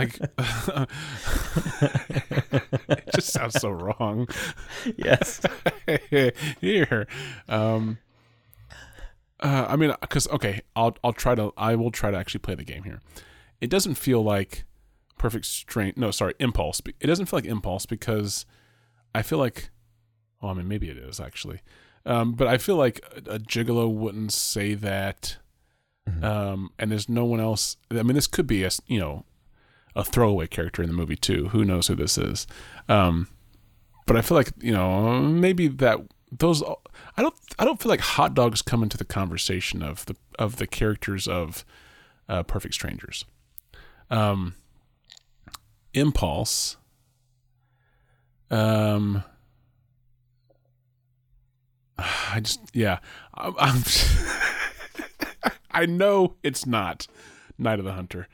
like 0.00 0.18
it 2.88 3.08
just 3.14 3.32
sounds 3.32 3.60
so 3.60 3.70
wrong. 3.70 4.28
yes. 4.96 5.40
here, 6.60 7.06
um, 7.48 7.98
uh, 9.40 9.66
I 9.68 9.76
mean, 9.76 9.92
because 10.00 10.28
okay, 10.28 10.60
I'll 10.76 10.96
I'll 11.02 11.12
try 11.12 11.34
to 11.34 11.52
I 11.56 11.74
will 11.74 11.90
try 11.90 12.10
to 12.10 12.16
actually 12.16 12.40
play 12.40 12.54
the 12.54 12.64
game 12.64 12.84
here. 12.84 13.00
It 13.60 13.70
doesn't 13.70 13.94
feel 13.94 14.22
like 14.22 14.64
perfect 15.18 15.46
strain. 15.46 15.92
No, 15.96 16.10
sorry, 16.10 16.34
impulse. 16.38 16.80
It 17.00 17.06
doesn't 17.06 17.26
feel 17.26 17.38
like 17.38 17.44
impulse 17.46 17.86
because 17.86 18.46
I 19.14 19.22
feel 19.22 19.38
like, 19.38 19.70
well, 20.40 20.52
I 20.52 20.54
mean, 20.54 20.68
maybe 20.68 20.88
it 20.88 20.96
is 20.96 21.20
actually, 21.20 21.60
um, 22.06 22.32
but 22.32 22.48
I 22.48 22.58
feel 22.58 22.76
like 22.76 23.00
a, 23.14 23.34
a 23.34 23.38
gigolo 23.38 23.92
wouldn't 23.92 24.32
say 24.32 24.74
that. 24.74 25.36
Um, 26.22 26.70
and 26.76 26.90
there's 26.90 27.08
no 27.08 27.24
one 27.24 27.38
else. 27.38 27.76
I 27.88 28.02
mean, 28.02 28.14
this 28.14 28.26
could 28.26 28.48
be 28.48 28.64
a 28.64 28.70
you 28.86 28.98
know 28.98 29.24
a 29.94 30.04
throwaway 30.04 30.46
character 30.46 30.82
in 30.82 30.88
the 30.88 30.94
movie 30.94 31.16
too. 31.16 31.48
Who 31.48 31.64
knows 31.64 31.88
who 31.88 31.94
this 31.94 32.16
is? 32.18 32.46
Um, 32.88 33.28
but 34.06 34.16
I 34.16 34.22
feel 34.22 34.36
like 34.36 34.50
you 34.60 34.72
know 34.72 35.20
maybe 35.20 35.68
that 35.68 36.00
those 36.32 36.62
I 36.62 37.22
don't 37.22 37.34
I 37.58 37.64
don't 37.64 37.80
feel 37.80 37.90
like 37.90 38.00
hot 38.00 38.34
dogs 38.34 38.62
come 38.62 38.82
into 38.82 38.96
the 38.96 39.04
conversation 39.04 39.82
of 39.82 40.06
the 40.06 40.16
of 40.38 40.56
the 40.56 40.66
characters 40.66 41.26
of 41.28 41.64
uh, 42.28 42.42
Perfect 42.42 42.74
Strangers. 42.74 43.24
Um, 44.10 44.54
Impulse. 45.94 46.76
Um, 48.50 49.22
I 51.98 52.40
just 52.40 52.60
yeah 52.72 52.98
I'm. 53.34 53.54
I'm 53.58 53.82
I 55.72 55.86
know 55.86 56.34
it's 56.42 56.66
not 56.66 57.06
Night 57.56 57.78
of 57.78 57.84
the 57.84 57.92
Hunter, 57.92 58.26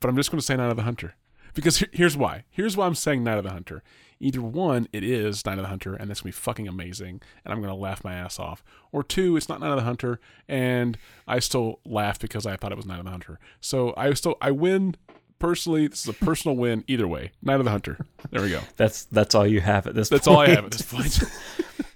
but 0.00 0.08
I'm 0.08 0.16
just 0.16 0.30
going 0.30 0.40
to 0.40 0.44
say 0.44 0.56
Night 0.56 0.70
of 0.70 0.76
the 0.76 0.82
Hunter 0.82 1.14
because 1.54 1.84
here's 1.92 2.16
why. 2.16 2.44
Here's 2.50 2.76
why 2.76 2.86
I'm 2.86 2.94
saying 2.94 3.24
Night 3.24 3.38
of 3.38 3.44
the 3.44 3.50
Hunter. 3.50 3.82
Either 4.22 4.42
one, 4.42 4.86
it 4.92 5.02
is 5.02 5.46
Night 5.46 5.58
of 5.58 5.62
the 5.62 5.68
Hunter, 5.68 5.94
and 5.94 6.10
that's 6.10 6.20
gonna 6.20 6.28
be 6.28 6.32
fucking 6.32 6.68
amazing, 6.68 7.22
and 7.44 7.54
I'm 7.54 7.60
gonna 7.62 7.74
laugh 7.74 8.04
my 8.04 8.12
ass 8.12 8.38
off. 8.38 8.62
Or 8.92 9.02
two, 9.02 9.36
it's 9.36 9.48
not 9.48 9.60
Night 9.60 9.70
of 9.70 9.76
the 9.76 9.82
Hunter, 9.84 10.20
and 10.46 10.98
I 11.26 11.38
still 11.38 11.80
laugh 11.86 12.18
because 12.18 12.44
I 12.44 12.56
thought 12.56 12.70
it 12.70 12.76
was 12.76 12.84
Night 12.86 12.98
of 12.98 13.06
the 13.06 13.10
Hunter. 13.10 13.38
So 13.60 13.94
I 13.96 14.12
still 14.12 14.36
I 14.42 14.50
win 14.50 14.94
personally. 15.38 15.86
This 15.86 16.02
is 16.02 16.08
a 16.08 16.12
personal 16.12 16.54
win 16.56 16.84
either 16.86 17.08
way. 17.08 17.32
Night 17.42 17.60
of 17.60 17.64
the 17.64 17.70
Hunter. 17.70 17.98
There 18.30 18.42
we 18.42 18.50
go. 18.50 18.60
That's 18.76 19.04
that's 19.04 19.34
all 19.34 19.46
you 19.46 19.62
have 19.62 19.86
at 19.86 19.94
this 19.94 20.10
That's 20.10 20.28
point. 20.28 20.36
all 20.36 20.42
I 20.42 20.48
have 20.50 20.66
at 20.66 20.72
this 20.72 20.82
point. 20.82 21.18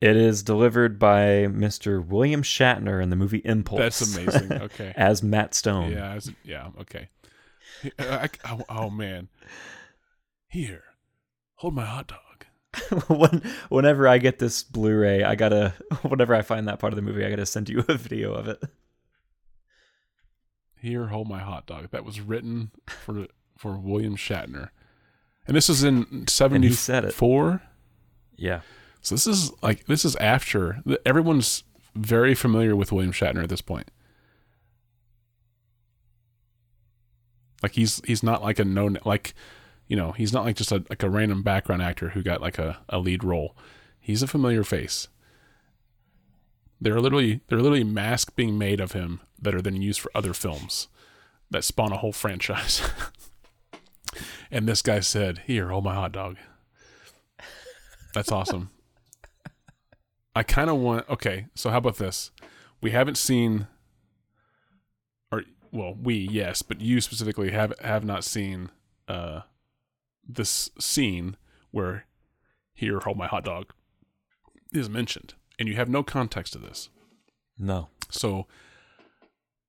It 0.00 0.16
is 0.16 0.42
delivered 0.42 0.98
by 0.98 1.46
Mr. 1.50 2.04
William 2.04 2.42
Shatner 2.42 3.02
in 3.02 3.10
the 3.10 3.16
movie 3.16 3.42
Impulse. 3.44 3.80
That's 3.80 4.16
amazing. 4.16 4.52
Okay. 4.62 4.92
as 4.96 5.22
Matt 5.22 5.54
Stone. 5.54 5.92
Yeah, 5.92 6.14
was- 6.14 6.32
yeah, 6.44 6.68
okay. 6.80 7.08
I- 7.98 8.02
uh, 8.02 8.26
I- 8.44 8.52
oh, 8.54 8.64
oh, 8.68 8.90
man, 8.90 9.28
here, 10.48 10.82
hold 11.56 11.74
my 11.74 11.84
hot 11.84 12.06
dog. 12.08 13.06
when, 13.08 13.42
whenever 13.68 14.06
I 14.08 14.18
get 14.18 14.38
this 14.38 14.62
Blu-ray, 14.62 15.24
I 15.24 15.34
gotta. 15.34 15.74
Whenever 16.02 16.34
I 16.36 16.42
find 16.42 16.68
that 16.68 16.78
part 16.78 16.92
of 16.92 16.96
the 16.96 17.02
movie, 17.02 17.24
I 17.24 17.30
gotta 17.30 17.44
send 17.44 17.68
you 17.68 17.84
a 17.88 17.94
video 17.96 18.32
of 18.32 18.46
it. 18.46 18.62
Here, 20.80 21.08
hold 21.08 21.28
my 21.28 21.40
hot 21.40 21.66
dog. 21.66 21.90
That 21.90 22.04
was 22.04 22.20
written 22.20 22.70
for 22.86 23.26
for 23.58 23.76
William 23.76 24.16
Shatner, 24.16 24.68
and 25.48 25.56
this 25.56 25.68
is 25.68 25.82
in 25.82 26.26
seventy 26.28 26.68
he 26.68 26.74
said 26.74 27.04
it. 27.04 27.12
four. 27.12 27.60
Yeah. 28.36 28.60
So 29.02 29.14
this 29.14 29.26
is 29.26 29.52
like 29.62 29.86
this 29.86 30.04
is 30.04 30.16
after 30.16 30.82
everyone's 31.06 31.64
very 31.94 32.34
familiar 32.34 32.76
with 32.76 32.92
William 32.92 33.12
Shatner 33.12 33.42
at 33.42 33.48
this 33.48 33.62
point. 33.62 33.90
Like 37.62 37.72
he's 37.72 38.00
he's 38.06 38.22
not 38.22 38.42
like 38.42 38.58
a 38.58 38.64
known 38.64 38.98
like 39.04 39.34
you 39.88 39.96
know 39.96 40.12
he's 40.12 40.32
not 40.32 40.44
like 40.44 40.56
just 40.56 40.72
a 40.72 40.84
like 40.90 41.02
a 41.02 41.10
random 41.10 41.42
background 41.42 41.82
actor 41.82 42.10
who 42.10 42.22
got 42.22 42.40
like 42.40 42.58
a, 42.58 42.78
a 42.88 42.98
lead 42.98 43.24
role. 43.24 43.56
He's 43.98 44.22
a 44.22 44.28
familiar 44.28 44.64
face. 44.64 45.08
There 46.80 46.94
are 46.94 47.00
literally 47.00 47.40
there 47.48 47.58
are 47.58 47.62
literally 47.62 47.84
masks 47.84 48.32
being 48.34 48.56
made 48.58 48.80
of 48.80 48.92
him 48.92 49.20
that 49.40 49.54
are 49.54 49.62
then 49.62 49.80
used 49.80 50.00
for 50.00 50.10
other 50.14 50.32
films 50.32 50.88
that 51.50 51.64
spawn 51.64 51.92
a 51.92 51.98
whole 51.98 52.12
franchise. 52.12 52.82
and 54.50 54.68
this 54.68 54.82
guy 54.82 55.00
said, 55.00 55.42
"Here, 55.46 55.68
hold 55.68 55.84
my 55.84 55.94
hot 55.94 56.12
dog." 56.12 56.36
That's 58.14 58.32
awesome. 58.32 58.70
I 60.34 60.42
kind 60.42 60.70
of 60.70 60.76
want. 60.76 61.08
Okay, 61.08 61.46
so 61.54 61.70
how 61.70 61.78
about 61.78 61.96
this? 61.96 62.30
We 62.80 62.92
haven't 62.92 63.18
seen, 63.18 63.66
or 65.30 65.42
well, 65.72 65.94
we 66.00 66.14
yes, 66.14 66.62
but 66.62 66.80
you 66.80 67.00
specifically 67.00 67.50
have 67.50 67.78
have 67.80 68.04
not 68.04 68.24
seen 68.24 68.70
uh 69.08 69.40
this 70.26 70.70
scene 70.78 71.36
where 71.70 72.06
here, 72.80 73.00
hold 73.00 73.18
my 73.18 73.26
hot 73.26 73.44
dog 73.44 73.72
is 74.72 74.88
mentioned, 74.88 75.34
and 75.58 75.68
you 75.68 75.76
have 75.76 75.88
no 75.88 76.02
context 76.02 76.54
to 76.54 76.58
this. 76.58 76.88
No. 77.58 77.88
So 78.10 78.46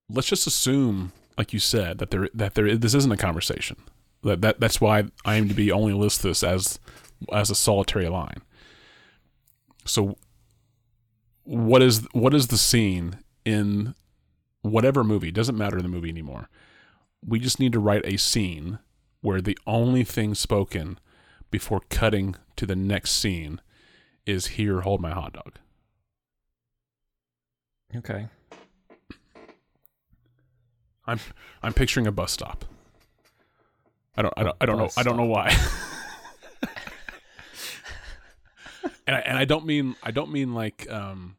let's 0.10 0.28
just 0.28 0.48
assume, 0.48 1.12
like 1.38 1.54
you 1.54 1.60
said, 1.60 1.98
that 1.98 2.12
there 2.12 2.30
that 2.34 2.56
there 2.56 2.78
this 2.78 2.94
isn't 2.94 3.12
a 3.12 3.18
conversation. 3.18 3.78
That, 4.24 4.42
that 4.42 4.60
that's 4.60 4.80
why 4.80 5.04
IMDb 5.26 5.72
only 5.72 5.94
lists 5.94 6.22
this 6.22 6.44
as 6.44 6.80
as 7.34 7.50
a 7.50 7.56
solitary 7.56 8.08
line. 8.08 8.42
So 9.86 10.18
what 11.44 11.82
is 11.82 12.08
what 12.14 12.34
is 12.34 12.48
the 12.48 12.58
scene 12.58 13.20
in 13.46 13.96
whatever 14.62 15.04
movie? 15.04 15.30
It 15.30 15.36
doesn't 15.36 15.58
matter 15.58 15.78
in 15.78 15.84
the 15.84 15.90
movie 15.90 16.10
anymore. 16.10 16.50
We 17.26 17.40
just 17.40 17.60
need 17.60 17.74
to 17.74 17.80
write 17.80 18.06
a 18.06 18.18
scene 18.18 18.80
where 19.22 19.42
the 19.42 19.58
only 19.68 20.04
thing 20.04 20.34
spoken 20.36 21.00
before 21.50 21.82
cutting 21.90 22.36
to 22.56 22.66
the 22.66 22.76
next 22.76 23.12
scene 23.12 23.62
is 24.26 24.48
here 24.48 24.82
hold 24.82 25.02
my 25.02 25.12
hot 25.12 25.34
dog. 25.34 25.54
Okay. 27.96 28.28
I'm 31.06 31.20
I'm 31.62 31.74
picturing 31.74 32.08
a 32.08 32.12
bus 32.12 32.32
stop. 32.32 32.66
I 34.16 34.22
don't 34.22 34.34
I 34.38 34.44
don't 34.44 34.58
I 34.62 34.66
don't 34.66 34.78
know 34.78 34.86
bus 34.86 34.98
I 34.98 35.04
don't 35.04 35.18
know 35.18 35.26
why. 35.26 35.56
and 39.08 39.16
I, 39.16 39.20
and 39.20 39.38
I 39.38 39.46
don't 39.46 39.66
mean 39.66 39.96
I 40.04 40.12
don't 40.12 40.32
mean 40.32 40.54
like 40.54 40.90
um 40.90 41.38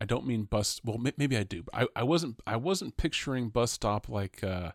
I 0.00 0.04
don't 0.04 0.26
mean 0.26 0.44
bus 0.44 0.80
well 0.84 0.98
may, 0.98 1.12
maybe 1.16 1.36
I 1.36 1.42
do 1.42 1.62
but 1.62 1.74
I, 1.74 1.86
I 1.96 2.02
wasn't 2.02 2.40
I 2.46 2.56
wasn't 2.56 2.96
picturing 2.96 3.48
bus 3.48 3.72
stop 3.72 4.08
like 4.08 4.42
uh 4.42 4.72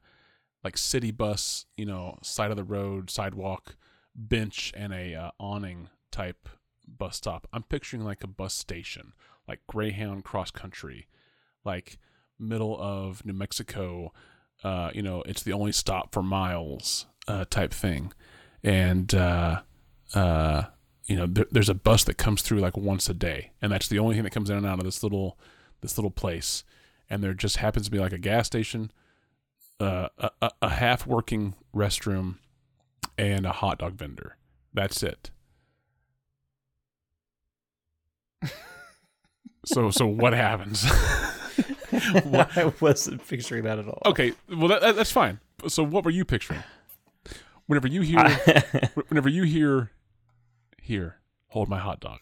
like 0.63 0.77
city 0.77 1.11
bus 1.11 1.65
you 1.77 1.85
know 1.85 2.17
side 2.21 2.51
of 2.51 2.57
the 2.57 2.63
road 2.63 3.09
sidewalk 3.09 3.75
bench 4.15 4.73
and 4.75 4.93
a 4.93 5.15
uh, 5.15 5.31
awning 5.39 5.89
type 6.11 6.49
bus 6.87 7.17
stop. 7.17 7.47
I'm 7.53 7.63
picturing 7.63 8.03
like 8.03 8.23
a 8.23 8.27
bus 8.27 8.53
station 8.53 9.13
like 9.47 9.61
Greyhound 9.67 10.23
cross 10.23 10.51
country 10.51 11.07
like 11.63 11.99
middle 12.37 12.77
of 12.79 13.25
New 13.25 13.33
Mexico 13.33 14.11
uh 14.63 14.91
you 14.93 15.01
know 15.01 15.21
it's 15.23 15.43
the 15.43 15.53
only 15.53 15.71
stop 15.71 16.13
for 16.13 16.23
miles 16.23 17.05
uh 17.27 17.45
type 17.49 17.73
thing. 17.73 18.11
And 18.63 19.13
uh 19.13 19.61
uh 20.13 20.63
you 21.09 21.15
know 21.15 21.25
there, 21.25 21.47
there's 21.51 21.69
a 21.69 21.73
bus 21.73 22.03
that 22.05 22.17
comes 22.17 22.41
through 22.43 22.59
like 22.59 22.77
once 22.77 23.09
a 23.09 23.13
day 23.13 23.51
and 23.61 23.71
that's 23.71 23.87
the 23.87 23.97
only 23.99 24.13
thing 24.13 24.23
that 24.23 24.29
comes 24.29 24.49
in 24.49 24.55
and 24.55 24.65
out 24.65 24.77
of 24.77 24.85
this 24.85 25.03
little 25.03 25.37
this 25.81 25.97
little 25.97 26.11
place. 26.11 26.63
And 27.09 27.23
there 27.23 27.33
just 27.33 27.57
happens 27.57 27.85
to 27.87 27.91
be 27.91 27.97
like 27.97 28.13
a 28.13 28.19
gas 28.19 28.45
station 28.47 28.91
uh, 29.79 30.09
a, 30.17 30.51
a, 30.61 30.69
half 30.69 31.07
working 31.07 31.55
restroom 31.73 32.35
and 33.17 33.45
a 33.45 33.53
hot 33.53 33.79
dog 33.79 33.93
vendor. 33.93 34.37
That's 34.73 35.03
it. 35.03 35.31
So 39.65 39.91
so 39.91 40.07
what 40.07 40.31
happens? 40.33 40.85
I 41.91 42.71
wasn't 42.79 43.27
picturing 43.27 43.65
that 43.65 43.77
at 43.77 43.87
all. 43.87 44.01
okay 44.05 44.31
well 44.47 44.69
that, 44.69 44.81
that- 44.81 44.95
that's 44.95 45.11
fine. 45.11 45.39
So 45.67 45.83
what 45.83 46.05
were 46.05 46.11
you 46.11 46.23
picturing? 46.23 46.63
Whenever 47.65 47.87
you 47.87 48.01
hear 48.01 48.19
whenever 49.09 49.27
you 49.27 49.43
hear 49.43 49.91
here 50.89 51.19
hold 51.49 51.69
my 51.69 51.79
hot 51.79 51.99
dog 51.99 52.19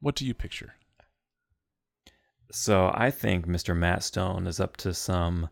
what 0.00 0.16
do 0.16 0.26
you 0.26 0.34
picture 0.34 0.74
So 2.50 2.90
I 2.94 3.10
think 3.10 3.46
Mr. 3.46 3.76
Matt 3.76 4.02
Stone 4.02 4.46
is 4.46 4.58
up 4.58 4.76
to 4.78 4.94
some 4.94 5.50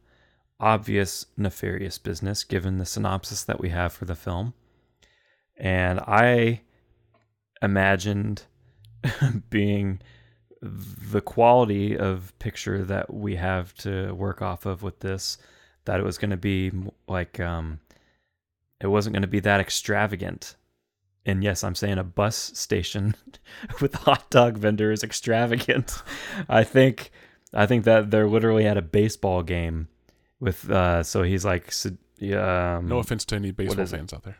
obvious 0.58 1.26
nefarious 1.36 1.98
business 1.98 2.42
given 2.44 2.78
the 2.78 2.86
synopsis 2.86 3.44
that 3.44 3.60
we 3.60 3.68
have 3.68 3.92
for 3.92 4.06
the 4.06 4.14
film. 4.14 4.54
And 5.58 6.00
I 6.00 6.62
imagined 7.60 8.44
being 9.50 10.00
the 10.62 11.20
quality 11.20 11.96
of 11.96 12.36
picture 12.38 12.82
that 12.84 13.12
we 13.12 13.36
have 13.36 13.74
to 13.74 14.12
work 14.12 14.40
off 14.40 14.64
of 14.66 14.82
with 14.82 15.00
this 15.00 15.38
that 15.84 16.00
it 16.00 16.04
was 16.04 16.18
going 16.18 16.30
to 16.30 16.36
be 16.36 16.72
like 17.06 17.38
um 17.38 17.78
it 18.80 18.88
wasn't 18.88 19.12
going 19.12 19.22
to 19.22 19.28
be 19.28 19.40
that 19.40 19.60
extravagant 19.60 20.56
and 21.26 21.42
yes, 21.42 21.62
I'm 21.64 21.74
saying 21.74 21.98
a 21.98 22.04
bus 22.04 22.52
station 22.54 23.14
with 23.80 23.94
hot 23.94 24.30
dog 24.30 24.56
vendor 24.56 24.92
is 24.92 25.02
extravagant. 25.02 26.02
I 26.48 26.64
think 26.64 27.10
I 27.52 27.66
think 27.66 27.84
that 27.84 28.10
they're 28.10 28.28
literally 28.28 28.66
at 28.66 28.76
a 28.76 28.82
baseball 28.82 29.42
game 29.42 29.88
with 30.40 30.70
uh 30.70 31.02
so 31.02 31.22
he's 31.22 31.44
like 31.44 31.72
um, 32.32 32.88
no 32.88 32.98
offense 32.98 33.24
to 33.26 33.34
any 33.34 33.50
baseball 33.50 33.84
it? 33.84 33.88
fans 33.88 34.12
out 34.12 34.22
there 34.22 34.38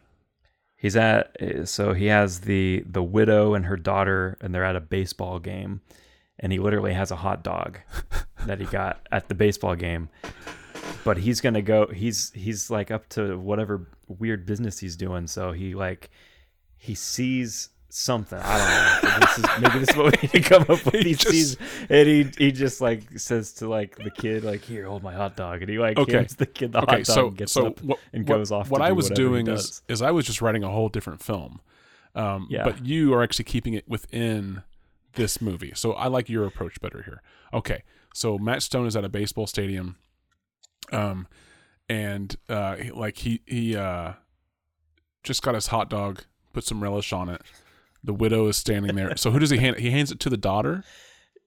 he's 0.77 0.97
at 0.97 1.35
so 1.65 1.95
he 1.95 2.07
has 2.07 2.41
the 2.41 2.85
the 2.87 3.03
widow 3.03 3.55
and 3.55 3.67
her 3.67 3.77
daughter 3.77 4.37
and 4.41 4.55
they're 4.55 4.65
at 4.65 4.77
a 4.77 4.81
baseball 4.81 5.39
game 5.39 5.81
and 6.39 6.53
he 6.53 6.59
literally 6.59 6.93
has 6.93 7.11
a 7.11 7.17
hot 7.17 7.43
dog 7.43 7.79
that 8.47 8.61
he 8.61 8.67
got 8.67 9.07
at 9.11 9.29
the 9.29 9.35
baseball 9.35 9.75
game 9.75 10.09
but 11.05 11.17
he's 11.17 11.41
gonna 11.41 11.63
go 11.63 11.87
he's 11.87 12.31
he's 12.33 12.71
like 12.71 12.91
up 12.91 13.09
to 13.09 13.39
whatever 13.39 13.89
weird 14.07 14.45
business 14.45 14.79
he's 14.79 14.97
doing 14.97 15.27
so 15.27 15.53
he 15.53 15.75
like 15.75 16.11
he 16.87 16.95
sees 16.95 17.71
something. 17.89 18.39
I 18.43 19.01
don't 19.01 19.11
know. 19.11 19.27
This 19.27 19.39
is, 19.39 19.45
maybe 19.63 19.79
this 19.79 19.89
is 19.91 19.97
what 19.97 20.13
we 20.13 20.29
need 20.29 20.33
to 20.33 20.41
come 20.49 20.63
up 20.63 20.85
with. 20.85 20.95
He 21.03 21.09
he, 21.11 21.15
just- 21.15 21.31
sees 21.31 21.57
and 21.89 22.07
he 22.09 22.31
he 22.37 22.53
just 22.53 22.81
like 22.81 23.19
says 23.19 23.53
to 23.55 23.69
like 23.69 23.97
the 23.97 24.11
kid 24.11 24.45
like 24.45 24.63
here 24.63 24.87
hold 24.87 25.03
my 25.03 25.15
hot 25.15 25.37
dog. 25.37 25.63
And 25.63 25.71
he 25.71 25.79
like 25.79 25.97
Okay. 25.99 26.13
hands 26.19 26.37
the 26.37 26.47
kid 26.47 26.73
the 26.73 26.83
okay 26.83 26.99
hot 26.99 27.05
dog 27.05 27.15
so 27.17 27.27
and 27.29 27.37
gets 27.37 27.53
so 27.53 27.67
up 27.69 27.83
what, 27.83 27.99
and 28.13 28.29
what- 28.29 28.37
goes 28.37 28.53
off 28.53 28.71
what 28.71 28.83
i 28.83 28.93
was 28.93 29.09
doing 29.11 29.47
is 29.49 29.83
is 29.89 30.03
i 30.03 30.11
was 30.11 30.27
just 30.27 30.43
writing 30.43 30.63
a 30.65 30.69
whole 30.71 30.89
different 30.89 31.23
film. 31.23 31.61
Um 32.15 32.47
Yeah. 32.51 32.65
but 32.65 32.85
you 32.85 33.15
are 33.15 33.23
actually 33.23 33.45
keeping 33.47 33.75
it 33.75 33.89
within 33.89 34.63
this 35.15 35.41
movie. 35.41 35.73
So 35.75 35.93
i 35.93 36.07
like 36.09 36.29
your 36.29 36.45
approach 36.47 36.81
better 36.81 37.03
here. 37.03 37.23
Okay 37.55 37.83
so 38.15 38.37
matt 38.39 38.63
stone 38.63 38.87
is 38.87 38.97
at 38.97 39.05
a 39.05 39.09
baseball 39.09 39.47
stadium 39.47 39.97
um 40.93 41.27
and 41.89 42.37
uh 42.49 42.77
like 42.95 43.19
he 43.19 43.41
he 43.47 43.77
uh 43.77 44.13
just 45.23 45.43
got 45.43 45.55
his 45.55 45.69
hot 45.69 45.89
dog 45.91 46.23
put 46.57 46.65
some 46.65 46.83
relish 46.83 47.13
on 47.13 47.29
it 47.29 47.43
the 48.03 48.15
widow 48.15 48.47
is 48.49 48.57
standing 48.57 48.95
there 48.97 49.17
so 49.17 49.31
who 49.31 49.39
does 49.39 49.51
he 49.51 49.59
hand 49.59 49.77
it 49.77 49.81
he 49.83 49.91
hands 49.91 50.11
it 50.11 50.19
to 50.21 50.31
the 50.31 50.37
daughter 50.51 50.83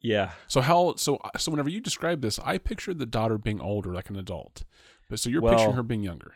yeah 0.01 0.31
so 0.47 0.61
how 0.61 0.93
so 0.95 1.19
so 1.37 1.51
whenever 1.51 1.69
you 1.69 1.81
describe 1.81 2.21
this, 2.21 2.39
I 2.53 2.57
pictured 2.57 2.99
the 2.99 3.05
daughter 3.05 3.37
being 3.37 3.59
older, 3.59 3.91
like 3.93 4.09
an 4.09 4.15
adult. 4.15 4.63
But 5.09 5.19
so 5.19 5.29
you're 5.29 5.41
Well- 5.41 5.53
picturing 5.55 5.75
her 5.75 5.83
being 5.83 6.03
younger. 6.03 6.35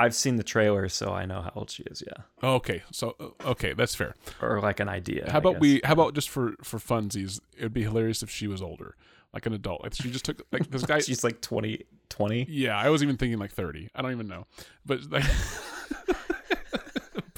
I've 0.00 0.14
seen 0.14 0.36
the 0.36 0.44
trailer, 0.44 0.88
so 0.88 1.06
I 1.12 1.24
know 1.26 1.40
how 1.42 1.52
old 1.56 1.70
she 1.70 1.82
is. 1.84 2.02
Yeah, 2.06 2.22
Oh, 2.42 2.54
okay, 2.60 2.82
so 2.92 3.14
uh, 3.20 3.50
okay, 3.52 3.72
that's 3.74 3.94
fair. 3.96 4.14
or 4.42 4.60
like 4.60 4.78
an 4.80 4.88
idea. 4.88 5.28
how 5.30 5.38
about 5.38 5.58
we? 5.60 5.80
How 5.84 5.92
about 5.92 6.14
just 6.14 6.28
for 6.30 6.54
for 6.62 6.78
funsies? 6.78 7.40
It 7.56 7.62
would 7.64 7.72
be 7.80 7.82
hilarious 7.82 8.22
if 8.22 8.30
she 8.30 8.46
was 8.48 8.60
older, 8.62 8.94
like 9.34 9.46
an 9.46 9.52
adult. 9.54 9.82
Like 9.84 9.94
she 9.94 10.10
just 10.10 10.24
took 10.24 10.42
like 10.52 10.70
this 10.70 10.84
guy. 10.84 10.98
She's 11.08 11.22
like 11.24 11.40
20, 11.40 11.84
20. 12.08 12.46
yeah, 12.48 12.76
I 12.76 12.88
was 12.90 13.02
even 13.04 13.16
thinking 13.16 13.38
like 13.38 13.52
thirty. 13.52 13.88
I 13.94 14.02
don't 14.02 14.12
even 14.12 14.26
know, 14.28 14.46
but 14.86 14.98
like, 15.10 15.24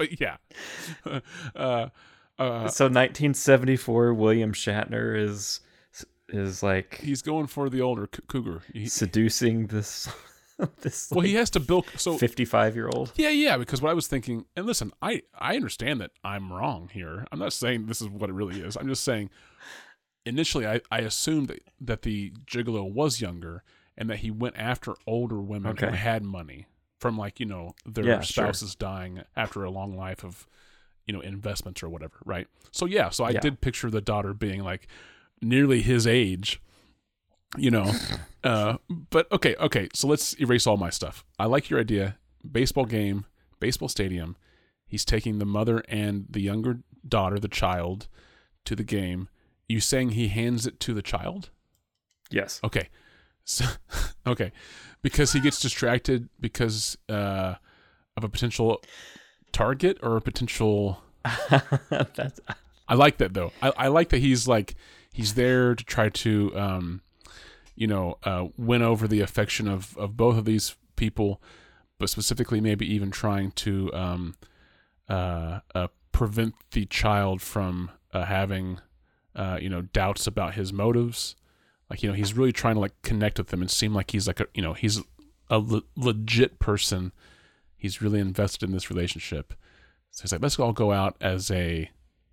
but 0.00 0.18
yeah. 0.20 0.38
Uh, 1.04 1.90
uh, 2.38 2.68
so 2.68 2.86
1974, 2.86 4.14
William 4.14 4.52
Shatner 4.52 5.16
is 5.16 5.60
is 6.30 6.62
like 6.62 7.00
he's 7.02 7.22
going 7.22 7.46
for 7.46 7.68
the 7.68 7.82
older 7.82 8.08
c- 8.12 8.22
cougar. 8.26 8.62
He- 8.72 8.86
seducing 8.86 9.66
this 9.66 10.08
this 10.80 11.10
well, 11.10 11.20
he 11.20 11.34
has 11.34 11.50
to 11.50 11.60
build. 11.60 11.84
So 11.96 12.16
55 12.16 12.76
year 12.76 12.88
old. 12.88 13.12
Yeah, 13.16 13.28
yeah, 13.28 13.58
because 13.58 13.82
what 13.82 13.90
I 13.90 13.94
was 13.94 14.06
thinking, 14.06 14.46
and 14.56 14.64
listen, 14.64 14.92
I 15.02 15.22
I 15.38 15.54
understand 15.56 16.00
that 16.00 16.12
I'm 16.24 16.50
wrong 16.50 16.88
here. 16.92 17.26
I'm 17.30 17.38
not 17.38 17.52
saying 17.52 17.86
this 17.86 18.00
is 18.00 18.08
what 18.08 18.30
it 18.30 18.32
really 18.32 18.60
is. 18.60 18.76
I'm 18.76 18.88
just 18.88 19.04
saying 19.04 19.28
initially 20.24 20.66
I 20.66 20.80
I 20.90 21.00
assumed 21.00 21.48
that, 21.48 21.60
that 21.80 22.02
the 22.02 22.32
gigolo 22.46 22.90
was 22.90 23.20
younger 23.20 23.64
and 23.98 24.08
that 24.08 24.20
he 24.20 24.30
went 24.30 24.56
after 24.56 24.94
older 25.06 25.42
women 25.42 25.76
who 25.76 25.86
had 25.88 26.22
money 26.22 26.66
from 27.00 27.18
like, 27.18 27.40
you 27.40 27.46
know, 27.46 27.74
their 27.84 28.04
Yeah, 28.06 28.20
sure. 28.20 28.44
spouses 28.44 28.74
dying 28.76 29.22
after 29.34 29.64
a 29.64 29.70
long 29.70 29.96
life 29.96 30.22
of 30.24 30.46
you 31.06 31.14
know, 31.14 31.20
investments 31.22 31.82
or 31.82 31.88
whatever, 31.88 32.14
right? 32.24 32.46
So 32.70 32.86
yeah, 32.86 33.08
so 33.10 33.24
I 33.24 33.32
Yeah. 33.32 33.40
did 33.40 33.60
picture 33.60 33.90
the 33.90 34.00
daughter 34.00 34.32
being 34.32 34.62
like 34.62 34.86
nearly 35.42 35.82
his 35.82 36.06
age 36.06 36.60
you 37.56 37.70
know 37.70 37.92
uh 38.44 38.76
but 39.10 39.26
okay 39.32 39.56
okay 39.56 39.88
so 39.92 40.06
let's 40.06 40.34
erase 40.40 40.68
all 40.68 40.76
my 40.76 40.88
stuff 40.90 41.24
i 41.38 41.46
like 41.46 41.68
your 41.68 41.80
idea 41.80 42.16
baseball 42.48 42.84
game 42.84 43.24
baseball 43.58 43.88
stadium 43.88 44.36
he's 44.86 45.04
taking 45.04 45.38
the 45.40 45.44
mother 45.46 45.82
and 45.88 46.26
the 46.30 46.40
younger 46.40 46.78
daughter 47.08 47.40
the 47.40 47.48
child 47.48 48.06
to 48.64 48.76
the 48.76 48.84
game 48.84 49.28
you 49.68 49.80
saying 49.80 50.10
he 50.10 50.28
hands 50.28 50.64
it 50.64 50.78
to 50.78 50.94
the 50.94 51.02
child 51.02 51.50
Yes. 52.30 52.60
okay 52.62 52.88
so 53.44 53.64
okay 54.26 54.52
because 55.02 55.32
he 55.32 55.40
gets 55.40 55.60
distracted 55.60 56.28
because 56.38 56.96
uh 57.08 57.54
of 58.16 58.24
a 58.24 58.28
potential 58.28 58.82
target 59.52 59.98
or 60.02 60.16
a 60.16 60.20
potential 60.20 61.02
That's 61.90 62.40
I 62.88 62.94
like 62.94 63.18
that 63.18 63.34
though. 63.34 63.52
I, 63.62 63.72
I 63.76 63.88
like 63.88 64.08
that 64.10 64.18
he's 64.18 64.48
like 64.48 64.74
he's 65.12 65.34
there 65.34 65.74
to 65.74 65.84
try 65.84 66.08
to 66.08 66.56
um, 66.56 67.02
you 67.76 67.86
know, 67.86 68.18
uh, 68.24 68.46
win 68.56 68.82
over 68.82 69.06
the 69.06 69.20
affection 69.20 69.68
of 69.68 69.96
of 69.96 70.16
both 70.16 70.36
of 70.36 70.44
these 70.44 70.76
people, 70.96 71.40
but 71.98 72.10
specifically 72.10 72.60
maybe 72.60 72.92
even 72.92 73.10
trying 73.10 73.52
to 73.52 73.92
um, 73.94 74.34
uh, 75.08 75.60
uh, 75.74 75.88
prevent 76.12 76.54
the 76.72 76.84
child 76.86 77.40
from 77.40 77.90
uh, 78.12 78.24
having 78.24 78.80
uh, 79.36 79.58
you 79.60 79.68
know 79.68 79.82
doubts 79.82 80.26
about 80.26 80.54
his 80.54 80.72
motives. 80.72 81.36
Like 81.90 82.02
you 82.02 82.08
know, 82.08 82.14
he's 82.14 82.34
really 82.34 82.52
trying 82.52 82.76
to 82.76 82.80
like 82.80 83.02
connect 83.02 83.38
with 83.38 83.48
them 83.48 83.60
and 83.60 83.70
seem 83.70 83.92
like 83.92 84.12
he's 84.12 84.28
like 84.28 84.40
a 84.40 84.46
you 84.54 84.62
know 84.62 84.74
he's 84.74 85.02
a 85.50 85.58
le- 85.58 85.82
legit 85.96 86.60
person. 86.60 87.12
He's 87.76 88.00
really 88.00 88.20
invested 88.20 88.68
in 88.68 88.72
this 88.72 88.90
relationship. 88.90 89.54
So 90.12 90.22
he's 90.22 90.32
like, 90.32 90.42
let's 90.42 90.58
all 90.58 90.72
go 90.72 90.92
out 90.92 91.16
as 91.20 91.50
a 91.50 91.90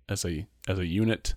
as 0.08 0.24
a 0.24 0.46
as 0.68 0.78
a 0.78 0.86
unit 0.86 1.34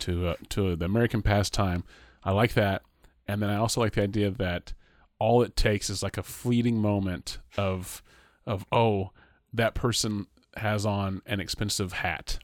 to 0.00 0.28
uh, 0.28 0.34
to 0.50 0.76
the 0.76 0.84
American 0.84 1.20
pastime. 1.20 1.82
I 2.22 2.30
like 2.30 2.54
that, 2.54 2.82
and 3.26 3.42
then 3.42 3.50
I 3.50 3.56
also 3.56 3.80
like 3.80 3.94
the 3.94 4.02
idea 4.02 4.30
that 4.30 4.72
all 5.18 5.42
it 5.42 5.56
takes 5.56 5.90
is 5.90 6.02
like 6.02 6.16
a 6.16 6.22
fleeting 6.22 6.80
moment 6.80 7.38
of 7.56 8.02
of 8.46 8.64
oh 8.70 9.10
that 9.52 9.74
person 9.74 10.26
has 10.56 10.86
on 10.86 11.22
an 11.26 11.40
expensive 11.40 11.92
hat. 11.94 12.38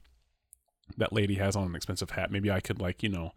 That 0.96 1.12
lady 1.12 1.36
has 1.36 1.54
on 1.54 1.66
an 1.66 1.76
expensive 1.76 2.10
hat. 2.10 2.30
Maybe 2.32 2.50
I 2.50 2.60
could 2.60 2.80
like 2.80 3.02
you 3.02 3.08
know 3.08 3.32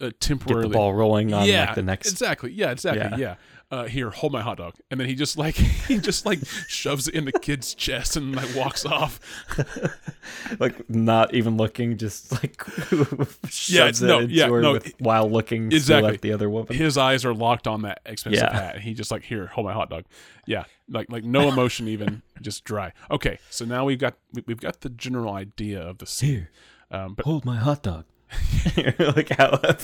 uh, 0.00 0.10
get 0.18 0.38
the 0.40 0.68
ball 0.72 0.94
rolling 0.94 1.32
on 1.32 1.46
yeah, 1.46 1.66
like 1.66 1.74
the 1.76 1.82
next. 1.82 2.10
exactly. 2.10 2.52
Yeah, 2.52 2.70
exactly. 2.70 3.20
Yeah. 3.20 3.36
Uh, 3.70 3.84
here, 3.86 4.10
hold 4.10 4.30
my 4.32 4.42
hot 4.42 4.58
dog, 4.58 4.74
and 4.90 5.00
then 5.00 5.08
he 5.08 5.14
just 5.16 5.36
like 5.36 5.54
he 5.88 5.98
just 5.98 6.24
like 6.26 6.38
shoves 6.68 7.08
it 7.08 7.14
in 7.14 7.24
the 7.24 7.32
kid's 7.32 7.74
chest 7.74 8.14
and 8.16 8.36
like 8.36 8.54
walks 8.54 8.84
off. 8.84 9.18
like 10.60 10.88
not 10.88 11.34
even 11.34 11.56
looking, 11.56 11.96
just 11.96 12.30
like 12.32 12.62
shoves 13.48 13.70
Yeah, 13.70 13.86
it 13.88 14.00
no, 14.02 14.18
into 14.20 14.34
yeah, 14.34 14.48
her 14.48 14.60
no, 14.60 14.72
with, 14.74 14.94
while 15.00 15.28
looking 15.30 15.72
exactly. 15.72 16.14
at 16.14 16.20
the 16.20 16.32
other 16.32 16.48
woman. 16.50 16.74
His 16.76 16.96
eyes 16.98 17.24
are 17.24 17.34
locked 17.34 17.66
on 17.66 17.82
that 17.82 18.00
expensive 18.06 18.42
Yeah. 18.42 18.52
hat, 18.52 18.80
he 18.80 18.94
just 18.94 19.10
like 19.10 19.22
here, 19.24 19.46
hold 19.46 19.66
my 19.66 19.72
hot 19.72 19.90
dog. 19.90 20.04
Yeah, 20.46 20.64
like 20.88 21.10
like 21.10 21.24
no 21.24 21.48
emotion, 21.48 21.88
even 21.88 22.22
just 22.42 22.64
dry. 22.64 22.92
Okay, 23.10 23.38
so 23.50 23.64
now 23.64 23.84
we've 23.86 23.98
got 23.98 24.14
we- 24.32 24.44
we've 24.46 24.60
got 24.60 24.80
the 24.82 24.90
general 24.90 25.32
idea 25.34 25.80
of 25.80 25.98
the 25.98 26.06
scene. 26.06 26.28
Here, 26.30 26.50
Um, 26.90 27.14
but 27.14 27.24
hold 27.24 27.44
my 27.44 27.56
hot 27.56 27.82
dog. 27.82 28.04
like 28.76 29.28
how 29.30 29.58
William 29.62 29.76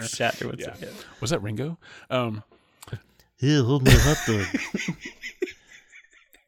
Shatner. 0.00 0.02
Shatner 0.02 0.46
would 0.46 0.60
Yeah. 0.60 0.74
it. 0.80 0.92
was 1.20 1.30
that 1.30 1.42
Ringo? 1.42 1.78
Um, 2.10 2.42
Here, 3.36 3.62
hold 3.62 3.84
my 3.84 3.92
hot 3.92 4.18
dog. 4.26 4.46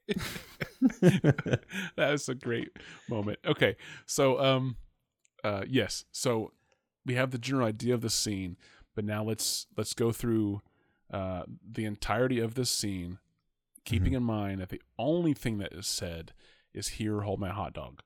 that 1.00 1.60
was 1.96 2.28
a 2.28 2.34
great 2.34 2.70
moment. 3.08 3.38
Okay, 3.46 3.76
so 4.06 4.40
um, 4.40 4.76
uh, 5.42 5.64
yes, 5.68 6.04
so 6.12 6.52
we 7.06 7.14
have 7.14 7.30
the 7.30 7.38
general 7.38 7.66
idea 7.66 7.94
of 7.94 8.00
the 8.00 8.10
scene, 8.10 8.56
but 8.94 9.04
now 9.04 9.22
let's 9.24 9.66
let's 9.76 9.94
go 9.94 10.12
through 10.12 10.62
uh, 11.12 11.42
the 11.68 11.84
entirety 11.84 12.38
of 12.40 12.54
this 12.54 12.70
scene, 12.70 13.18
keeping 13.84 14.12
in 14.14 14.22
mind 14.22 14.60
that 14.60 14.68
the 14.70 14.82
only 14.98 15.34
thing 15.34 15.58
that 15.58 15.72
is 15.72 15.86
said 15.86 16.32
is 16.72 16.88
"Here, 16.88 17.20
hold 17.22 17.40
my 17.40 17.50
hot 17.50 17.72
dog." 17.72 18.00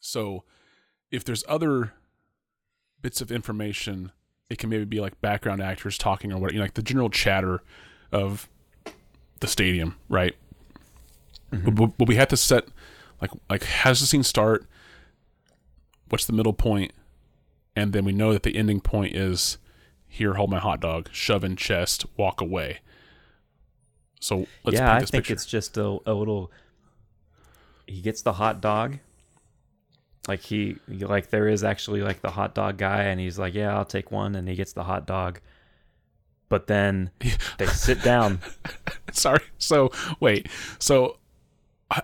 So, 0.00 0.44
if 1.10 1.24
there's 1.24 1.44
other 1.48 1.94
bits 3.06 3.20
of 3.20 3.30
information, 3.30 4.10
it 4.50 4.58
can 4.58 4.68
maybe 4.68 4.84
be 4.84 4.98
like 4.98 5.20
background 5.20 5.62
actors 5.62 5.96
talking 5.96 6.32
or 6.32 6.38
what, 6.38 6.52
you 6.52 6.58
know, 6.58 6.64
like 6.64 6.74
the 6.74 6.82
general 6.82 7.08
chatter 7.08 7.62
of 8.10 8.48
the 9.38 9.46
stadium, 9.46 9.94
right? 10.08 10.34
Mm-hmm. 11.52 11.66
But, 11.66 11.74
but- 11.76 11.98
but 11.98 12.08
we 12.08 12.16
have 12.16 12.26
to 12.28 12.36
set 12.36 12.64
like 13.22 13.30
like 13.48 13.62
how 13.62 13.90
does 13.90 14.00
the 14.00 14.06
scene 14.08 14.24
start? 14.24 14.66
What's 16.08 16.26
the 16.26 16.32
middle 16.32 16.52
point? 16.52 16.90
And 17.76 17.92
then 17.92 18.04
we 18.04 18.10
know 18.10 18.32
that 18.32 18.42
the 18.42 18.56
ending 18.56 18.80
point 18.80 19.14
is 19.14 19.58
here, 20.08 20.34
hold 20.34 20.50
my 20.50 20.58
hot 20.58 20.80
dog, 20.80 21.08
shove 21.12 21.44
in 21.44 21.54
chest, 21.54 22.06
walk 22.16 22.40
away. 22.40 22.80
So 24.20 24.48
let's 24.64 24.78
yeah, 24.80 24.94
I 24.94 24.98
think 24.98 25.10
picture. 25.12 25.32
it's 25.34 25.46
just 25.46 25.76
a, 25.76 25.98
a 26.06 26.12
little. 26.12 26.50
He 27.86 28.00
gets 28.00 28.22
the 28.22 28.32
hot 28.32 28.60
dog. 28.60 28.98
Like 30.28 30.40
he, 30.40 30.76
like 30.88 31.30
there 31.30 31.46
is 31.48 31.62
actually 31.62 32.02
like 32.02 32.20
the 32.20 32.30
hot 32.30 32.54
dog 32.54 32.78
guy, 32.78 33.04
and 33.04 33.20
he's 33.20 33.38
like, 33.38 33.54
"Yeah, 33.54 33.76
I'll 33.76 33.84
take 33.84 34.10
one," 34.10 34.34
and 34.34 34.48
he 34.48 34.54
gets 34.56 34.72
the 34.72 34.82
hot 34.84 35.06
dog. 35.06 35.40
But 36.48 36.66
then 36.66 37.10
they 37.58 37.66
sit 37.66 38.02
down. 38.02 38.40
Sorry. 39.12 39.40
So 39.58 39.90
wait. 40.20 40.48
So 40.78 41.18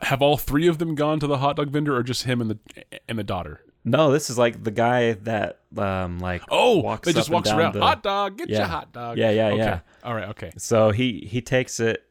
have 0.02 0.22
all 0.22 0.36
three 0.36 0.68
of 0.68 0.78
them 0.78 0.94
gone 0.94 1.18
to 1.20 1.26
the 1.26 1.38
hot 1.38 1.56
dog 1.56 1.70
vendor, 1.70 1.96
or 1.96 2.02
just 2.02 2.22
him 2.24 2.40
and 2.40 2.50
the 2.50 2.58
and 3.08 3.18
the 3.18 3.24
daughter? 3.24 3.60
No, 3.84 4.12
this 4.12 4.30
is 4.30 4.38
like 4.38 4.62
the 4.62 4.70
guy 4.70 5.14
that 5.14 5.58
um 5.76 6.20
like 6.20 6.42
Oh, 6.48 6.78
walks 6.78 7.06
they 7.06 7.12
just 7.12 7.28
up 7.28 7.34
walks 7.34 7.50
around. 7.50 7.74
the- 7.74 7.80
hot 7.80 8.02
dog, 8.04 8.38
get 8.38 8.48
your 8.48 8.64
hot 8.64 8.92
dog. 8.92 9.18
Yeah, 9.18 9.30
yeah, 9.32 9.46
okay. 9.48 9.56
yeah. 9.56 9.80
All 10.04 10.14
right. 10.14 10.28
Okay. 10.28 10.52
So 10.58 10.90
he 10.92 11.26
he 11.28 11.40
takes 11.40 11.80
it. 11.80 12.04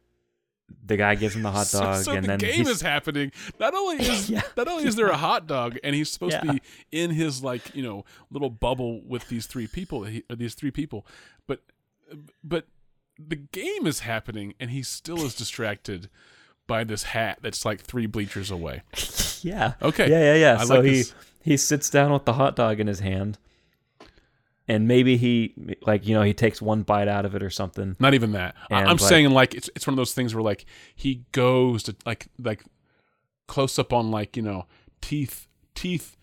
The 0.86 0.98
guy 0.98 1.16
gives 1.16 1.36
him 1.36 1.44
the 1.44 1.52
hot 1.52 1.70
dog, 1.72 2.04
so, 2.04 2.12
and 2.14 2.24
the 2.24 2.28
then 2.28 2.40
game 2.40 2.68
is 2.68 2.82
happening. 2.82 3.32
Not 3.60 3.74
only 3.74 3.98
is 4.06 4.30
Yeah. 4.30 4.42
not 4.58 4.68
only 4.68 4.86
is 4.86 4.96
there 4.96 5.08
a 5.08 5.18
hot 5.18 5.48
dog, 5.48 5.78
and 5.84 5.96
he's 5.96 6.10
supposed 6.10 6.40
to 6.42 6.54
be 6.54 6.62
in 6.92 7.12
his 7.12 7.44
like 7.44 7.74
you 7.76 7.84
know 7.84 8.06
little 8.30 8.50
bubble 8.50 9.02
with 9.02 9.28
these 9.30 9.46
three 9.46 9.68
people, 9.68 10.04
he, 10.04 10.24
or 10.30 10.36
these 10.36 10.54
three 10.56 10.72
people, 10.72 11.06
but 11.48 11.62
but 12.44 12.66
the 13.20 13.36
game 13.36 13.86
is 13.88 14.00
happening, 14.02 14.54
and 14.60 14.72
he 14.72 14.84
still 14.84 15.24
is 15.26 15.36
distracted 15.36 16.10
by 16.68 16.84
this 16.84 17.04
hat 17.04 17.40
that's 17.42 17.66
like 17.66 17.82
three 17.82 18.06
bleachers 18.06 18.50
away. 18.52 18.82
yeah, 19.42 19.74
Okay. 19.82 20.10
yeah, 20.10 20.34
yeah, 20.34 20.36
yeah. 20.36 20.58
I 20.60 20.66
so 20.66 20.76
like 20.76 20.84
he 20.86 20.90
this. 20.92 21.14
he 21.44 21.58
sits 21.58 21.90
down 21.90 22.12
with 22.14 22.26
the 22.26 22.34
hot 22.34 22.56
dog 22.56 22.80
in 22.80 22.88
his 22.88 23.00
hand, 23.00 23.38
and 24.68 24.88
maybe 24.88 25.18
he 25.18 25.53
like 25.86 26.05
you 26.07 26.14
know 26.14 26.22
he 26.22 26.34
takes 26.34 26.62
one 26.62 26.84
bite 26.84 27.07
out 27.07 27.26
of 27.26 27.36
it 27.36 27.43
or 27.43 27.49
something. 27.49 27.95
Not 27.99 28.14
even 28.14 28.32
that. 28.34 28.55
I'm 28.70 28.86
like- 28.88 28.99
saying 28.99 29.30
like 29.32 29.53
it's 29.55 29.70
it's 29.76 29.86
one 29.88 29.93
of 29.93 29.97
those 29.97 30.14
things 30.14 30.34
where 30.36 30.43
like 30.43 30.66
he 30.95 31.24
goes 31.32 31.84
to 31.84 31.95
like 32.05 32.28
like 32.39 32.64
close 33.47 33.78
up 33.80 33.91
on 33.91 34.12
like 34.12 34.38
you 34.38 34.43
know 34.43 34.66
teeth 35.01 35.47
teeth 35.76 36.16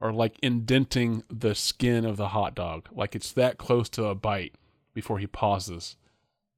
are 0.00 0.12
like 0.12 0.38
indenting 0.42 1.22
the 1.28 1.54
skin 1.54 2.04
of 2.06 2.16
the 2.16 2.28
hot 2.28 2.54
dog. 2.54 2.88
Like 2.92 3.14
it's 3.14 3.32
that 3.32 3.58
close 3.58 3.88
to 3.90 4.06
a 4.06 4.14
bite 4.14 4.54
before 4.94 5.18
he 5.18 5.26
pauses, 5.26 5.96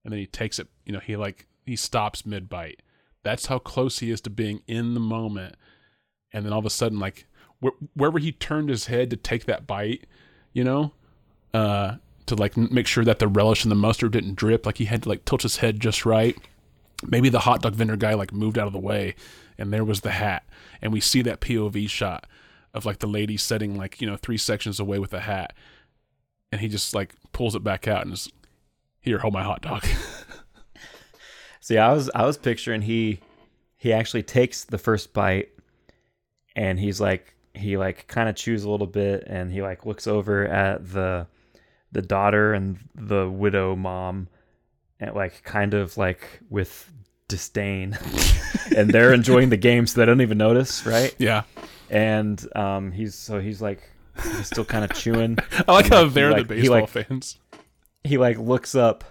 and 0.04 0.12
then 0.12 0.20
he 0.20 0.26
takes 0.26 0.58
it. 0.58 0.68
You 0.86 0.92
know 0.92 1.00
he 1.00 1.16
like 1.16 1.46
he 1.66 1.76
stops 1.76 2.24
mid 2.26 2.48
bite. 2.48 2.82
That's 3.24 3.46
how 3.46 3.58
close 3.58 4.00
he 4.00 4.10
is 4.10 4.20
to 4.22 4.30
being 4.30 4.62
in 4.66 4.94
the 4.94 5.00
moment. 5.00 5.56
And 6.32 6.44
then 6.44 6.52
all 6.52 6.58
of 6.58 6.66
a 6.66 6.70
sudden, 6.70 6.98
like 6.98 7.26
wh- 7.64 7.82
wherever 7.94 8.18
he 8.18 8.32
turned 8.32 8.68
his 8.68 8.86
head 8.86 9.10
to 9.10 9.16
take 9.16 9.44
that 9.46 9.66
bite, 9.66 10.06
you 10.52 10.64
know, 10.64 10.92
uh, 11.54 11.96
to 12.26 12.34
like 12.34 12.56
make 12.56 12.86
sure 12.86 13.04
that 13.04 13.18
the 13.18 13.28
relish 13.28 13.64
and 13.64 13.70
the 13.70 13.76
mustard 13.76 14.12
didn't 14.12 14.36
drip. 14.36 14.66
Like 14.66 14.78
he 14.78 14.86
had 14.86 15.04
to 15.04 15.08
like 15.08 15.24
tilt 15.24 15.42
his 15.42 15.58
head 15.58 15.80
just 15.80 16.06
right. 16.06 16.36
Maybe 17.06 17.28
the 17.28 17.40
hot 17.40 17.62
dog 17.62 17.74
vendor 17.74 17.96
guy 17.96 18.14
like 18.14 18.32
moved 18.32 18.58
out 18.58 18.66
of 18.66 18.72
the 18.72 18.78
way, 18.78 19.14
and 19.58 19.72
there 19.72 19.84
was 19.84 20.02
the 20.02 20.12
hat, 20.12 20.44
and 20.80 20.92
we 20.92 21.00
see 21.00 21.22
that 21.22 21.40
POV 21.40 21.88
shot 21.88 22.26
of 22.74 22.86
like 22.86 23.00
the 23.00 23.08
lady 23.08 23.36
sitting 23.36 23.76
like 23.76 24.00
you 24.00 24.06
know 24.06 24.16
three 24.16 24.38
sections 24.38 24.78
away 24.78 24.98
with 24.98 25.10
the 25.10 25.20
hat, 25.20 25.52
and 26.52 26.60
he 26.60 26.68
just 26.68 26.94
like 26.94 27.14
pulls 27.32 27.54
it 27.54 27.64
back 27.64 27.88
out 27.88 28.04
and 28.04 28.14
is 28.14 28.28
here, 29.00 29.18
hold 29.18 29.34
my 29.34 29.42
hot 29.42 29.62
dog. 29.62 29.84
See, 31.60 31.76
I 31.76 31.92
was 31.92 32.10
I 32.14 32.24
was 32.24 32.38
picturing 32.38 32.82
he 32.82 33.20
he 33.76 33.92
actually 33.92 34.22
takes 34.22 34.64
the 34.64 34.78
first 34.78 35.12
bite 35.12 35.50
and 36.54 36.78
he's 36.78 37.00
like 37.00 37.34
he 37.54 37.76
like 37.76 38.06
kind 38.06 38.28
of 38.28 38.36
chews 38.36 38.64
a 38.64 38.70
little 38.70 38.86
bit 38.86 39.24
and 39.26 39.52
he 39.52 39.60
like 39.60 39.84
looks 39.84 40.06
over 40.06 40.46
at 40.46 40.92
the 40.92 41.26
the 41.92 42.02
daughter 42.02 42.52
and 42.54 42.78
the 42.94 43.28
widow 43.28 43.76
mom 43.76 44.28
and 44.98 45.14
like 45.14 45.42
kind 45.44 45.74
of 45.74 45.96
like 45.96 46.40
with 46.50 46.90
disdain. 47.28 47.98
And 48.74 48.88
they're 48.88 49.12
enjoying 49.12 49.50
the 49.50 49.58
game 49.58 49.86
so 49.86 50.00
they 50.00 50.06
don't 50.06 50.22
even 50.22 50.38
notice 50.38 50.86
right? 50.86 51.14
Yeah, 51.18 51.42
and 51.90 52.42
um 52.56 52.90
he's 52.90 53.14
so 53.14 53.38
he's 53.38 53.60
like 53.60 53.90
he's 54.22 54.46
still 54.46 54.64
kind 54.64 54.82
of 54.82 54.94
chewing. 54.94 55.36
I 55.68 55.72
like 55.72 55.88
how 55.90 56.04
He, 56.04 56.10
they're 56.10 56.30
like- 56.30 56.48
the 56.48 56.54
he, 56.54 56.60
baseball 56.62 56.80
like- 56.80 56.88
fans. 56.88 57.38
he 58.02 58.16
like 58.16 58.38
looks 58.38 58.74
up 58.74 59.04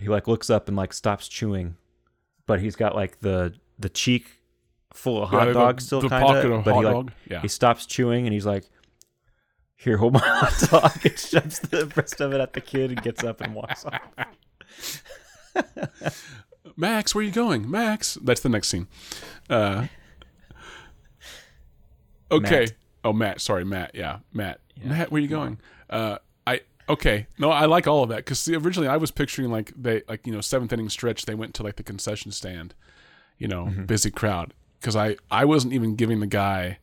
he 0.00 0.08
like 0.08 0.28
looks 0.28 0.50
up 0.50 0.68
and 0.68 0.76
like 0.76 0.92
stops 0.92 1.26
chewing. 1.26 1.76
But 2.46 2.60
he's 2.60 2.76
got 2.76 2.94
like 2.94 3.18
the 3.20 3.54
the 3.78 3.88
cheek 3.88 4.26
full 4.92 5.22
of 5.24 5.30
hot 5.30 5.48
Yeah, 5.48 5.52
dog 5.54 5.80
still 5.80 6.00
the 6.00 6.08
kind 6.08 6.24
pocket 6.24 6.52
of 6.52 6.64
but 6.64 6.74
hot 6.74 6.80
he 6.80 6.84
like 6.86 6.94
dog. 6.94 7.12
Yeah, 7.28 7.40
he 7.42 7.48
stops 7.48 7.86
chewing 7.86 8.26
and 8.26 8.32
he's 8.32 8.46
like 8.46 8.70
here 9.82 9.96
hold 9.96 10.12
my 10.14 10.20
hot 10.20 10.70
dog 10.70 11.04
and 11.04 11.18
shoves 11.18 11.58
the 11.60 11.90
rest 11.96 12.20
of 12.20 12.32
it 12.32 12.40
at 12.40 12.52
the 12.52 12.60
kid 12.60 12.90
and 12.90 13.02
gets 13.02 13.24
up 13.24 13.40
and 13.40 13.54
walks 13.54 13.84
off 13.84 14.00
Max, 16.76 17.14
where 17.14 17.22
are 17.22 17.26
you 17.26 17.32
going? 17.32 17.70
Max. 17.70 18.16
That's 18.22 18.40
the 18.40 18.48
next 18.48 18.68
scene. 18.68 18.86
Uh, 19.48 19.86
okay. 22.30 22.60
Matt. 22.60 22.72
Oh, 23.04 23.12
Matt. 23.12 23.40
Sorry, 23.40 23.64
Matt. 23.64 23.94
Yeah, 23.94 24.18
Matt. 24.32 24.60
Matt, 24.82 25.10
where 25.10 25.18
are 25.18 25.22
you 25.22 25.28
going? 25.28 25.58
Uh, 25.90 26.18
I 26.46 26.60
okay. 26.88 27.26
No, 27.38 27.50
I 27.50 27.66
like 27.66 27.86
all 27.86 28.02
of 28.02 28.08
that 28.10 28.16
because 28.18 28.46
originally 28.48 28.88
I 28.88 28.96
was 28.96 29.10
picturing 29.10 29.50
like 29.50 29.72
they 29.76 30.02
like 30.08 30.26
you 30.26 30.32
know 30.32 30.40
seventh 30.40 30.72
inning 30.72 30.88
stretch. 30.88 31.26
They 31.26 31.34
went 31.34 31.54
to 31.54 31.62
like 31.62 31.76
the 31.76 31.82
concession 31.82 32.30
stand, 32.32 32.74
you 33.38 33.48
know, 33.48 33.64
Mm-hmm. 33.66 33.84
busy 33.84 34.10
crowd. 34.10 34.54
Because 34.80 34.96
I 34.96 35.16
I 35.30 35.44
wasn't 35.44 35.74
even 35.74 35.96
giving 35.96 36.20
the 36.20 36.26
guy 36.26 36.78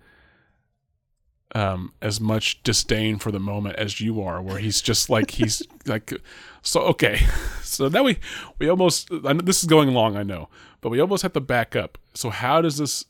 um 1.56 1.94
as 2.02 2.20
much 2.20 2.62
disdain 2.64 3.18
for 3.18 3.32
the 3.32 3.40
moment 3.40 3.76
as 3.78 4.02
you 4.02 4.22
are 4.22 4.42
where 4.42 4.58
he's 4.58 4.82
just 4.82 5.10
like 5.10 5.32
he's 5.32 5.62
like 5.86 6.14
so 6.62 6.82
okay. 6.82 7.20
So 7.68 7.90
now 7.90 8.04
we 8.04 8.18
we 8.60 8.70
almost 8.70 9.12
I 9.12 9.34
know 9.34 9.42
this 9.42 9.62
is 9.62 9.70
going 9.70 9.94
long 9.94 10.16
i 10.16 10.24
know 10.24 10.50
but 10.82 10.90
we 10.90 11.00
almost 11.00 11.24
have 11.24 11.34
to 11.34 11.42
back 11.42 11.76
up. 11.76 11.98
So 12.14 12.30
how 12.30 12.62
does 12.62 12.78
this 12.78 13.06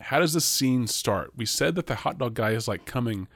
how 0.00 0.18
does 0.18 0.32
this 0.32 0.44
scene 0.44 0.86
start? 0.86 1.32
We 1.36 1.46
said 1.46 1.74
that 1.76 1.86
the 1.86 1.96
hot 1.96 2.18
dog 2.18 2.34
guy 2.34 2.50
is 2.50 2.66
like 2.66 2.86
coming 2.86 3.28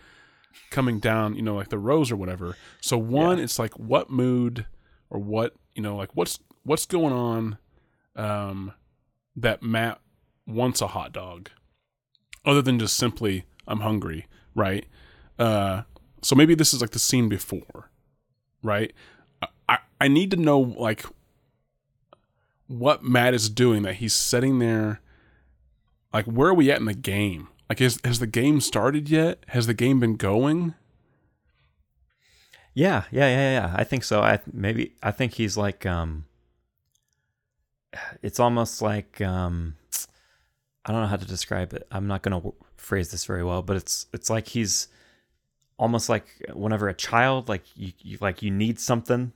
coming 0.70 0.98
down 0.98 1.34
you 1.34 1.42
know 1.42 1.54
like 1.54 1.68
the 1.68 1.78
rows 1.78 2.10
or 2.10 2.16
whatever. 2.16 2.56
So 2.80 2.96
one 2.96 3.38
it's 3.38 3.58
like 3.58 3.78
what 3.78 4.10
mood 4.10 4.66
or 5.10 5.20
what 5.20 5.54
you 5.74 5.82
know 5.82 5.96
like 5.96 6.10
what's 6.14 6.38
what's 6.64 6.86
going 6.86 7.12
on 7.12 7.58
um 8.16 8.72
that 9.36 9.62
matt 9.62 10.00
wants 10.46 10.80
a 10.80 10.86
hot 10.86 11.12
dog 11.12 11.50
other 12.44 12.62
than 12.62 12.78
just 12.78 12.96
simply 12.96 13.44
I'm 13.66 13.80
hungry, 13.80 14.26
right? 14.54 14.86
Uh, 15.38 15.82
so 16.22 16.34
maybe 16.34 16.54
this 16.54 16.72
is 16.74 16.80
like 16.80 16.90
the 16.90 16.98
scene 16.98 17.28
before, 17.28 17.90
right? 18.62 18.92
I- 19.68 19.78
I 20.00 20.08
need 20.08 20.30
to 20.32 20.36
know 20.36 20.58
like 20.58 21.04
what 22.66 23.02
Matt 23.04 23.34
is 23.34 23.48
doing 23.48 23.82
that 23.82 23.94
he's 23.96 24.14
sitting 24.14 24.58
there. 24.58 25.00
Like, 26.12 26.26
where 26.26 26.48
are 26.50 26.54
we 26.54 26.70
at 26.70 26.78
in 26.80 26.86
the 26.86 26.94
game? 26.94 27.48
Like, 27.68 27.78
has 27.80 27.98
has 28.04 28.18
the 28.18 28.26
game 28.26 28.60
started 28.60 29.08
yet? 29.10 29.44
Has 29.48 29.66
the 29.66 29.74
game 29.74 30.00
been 30.00 30.16
going? 30.16 30.74
yeah 32.78 33.04
yeah 33.10 33.26
yeah 33.26 33.52
yeah 33.52 33.74
i 33.74 33.82
think 33.84 34.04
so 34.04 34.20
i 34.20 34.38
maybe 34.52 34.92
i 35.02 35.10
think 35.10 35.32
he's 35.32 35.56
like 35.56 35.86
um 35.86 36.26
it's 38.20 38.38
almost 38.38 38.82
like 38.82 39.18
um 39.22 39.74
i 40.84 40.92
don't 40.92 41.00
know 41.00 41.06
how 41.06 41.16
to 41.16 41.24
describe 41.24 41.72
it 41.72 41.86
i'm 41.90 42.06
not 42.06 42.20
going 42.20 42.38
to 42.38 42.52
phrase 42.76 43.10
this 43.10 43.24
very 43.24 43.42
well 43.44 43.62
but 43.62 43.76
it's 43.76 44.06
it's 44.12 44.30
like 44.30 44.48
he's 44.48 44.88
almost 45.78 46.08
like 46.08 46.26
whenever 46.54 46.88
a 46.88 46.94
child 46.94 47.48
like 47.48 47.62
you, 47.76 47.92
you 48.00 48.18
like 48.20 48.42
you 48.42 48.50
need 48.50 48.78
something 48.80 49.32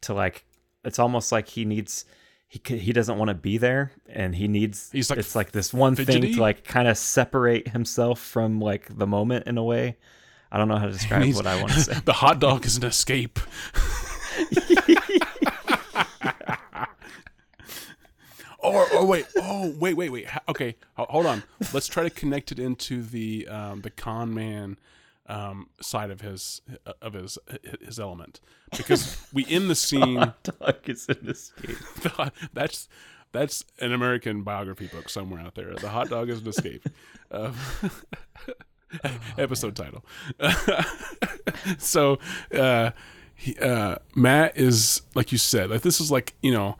to 0.00 0.14
like 0.14 0.44
it's 0.84 0.98
almost 0.98 1.30
like 1.32 1.48
he 1.48 1.64
needs 1.64 2.04
he 2.48 2.60
he 2.76 2.92
doesn't 2.92 3.16
want 3.18 3.28
to 3.28 3.34
be 3.34 3.56
there 3.56 3.92
and 4.08 4.34
he 4.34 4.46
needs 4.48 4.90
He's, 4.92 5.08
like, 5.10 5.18
it's 5.18 5.34
like 5.34 5.52
this 5.52 5.72
one 5.72 5.96
thing 5.96 6.20
to 6.22 6.40
like 6.40 6.64
kind 6.64 6.86
of 6.88 6.98
separate 6.98 7.68
himself 7.68 8.20
from 8.20 8.60
like 8.60 8.86
the 8.98 9.06
moment 9.06 9.46
in 9.46 9.56
a 9.58 9.64
way. 9.64 9.96
I 10.50 10.58
don't 10.58 10.68
know 10.68 10.76
how 10.76 10.86
to 10.86 10.92
describe 10.98 11.22
He's- 11.22 11.36
what 11.36 11.46
i 11.46 11.58
want 11.58 11.72
to 11.72 11.80
say. 11.80 11.94
the 12.04 12.12
hot 12.12 12.40
dog 12.40 12.66
is 12.66 12.76
an 12.76 12.84
escape. 12.84 13.38
or, 18.62 18.92
or 18.94 19.06
wait, 19.06 19.26
oh 19.36 19.74
wait, 19.78 19.94
wait, 19.94 20.10
wait. 20.10 20.26
Okay, 20.48 20.76
hold 20.96 21.26
on. 21.26 21.42
Let's 21.72 21.88
try 21.88 22.02
to 22.04 22.10
connect 22.10 22.52
it 22.52 22.58
into 22.58 23.02
the 23.02 23.48
um, 23.48 23.80
the 23.80 23.90
con 23.90 24.32
man 24.32 24.78
um, 25.26 25.68
side 25.80 26.10
of 26.10 26.20
his 26.20 26.60
of 27.00 27.14
his 27.14 27.38
his 27.84 27.98
element 27.98 28.40
because 28.76 29.24
we 29.32 29.46
end 29.48 29.70
the 29.70 29.74
scene. 29.74 30.14
dog 30.42 30.76
is 30.84 31.08
an 31.08 31.28
escape 31.28 31.76
that's 32.52 32.88
that's 33.32 33.64
an 33.80 33.92
American 33.92 34.42
biography 34.42 34.88
book 34.88 35.08
somewhere 35.08 35.40
out 35.40 35.54
there. 35.54 35.74
The 35.74 35.88
hot 35.88 36.08
dog 36.08 36.28
is 36.28 36.40
an 36.40 36.48
escape. 36.48 36.86
Um, 37.32 37.54
episode 39.38 39.74
title. 39.74 40.04
so, 41.78 42.18
uh, 42.54 42.90
he, 43.34 43.56
uh, 43.56 43.96
Matt 44.14 44.58
is 44.58 45.00
like 45.14 45.32
you 45.32 45.38
said. 45.38 45.70
Like 45.70 45.80
this 45.80 45.98
is 45.98 46.10
like 46.10 46.34
you 46.42 46.52
know 46.52 46.76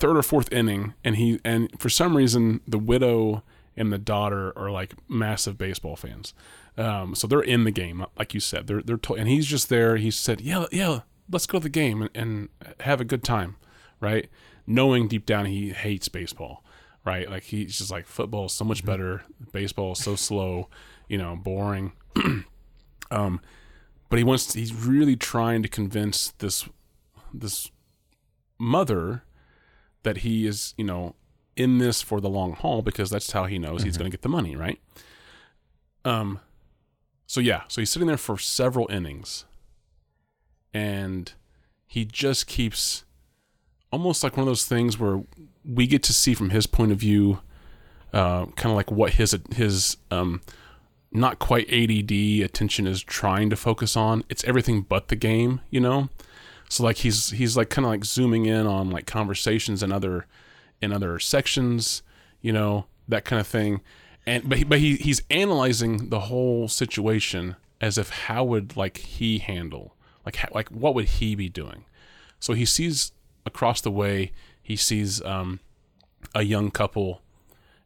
third 0.00 0.16
or 0.16 0.22
fourth 0.22 0.52
inning, 0.52 0.94
and 1.04 1.16
he 1.16 1.38
and 1.44 1.70
for 1.78 1.88
some 1.88 2.16
reason 2.16 2.60
the 2.66 2.78
widow 2.78 3.44
and 3.76 3.92
the 3.92 3.98
daughter 3.98 4.52
are 4.58 4.70
like 4.70 4.94
massive 5.08 5.56
baseball 5.56 5.94
fans. 5.96 6.34
Um, 6.76 7.14
so 7.14 7.26
they're 7.26 7.40
in 7.40 7.64
the 7.64 7.70
game, 7.70 8.04
like 8.18 8.34
you 8.34 8.40
said. 8.40 8.66
They're 8.66 8.82
they're 8.82 8.96
to- 8.96 9.14
and 9.14 9.28
he's 9.28 9.46
just 9.46 9.68
there. 9.68 9.96
He 9.96 10.10
said, 10.10 10.40
"Yeah, 10.40 10.66
yeah, 10.72 11.00
let's 11.30 11.46
go 11.46 11.58
to 11.58 11.62
the 11.62 11.68
game 11.68 12.02
and, 12.02 12.10
and 12.14 12.48
have 12.80 13.00
a 13.00 13.04
good 13.04 13.22
time," 13.22 13.56
right? 14.00 14.28
Knowing 14.66 15.06
deep 15.08 15.26
down 15.26 15.46
he 15.46 15.70
hates 15.70 16.08
baseball, 16.08 16.64
right? 17.04 17.28
Like 17.30 17.44
he's 17.44 17.78
just 17.78 17.90
like 17.90 18.06
football 18.06 18.46
is 18.46 18.52
so 18.52 18.64
much 18.64 18.84
better. 18.84 19.22
Baseball 19.52 19.92
is 19.92 20.02
so 20.02 20.16
slow, 20.16 20.68
you 21.08 21.18
know, 21.18 21.36
boring. 21.36 21.92
um, 23.10 23.40
but 24.08 24.18
he 24.18 24.24
wants. 24.24 24.54
He's 24.54 24.74
really 24.74 25.16
trying 25.16 25.62
to 25.62 25.68
convince 25.68 26.32
this 26.38 26.68
this 27.34 27.70
mother 28.58 29.22
that 30.02 30.18
he 30.18 30.46
is, 30.46 30.74
you 30.76 30.84
know, 30.84 31.14
in 31.56 31.78
this 31.78 32.00
for 32.00 32.20
the 32.20 32.28
long 32.28 32.52
haul 32.54 32.82
because 32.82 33.10
that's 33.10 33.32
how 33.32 33.44
he 33.44 33.58
knows 33.58 33.82
he's 33.82 33.96
going 33.96 34.10
to 34.10 34.14
get 34.14 34.22
the 34.22 34.28
money, 34.28 34.56
right? 34.56 34.80
Um, 36.04 36.40
so 37.26 37.40
yeah, 37.40 37.62
so 37.68 37.80
he's 37.80 37.90
sitting 37.90 38.08
there 38.08 38.16
for 38.16 38.38
several 38.38 38.90
innings, 38.90 39.44
and 40.72 41.32
he 41.86 42.04
just 42.04 42.46
keeps 42.46 43.04
almost 43.92 44.22
like 44.22 44.36
one 44.36 44.42
of 44.42 44.46
those 44.46 44.64
things 44.64 44.98
where 44.98 45.22
we 45.64 45.86
get 45.86 46.02
to 46.04 46.12
see 46.12 46.34
from 46.34 46.50
his 46.50 46.66
point 46.66 46.92
of 46.92 46.98
view, 46.98 47.40
uh, 48.12 48.46
kind 48.46 48.70
of 48.70 48.76
like 48.76 48.90
what 48.90 49.14
his 49.14 49.36
his 49.54 49.96
um, 50.10 50.40
not 51.12 51.38
quite 51.38 51.70
ADD 51.72 52.12
attention 52.44 52.86
is 52.86 53.02
trying 53.02 53.50
to 53.50 53.56
focus 53.56 53.96
on. 53.96 54.24
It's 54.28 54.44
everything 54.44 54.82
but 54.82 55.08
the 55.08 55.16
game, 55.16 55.60
you 55.70 55.80
know. 55.80 56.08
So 56.70 56.84
like 56.84 56.98
he's 56.98 57.30
he's 57.30 57.56
like 57.56 57.68
kind 57.68 57.84
of 57.84 57.90
like 57.90 58.04
zooming 58.04 58.46
in 58.46 58.66
on 58.66 58.90
like 58.90 59.04
conversations 59.04 59.82
and 59.82 59.92
other 59.92 60.26
in 60.80 60.92
other 60.92 61.18
sections, 61.18 62.02
you 62.40 62.52
know, 62.52 62.86
that 63.08 63.24
kind 63.24 63.40
of 63.40 63.46
thing. 63.46 63.82
And 64.24 64.48
but 64.48 64.58
he, 64.58 64.64
but 64.64 64.78
he 64.78 64.94
he's 64.94 65.20
analyzing 65.28 66.10
the 66.10 66.20
whole 66.20 66.68
situation 66.68 67.56
as 67.80 67.98
if 67.98 68.10
how 68.10 68.44
would 68.44 68.76
like 68.76 68.98
he 68.98 69.38
handle 69.38 69.96
like 70.24 70.36
how, 70.36 70.48
like 70.52 70.68
what 70.68 70.94
would 70.94 71.06
he 71.06 71.34
be 71.34 71.48
doing? 71.48 71.84
So 72.38 72.52
he 72.52 72.64
sees 72.64 73.12
across 73.44 73.80
the 73.80 73.90
way 73.90 74.30
he 74.62 74.76
sees 74.76 75.20
um, 75.24 75.58
a 76.36 76.42
young 76.42 76.70
couple 76.70 77.20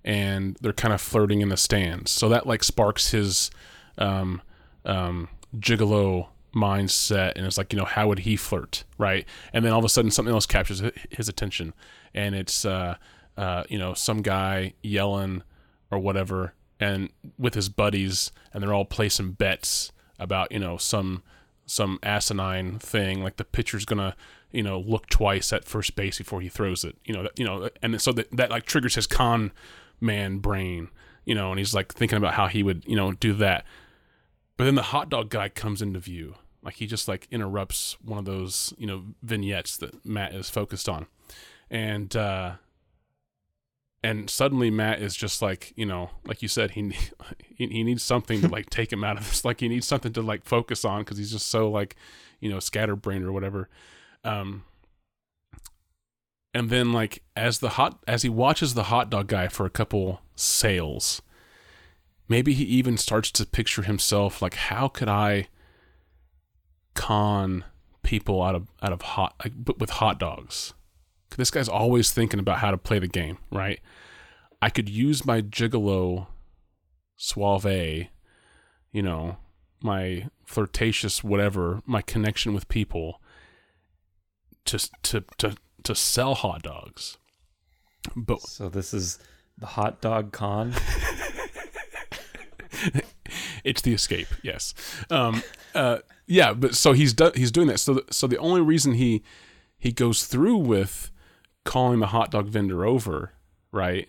and 0.04 0.58
they're 0.60 0.74
kind 0.74 0.92
of 0.92 1.00
flirting 1.00 1.40
in 1.40 1.48
the 1.48 1.56
stands. 1.56 2.10
So 2.10 2.28
that 2.28 2.46
like 2.46 2.62
sparks 2.62 3.12
his 3.12 3.50
um, 3.96 4.42
um, 4.84 5.28
gigolo 5.56 6.28
mindset, 6.54 7.32
and 7.36 7.46
it's 7.46 7.58
like 7.58 7.72
you 7.72 7.78
know 7.78 7.84
how 7.84 8.08
would 8.08 8.20
he 8.20 8.36
flirt, 8.36 8.84
right? 8.98 9.26
And 9.52 9.64
then 9.64 9.72
all 9.72 9.78
of 9.78 9.84
a 9.84 9.88
sudden 9.88 10.10
something 10.10 10.34
else 10.34 10.46
captures 10.46 10.82
his 11.10 11.28
attention, 11.28 11.74
and 12.14 12.34
it's 12.34 12.64
uh, 12.64 12.96
uh, 13.36 13.64
you 13.68 13.78
know 13.78 13.94
some 13.94 14.22
guy 14.22 14.74
yelling 14.82 15.42
or 15.90 15.98
whatever, 15.98 16.54
and 16.80 17.10
with 17.38 17.54
his 17.54 17.68
buddies, 17.68 18.32
and 18.52 18.62
they're 18.62 18.74
all 18.74 18.84
placing 18.84 19.32
bets 19.32 19.92
about 20.18 20.52
you 20.52 20.58
know 20.58 20.76
some 20.76 21.22
some 21.66 21.98
asinine 22.02 22.78
thing 22.78 23.22
like 23.22 23.36
the 23.36 23.44
pitcher's 23.44 23.84
gonna 23.84 24.14
you 24.52 24.62
know 24.62 24.78
look 24.78 25.08
twice 25.08 25.52
at 25.52 25.64
first 25.64 25.96
base 25.96 26.18
before 26.18 26.40
he 26.40 26.48
throws 26.48 26.84
it 26.84 26.96
you 27.04 27.14
know 27.14 27.22
that, 27.22 27.38
you 27.38 27.44
know 27.44 27.68
and 27.82 28.00
so 28.00 28.12
that, 28.12 28.30
that 28.30 28.50
like 28.50 28.66
triggers 28.66 28.94
his 28.94 29.06
con 29.06 29.50
man 30.00 30.38
brain 30.38 30.88
you 31.24 31.34
know 31.34 31.50
and 31.50 31.58
he's 31.58 31.74
like 31.74 31.92
thinking 31.92 32.18
about 32.18 32.34
how 32.34 32.46
he 32.46 32.62
would 32.62 32.84
you 32.86 32.96
know 32.96 33.12
do 33.12 33.32
that 33.32 33.64
but 34.56 34.64
then 34.64 34.74
the 34.74 34.82
hot 34.82 35.08
dog 35.08 35.30
guy 35.30 35.48
comes 35.48 35.80
into 35.80 35.98
view 35.98 36.34
like 36.64 36.74
he 36.74 36.86
just 36.86 37.06
like 37.06 37.28
interrupts 37.30 37.96
one 38.02 38.18
of 38.18 38.24
those 38.24 38.72
you 38.78 38.86
know 38.86 39.04
vignettes 39.22 39.76
that 39.76 40.04
matt 40.04 40.34
is 40.34 40.50
focused 40.50 40.88
on 40.88 41.06
and 41.70 42.16
uh 42.16 42.52
and 44.04 44.28
suddenly 44.28 44.70
Matt 44.70 45.00
is 45.00 45.16
just 45.16 45.40
like 45.40 45.72
you 45.76 45.86
know, 45.86 46.10
like 46.26 46.42
you 46.42 46.48
said, 46.48 46.72
he 46.72 46.94
he, 47.56 47.82
needs 47.82 48.02
something 48.02 48.42
to 48.42 48.48
like 48.48 48.68
take 48.68 48.92
him 48.92 49.02
out 49.02 49.16
of 49.16 49.26
this. 49.26 49.46
Like 49.46 49.60
he 49.60 49.68
needs 49.68 49.86
something 49.86 50.12
to 50.12 50.20
like 50.20 50.44
focus 50.44 50.84
on 50.84 51.00
because 51.00 51.16
he's 51.16 51.32
just 51.32 51.46
so 51.46 51.70
like 51.70 51.96
you 52.38 52.50
know 52.50 52.60
scatterbrained 52.60 53.24
or 53.24 53.32
whatever. 53.32 53.70
Um, 54.22 54.64
and 56.52 56.68
then 56.68 56.92
like 56.92 57.22
as 57.34 57.60
the 57.60 57.70
hot 57.70 57.98
as 58.06 58.20
he 58.20 58.28
watches 58.28 58.74
the 58.74 58.84
hot 58.84 59.08
dog 59.08 59.26
guy 59.26 59.48
for 59.48 59.64
a 59.64 59.70
couple 59.70 60.20
sales, 60.36 61.22
maybe 62.28 62.52
he 62.52 62.64
even 62.64 62.98
starts 62.98 63.30
to 63.32 63.46
picture 63.46 63.82
himself 63.82 64.42
like 64.42 64.54
how 64.54 64.86
could 64.86 65.08
I 65.08 65.48
con 66.94 67.64
people 68.02 68.42
out 68.42 68.54
of 68.54 68.68
out 68.82 68.92
of 68.92 69.02
hot 69.02 69.34
like 69.42 69.52
with 69.78 69.90
hot 69.90 70.18
dogs 70.18 70.74
this 71.36 71.50
guy's 71.50 71.68
always 71.68 72.12
thinking 72.12 72.40
about 72.40 72.58
how 72.58 72.70
to 72.70 72.78
play 72.78 72.98
the 72.98 73.08
game, 73.08 73.38
right? 73.50 73.80
I 74.60 74.70
could 74.70 74.88
use 74.88 75.26
my 75.26 75.42
gigolo 75.42 76.26
suave, 77.16 78.08
you 78.92 79.02
know, 79.02 79.36
my 79.82 80.28
flirtatious 80.44 81.22
whatever, 81.22 81.82
my 81.86 82.02
connection 82.02 82.54
with 82.54 82.68
people 82.68 83.20
to 84.66 84.78
to 85.02 85.24
to 85.38 85.56
to 85.82 85.94
sell 85.94 86.34
hot 86.34 86.62
dogs. 86.62 87.18
But 88.16 88.42
so 88.42 88.68
this 88.68 88.94
is 88.94 89.18
the 89.58 89.66
hot 89.66 90.00
dog 90.00 90.32
con. 90.32 90.74
it's 93.64 93.82
the 93.82 93.94
escape, 93.94 94.28
yes. 94.42 94.74
Um, 95.10 95.42
uh, 95.74 95.98
yeah, 96.26 96.52
but 96.52 96.74
so 96.74 96.92
he's 96.92 97.12
do- 97.12 97.32
he's 97.34 97.50
doing 97.50 97.68
that. 97.68 97.80
So 97.80 97.94
the, 97.94 98.04
so 98.10 98.26
the 98.26 98.38
only 98.38 98.60
reason 98.60 98.94
he 98.94 99.22
he 99.78 99.90
goes 99.90 100.26
through 100.26 100.58
with 100.58 101.10
calling 101.64 102.00
the 102.00 102.08
hot 102.08 102.30
dog 102.30 102.46
vendor 102.46 102.84
over, 102.84 103.32
right, 103.72 104.08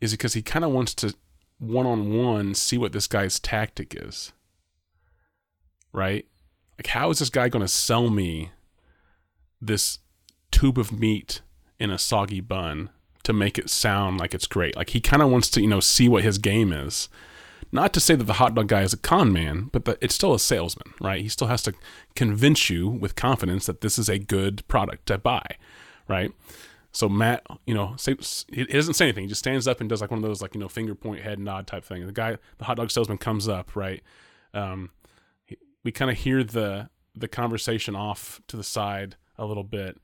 is 0.00 0.12
because 0.12 0.34
he 0.34 0.42
kind 0.42 0.64
of 0.64 0.70
wants 0.70 0.94
to 0.94 1.14
one 1.58 1.86
on 1.86 2.16
one 2.16 2.54
see 2.54 2.78
what 2.78 2.92
this 2.92 3.06
guy's 3.06 3.38
tactic 3.38 3.96
is. 4.00 4.32
Right? 5.92 6.26
Like, 6.78 6.88
how 6.88 7.10
is 7.10 7.20
this 7.20 7.30
guy 7.30 7.48
going 7.48 7.64
to 7.64 7.68
sell 7.68 8.10
me 8.10 8.50
this 9.60 9.98
tube 10.50 10.78
of 10.78 10.90
meat 10.90 11.40
in 11.78 11.90
a 11.90 11.98
soggy 11.98 12.40
bun 12.40 12.90
to 13.22 13.32
make 13.32 13.58
it 13.58 13.70
sound 13.70 14.18
like 14.18 14.34
it's 14.34 14.48
great? 14.48 14.74
Like, 14.74 14.90
he 14.90 15.00
kind 15.00 15.22
of 15.22 15.30
wants 15.30 15.48
to, 15.50 15.60
you 15.60 15.68
know, 15.68 15.78
see 15.78 16.08
what 16.08 16.24
his 16.24 16.38
game 16.38 16.72
is. 16.72 17.08
Not 17.72 17.92
to 17.94 18.00
say 18.00 18.14
that 18.14 18.24
the 18.24 18.34
hot 18.34 18.54
dog 18.54 18.68
guy 18.68 18.82
is 18.82 18.92
a 18.92 18.96
con 18.96 19.32
man, 19.32 19.70
but 19.72 19.98
it's 20.00 20.14
still 20.14 20.34
a 20.34 20.38
salesman, 20.38 20.94
right? 21.00 21.20
He 21.20 21.28
still 21.28 21.48
has 21.48 21.62
to 21.62 21.74
convince 22.14 22.70
you 22.70 22.88
with 22.88 23.16
confidence 23.16 23.66
that 23.66 23.80
this 23.80 23.98
is 23.98 24.08
a 24.08 24.18
good 24.18 24.66
product 24.68 25.06
to 25.06 25.18
buy, 25.18 25.44
right? 26.08 26.32
So 26.92 27.08
Matt, 27.08 27.44
you 27.66 27.74
know, 27.74 27.94
say, 27.96 28.16
he 28.52 28.64
doesn't 28.64 28.94
say 28.94 29.06
anything. 29.06 29.24
He 29.24 29.28
just 29.28 29.40
stands 29.40 29.66
up 29.66 29.80
and 29.80 29.88
does 29.90 30.00
like 30.00 30.12
one 30.12 30.18
of 30.18 30.22
those 30.22 30.40
like 30.40 30.54
you 30.54 30.60
know 30.60 30.68
finger 30.68 30.94
point 30.94 31.22
head 31.22 31.40
nod 31.40 31.66
type 31.66 31.84
thing. 31.84 32.06
The 32.06 32.12
guy, 32.12 32.38
the 32.58 32.64
hot 32.64 32.76
dog 32.76 32.90
salesman, 32.90 33.18
comes 33.18 33.48
up 33.48 33.74
right. 33.74 34.00
Um, 34.54 34.90
we 35.82 35.90
kind 35.90 36.10
of 36.10 36.16
hear 36.18 36.44
the 36.44 36.88
the 37.16 37.28
conversation 37.28 37.96
off 37.96 38.40
to 38.46 38.56
the 38.56 38.62
side 38.62 39.16
a 39.36 39.44
little 39.44 39.64
bit. 39.64 40.00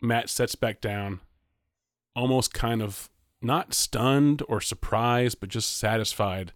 Matt 0.00 0.30
sets 0.30 0.54
back 0.54 0.80
down, 0.80 1.20
almost 2.16 2.54
kind 2.54 2.80
of 2.80 3.10
not 3.42 3.74
stunned 3.74 4.42
or 4.48 4.60
surprised, 4.60 5.40
but 5.40 5.48
just 5.48 5.76
satisfied 5.76 6.52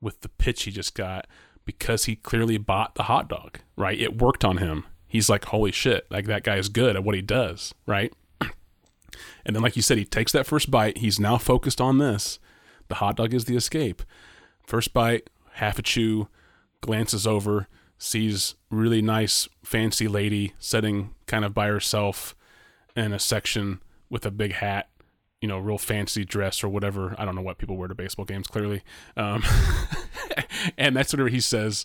with 0.00 0.20
the 0.20 0.28
pitch 0.28 0.64
he 0.64 0.70
just 0.70 0.94
got 0.94 1.26
because 1.64 2.04
he 2.04 2.16
clearly 2.16 2.58
bought 2.58 2.94
the 2.94 3.04
hot 3.04 3.28
dog. 3.28 3.60
Right, 3.76 3.98
it 3.98 4.20
worked 4.20 4.44
on 4.44 4.58
him. 4.58 4.84
He's 5.06 5.30
like, 5.30 5.46
holy 5.46 5.72
shit, 5.72 6.06
like 6.10 6.26
that 6.26 6.44
guy 6.44 6.56
is 6.56 6.68
good 6.68 6.96
at 6.96 7.04
what 7.04 7.14
he 7.14 7.22
does. 7.22 7.72
Right 7.86 8.12
and 8.40 9.54
then, 9.54 9.62
like 9.62 9.76
you 9.76 9.82
said, 9.82 9.98
he 9.98 10.04
takes 10.04 10.32
that 10.32 10.46
first 10.46 10.70
bite. 10.70 10.98
He's 10.98 11.20
now 11.20 11.38
focused 11.38 11.80
on 11.80 11.98
this. 11.98 12.38
The 12.88 12.96
hot 12.96 13.16
dog 13.16 13.32
is 13.32 13.44
the 13.46 13.56
escape. 13.56 14.02
First 14.66 14.92
bite, 14.92 15.30
half 15.52 15.78
a 15.78 15.82
chew, 15.82 16.28
glances 16.80 17.26
over, 17.26 17.68
sees 17.96 18.56
really 18.70 19.00
nice, 19.00 19.48
fancy 19.62 20.08
lady 20.08 20.52
sitting 20.58 21.14
kind 21.26 21.44
of 21.44 21.54
by 21.54 21.68
herself 21.68 22.34
in 22.96 23.12
a 23.12 23.18
section 23.18 23.80
with 24.10 24.26
a 24.26 24.30
big 24.30 24.52
hat, 24.52 24.88
you 25.44 25.48
know, 25.48 25.58
real 25.58 25.76
fancy 25.76 26.24
dress 26.24 26.64
or 26.64 26.70
whatever. 26.70 27.14
I 27.18 27.26
don't 27.26 27.34
know 27.34 27.42
what 27.42 27.58
people 27.58 27.76
wear 27.76 27.86
to 27.86 27.94
baseball 27.94 28.24
games, 28.24 28.46
clearly. 28.46 28.80
Um, 29.14 29.44
and 30.78 30.96
that's 30.96 31.12
whatever 31.12 31.28
he 31.28 31.38
says, 31.38 31.84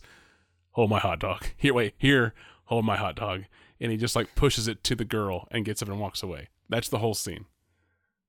hold 0.72 0.89
my 0.89 0.99
hot 0.99 1.20
dog. 1.20 1.45
Here, 1.57 1.74
wait, 1.74 1.93
here, 1.97 2.34
hold 2.68 2.86
my 2.86 2.95
hot 2.95 3.18
dog. 3.18 3.43
And 3.82 3.91
he 3.91 3.97
just 3.97 4.16
like 4.16 4.34
pushes 4.34 4.70
it 4.70 4.82
to 4.86 4.95
the 4.95 5.03
girl 5.03 5.45
and 5.51 5.66
gets 5.66 5.82
up 5.82 5.89
and 5.89 5.99
walks 5.99 6.24
away. 6.24 6.47
That's 6.70 6.88
the 6.88 6.99
whole 6.99 7.14
scene. 7.14 7.47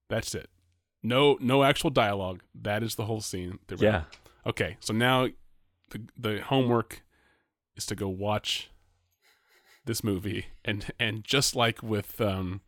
That's 0.09 0.35
it. 0.35 0.51
No, 1.01 1.39
no 1.41 1.63
actual 1.63 1.91
dialogue. 1.91 2.43
That 2.53 2.83
is 2.83 2.97
the 2.97 3.05
whole 3.05 3.21
scene. 3.21 3.61
Yeah. 3.79 4.03
Okay, 4.45 4.79
so 4.81 4.93
now 4.93 5.29
the 5.91 6.03
the 6.19 6.41
homework 6.41 7.05
is 7.77 7.87
to 7.87 7.95
go 7.95 8.09
watch 8.09 8.69
this 9.85 10.03
movie, 10.03 10.47
and 10.65 10.93
and 10.99 11.23
just 11.23 11.55
like 11.55 11.85
with 11.85 12.21
um, 12.21 12.63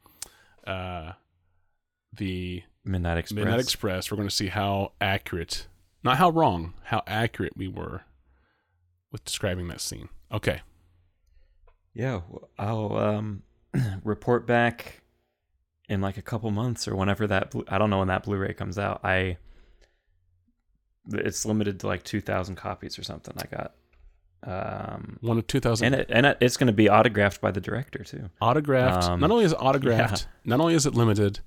uh, 0.65 1.13
the 2.13 2.63
Midnight 2.85 3.19
Express. 3.19 3.45
Midnight 3.45 3.61
Express, 3.61 4.11
we're 4.11 4.17
going 4.17 4.29
to 4.29 4.35
see 4.35 4.49
how 4.49 4.93
accurate, 5.01 5.67
not 6.03 6.19
how 6.19 6.31
wrong, 6.31 6.75
how 6.85 7.03
accurate 7.07 7.57
we 7.57 7.69
were 7.69 8.03
with 9.11 9.25
describing 9.25 9.69
that 9.69 9.81
scene. 9.81 10.09
Okay. 10.33 10.63
Yeah, 11.95 12.23
I'll 12.59 12.97
um, 12.97 13.43
report 14.05 14.47
back 14.47 15.03
in 15.89 16.01
like 16.01 16.17
a 16.17 16.23
couple 16.23 16.51
months 16.51 16.89
or 16.89 16.97
whenever 16.97 17.27
that 17.27 17.55
I 17.69 17.77
don't 17.77 17.91
know 17.91 17.99
when 17.99 18.09
that 18.09 18.25
Blu-ray 18.25 18.55
comes 18.55 18.79
out. 18.79 19.01
I 19.05 19.37
it's 21.11 21.45
limited 21.45 21.81
to 21.81 21.87
like 21.87 22.03
2000 22.05 22.57
copies 22.57 22.99
or 22.99 23.03
something. 23.03 23.35
I 23.37 23.57
got 23.57 23.75
um 24.45 25.19
one 25.21 25.39
of 25.39 25.47
2000 25.47 25.85
and 25.85 25.95
it, 25.95 26.11
and 26.11 26.27
it's 26.41 26.57
going 26.57 26.67
to 26.67 26.73
be 26.73 26.89
autographed 26.89 27.41
by 27.41 27.51
the 27.51 27.61
director 27.61 28.03
too. 28.05 28.30
Autographed. 28.41 29.05
Um, 29.05 29.21
not 29.21 29.30
only 29.30 29.45
is 29.45 29.53
it 29.53 29.57
autographed, 29.61 30.22
yeah. 30.22 30.51
not 30.51 30.61
only 30.61 30.75
is 30.75 30.87
it 30.87 30.95
limited, 30.95 31.41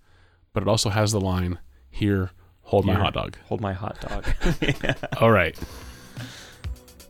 but 0.56 0.64
it 0.64 0.70
also 0.70 0.90
has 0.90 1.12
the 1.12 1.22
line 1.22 1.60
here 1.92 2.32
hold 2.64 2.86
Here, 2.86 2.96
my 2.96 3.00
hot 3.00 3.14
dog. 3.14 3.38
Hold 3.46 3.62
my 3.62 3.74
hot 3.74 4.00
dog. 4.02 4.26
yeah. 4.62 4.96
All 5.22 5.30
right. 5.30 5.56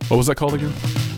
What 0.10 0.18
was 0.18 0.28
that 0.28 0.36
called 0.36 0.56
again? 0.56 1.15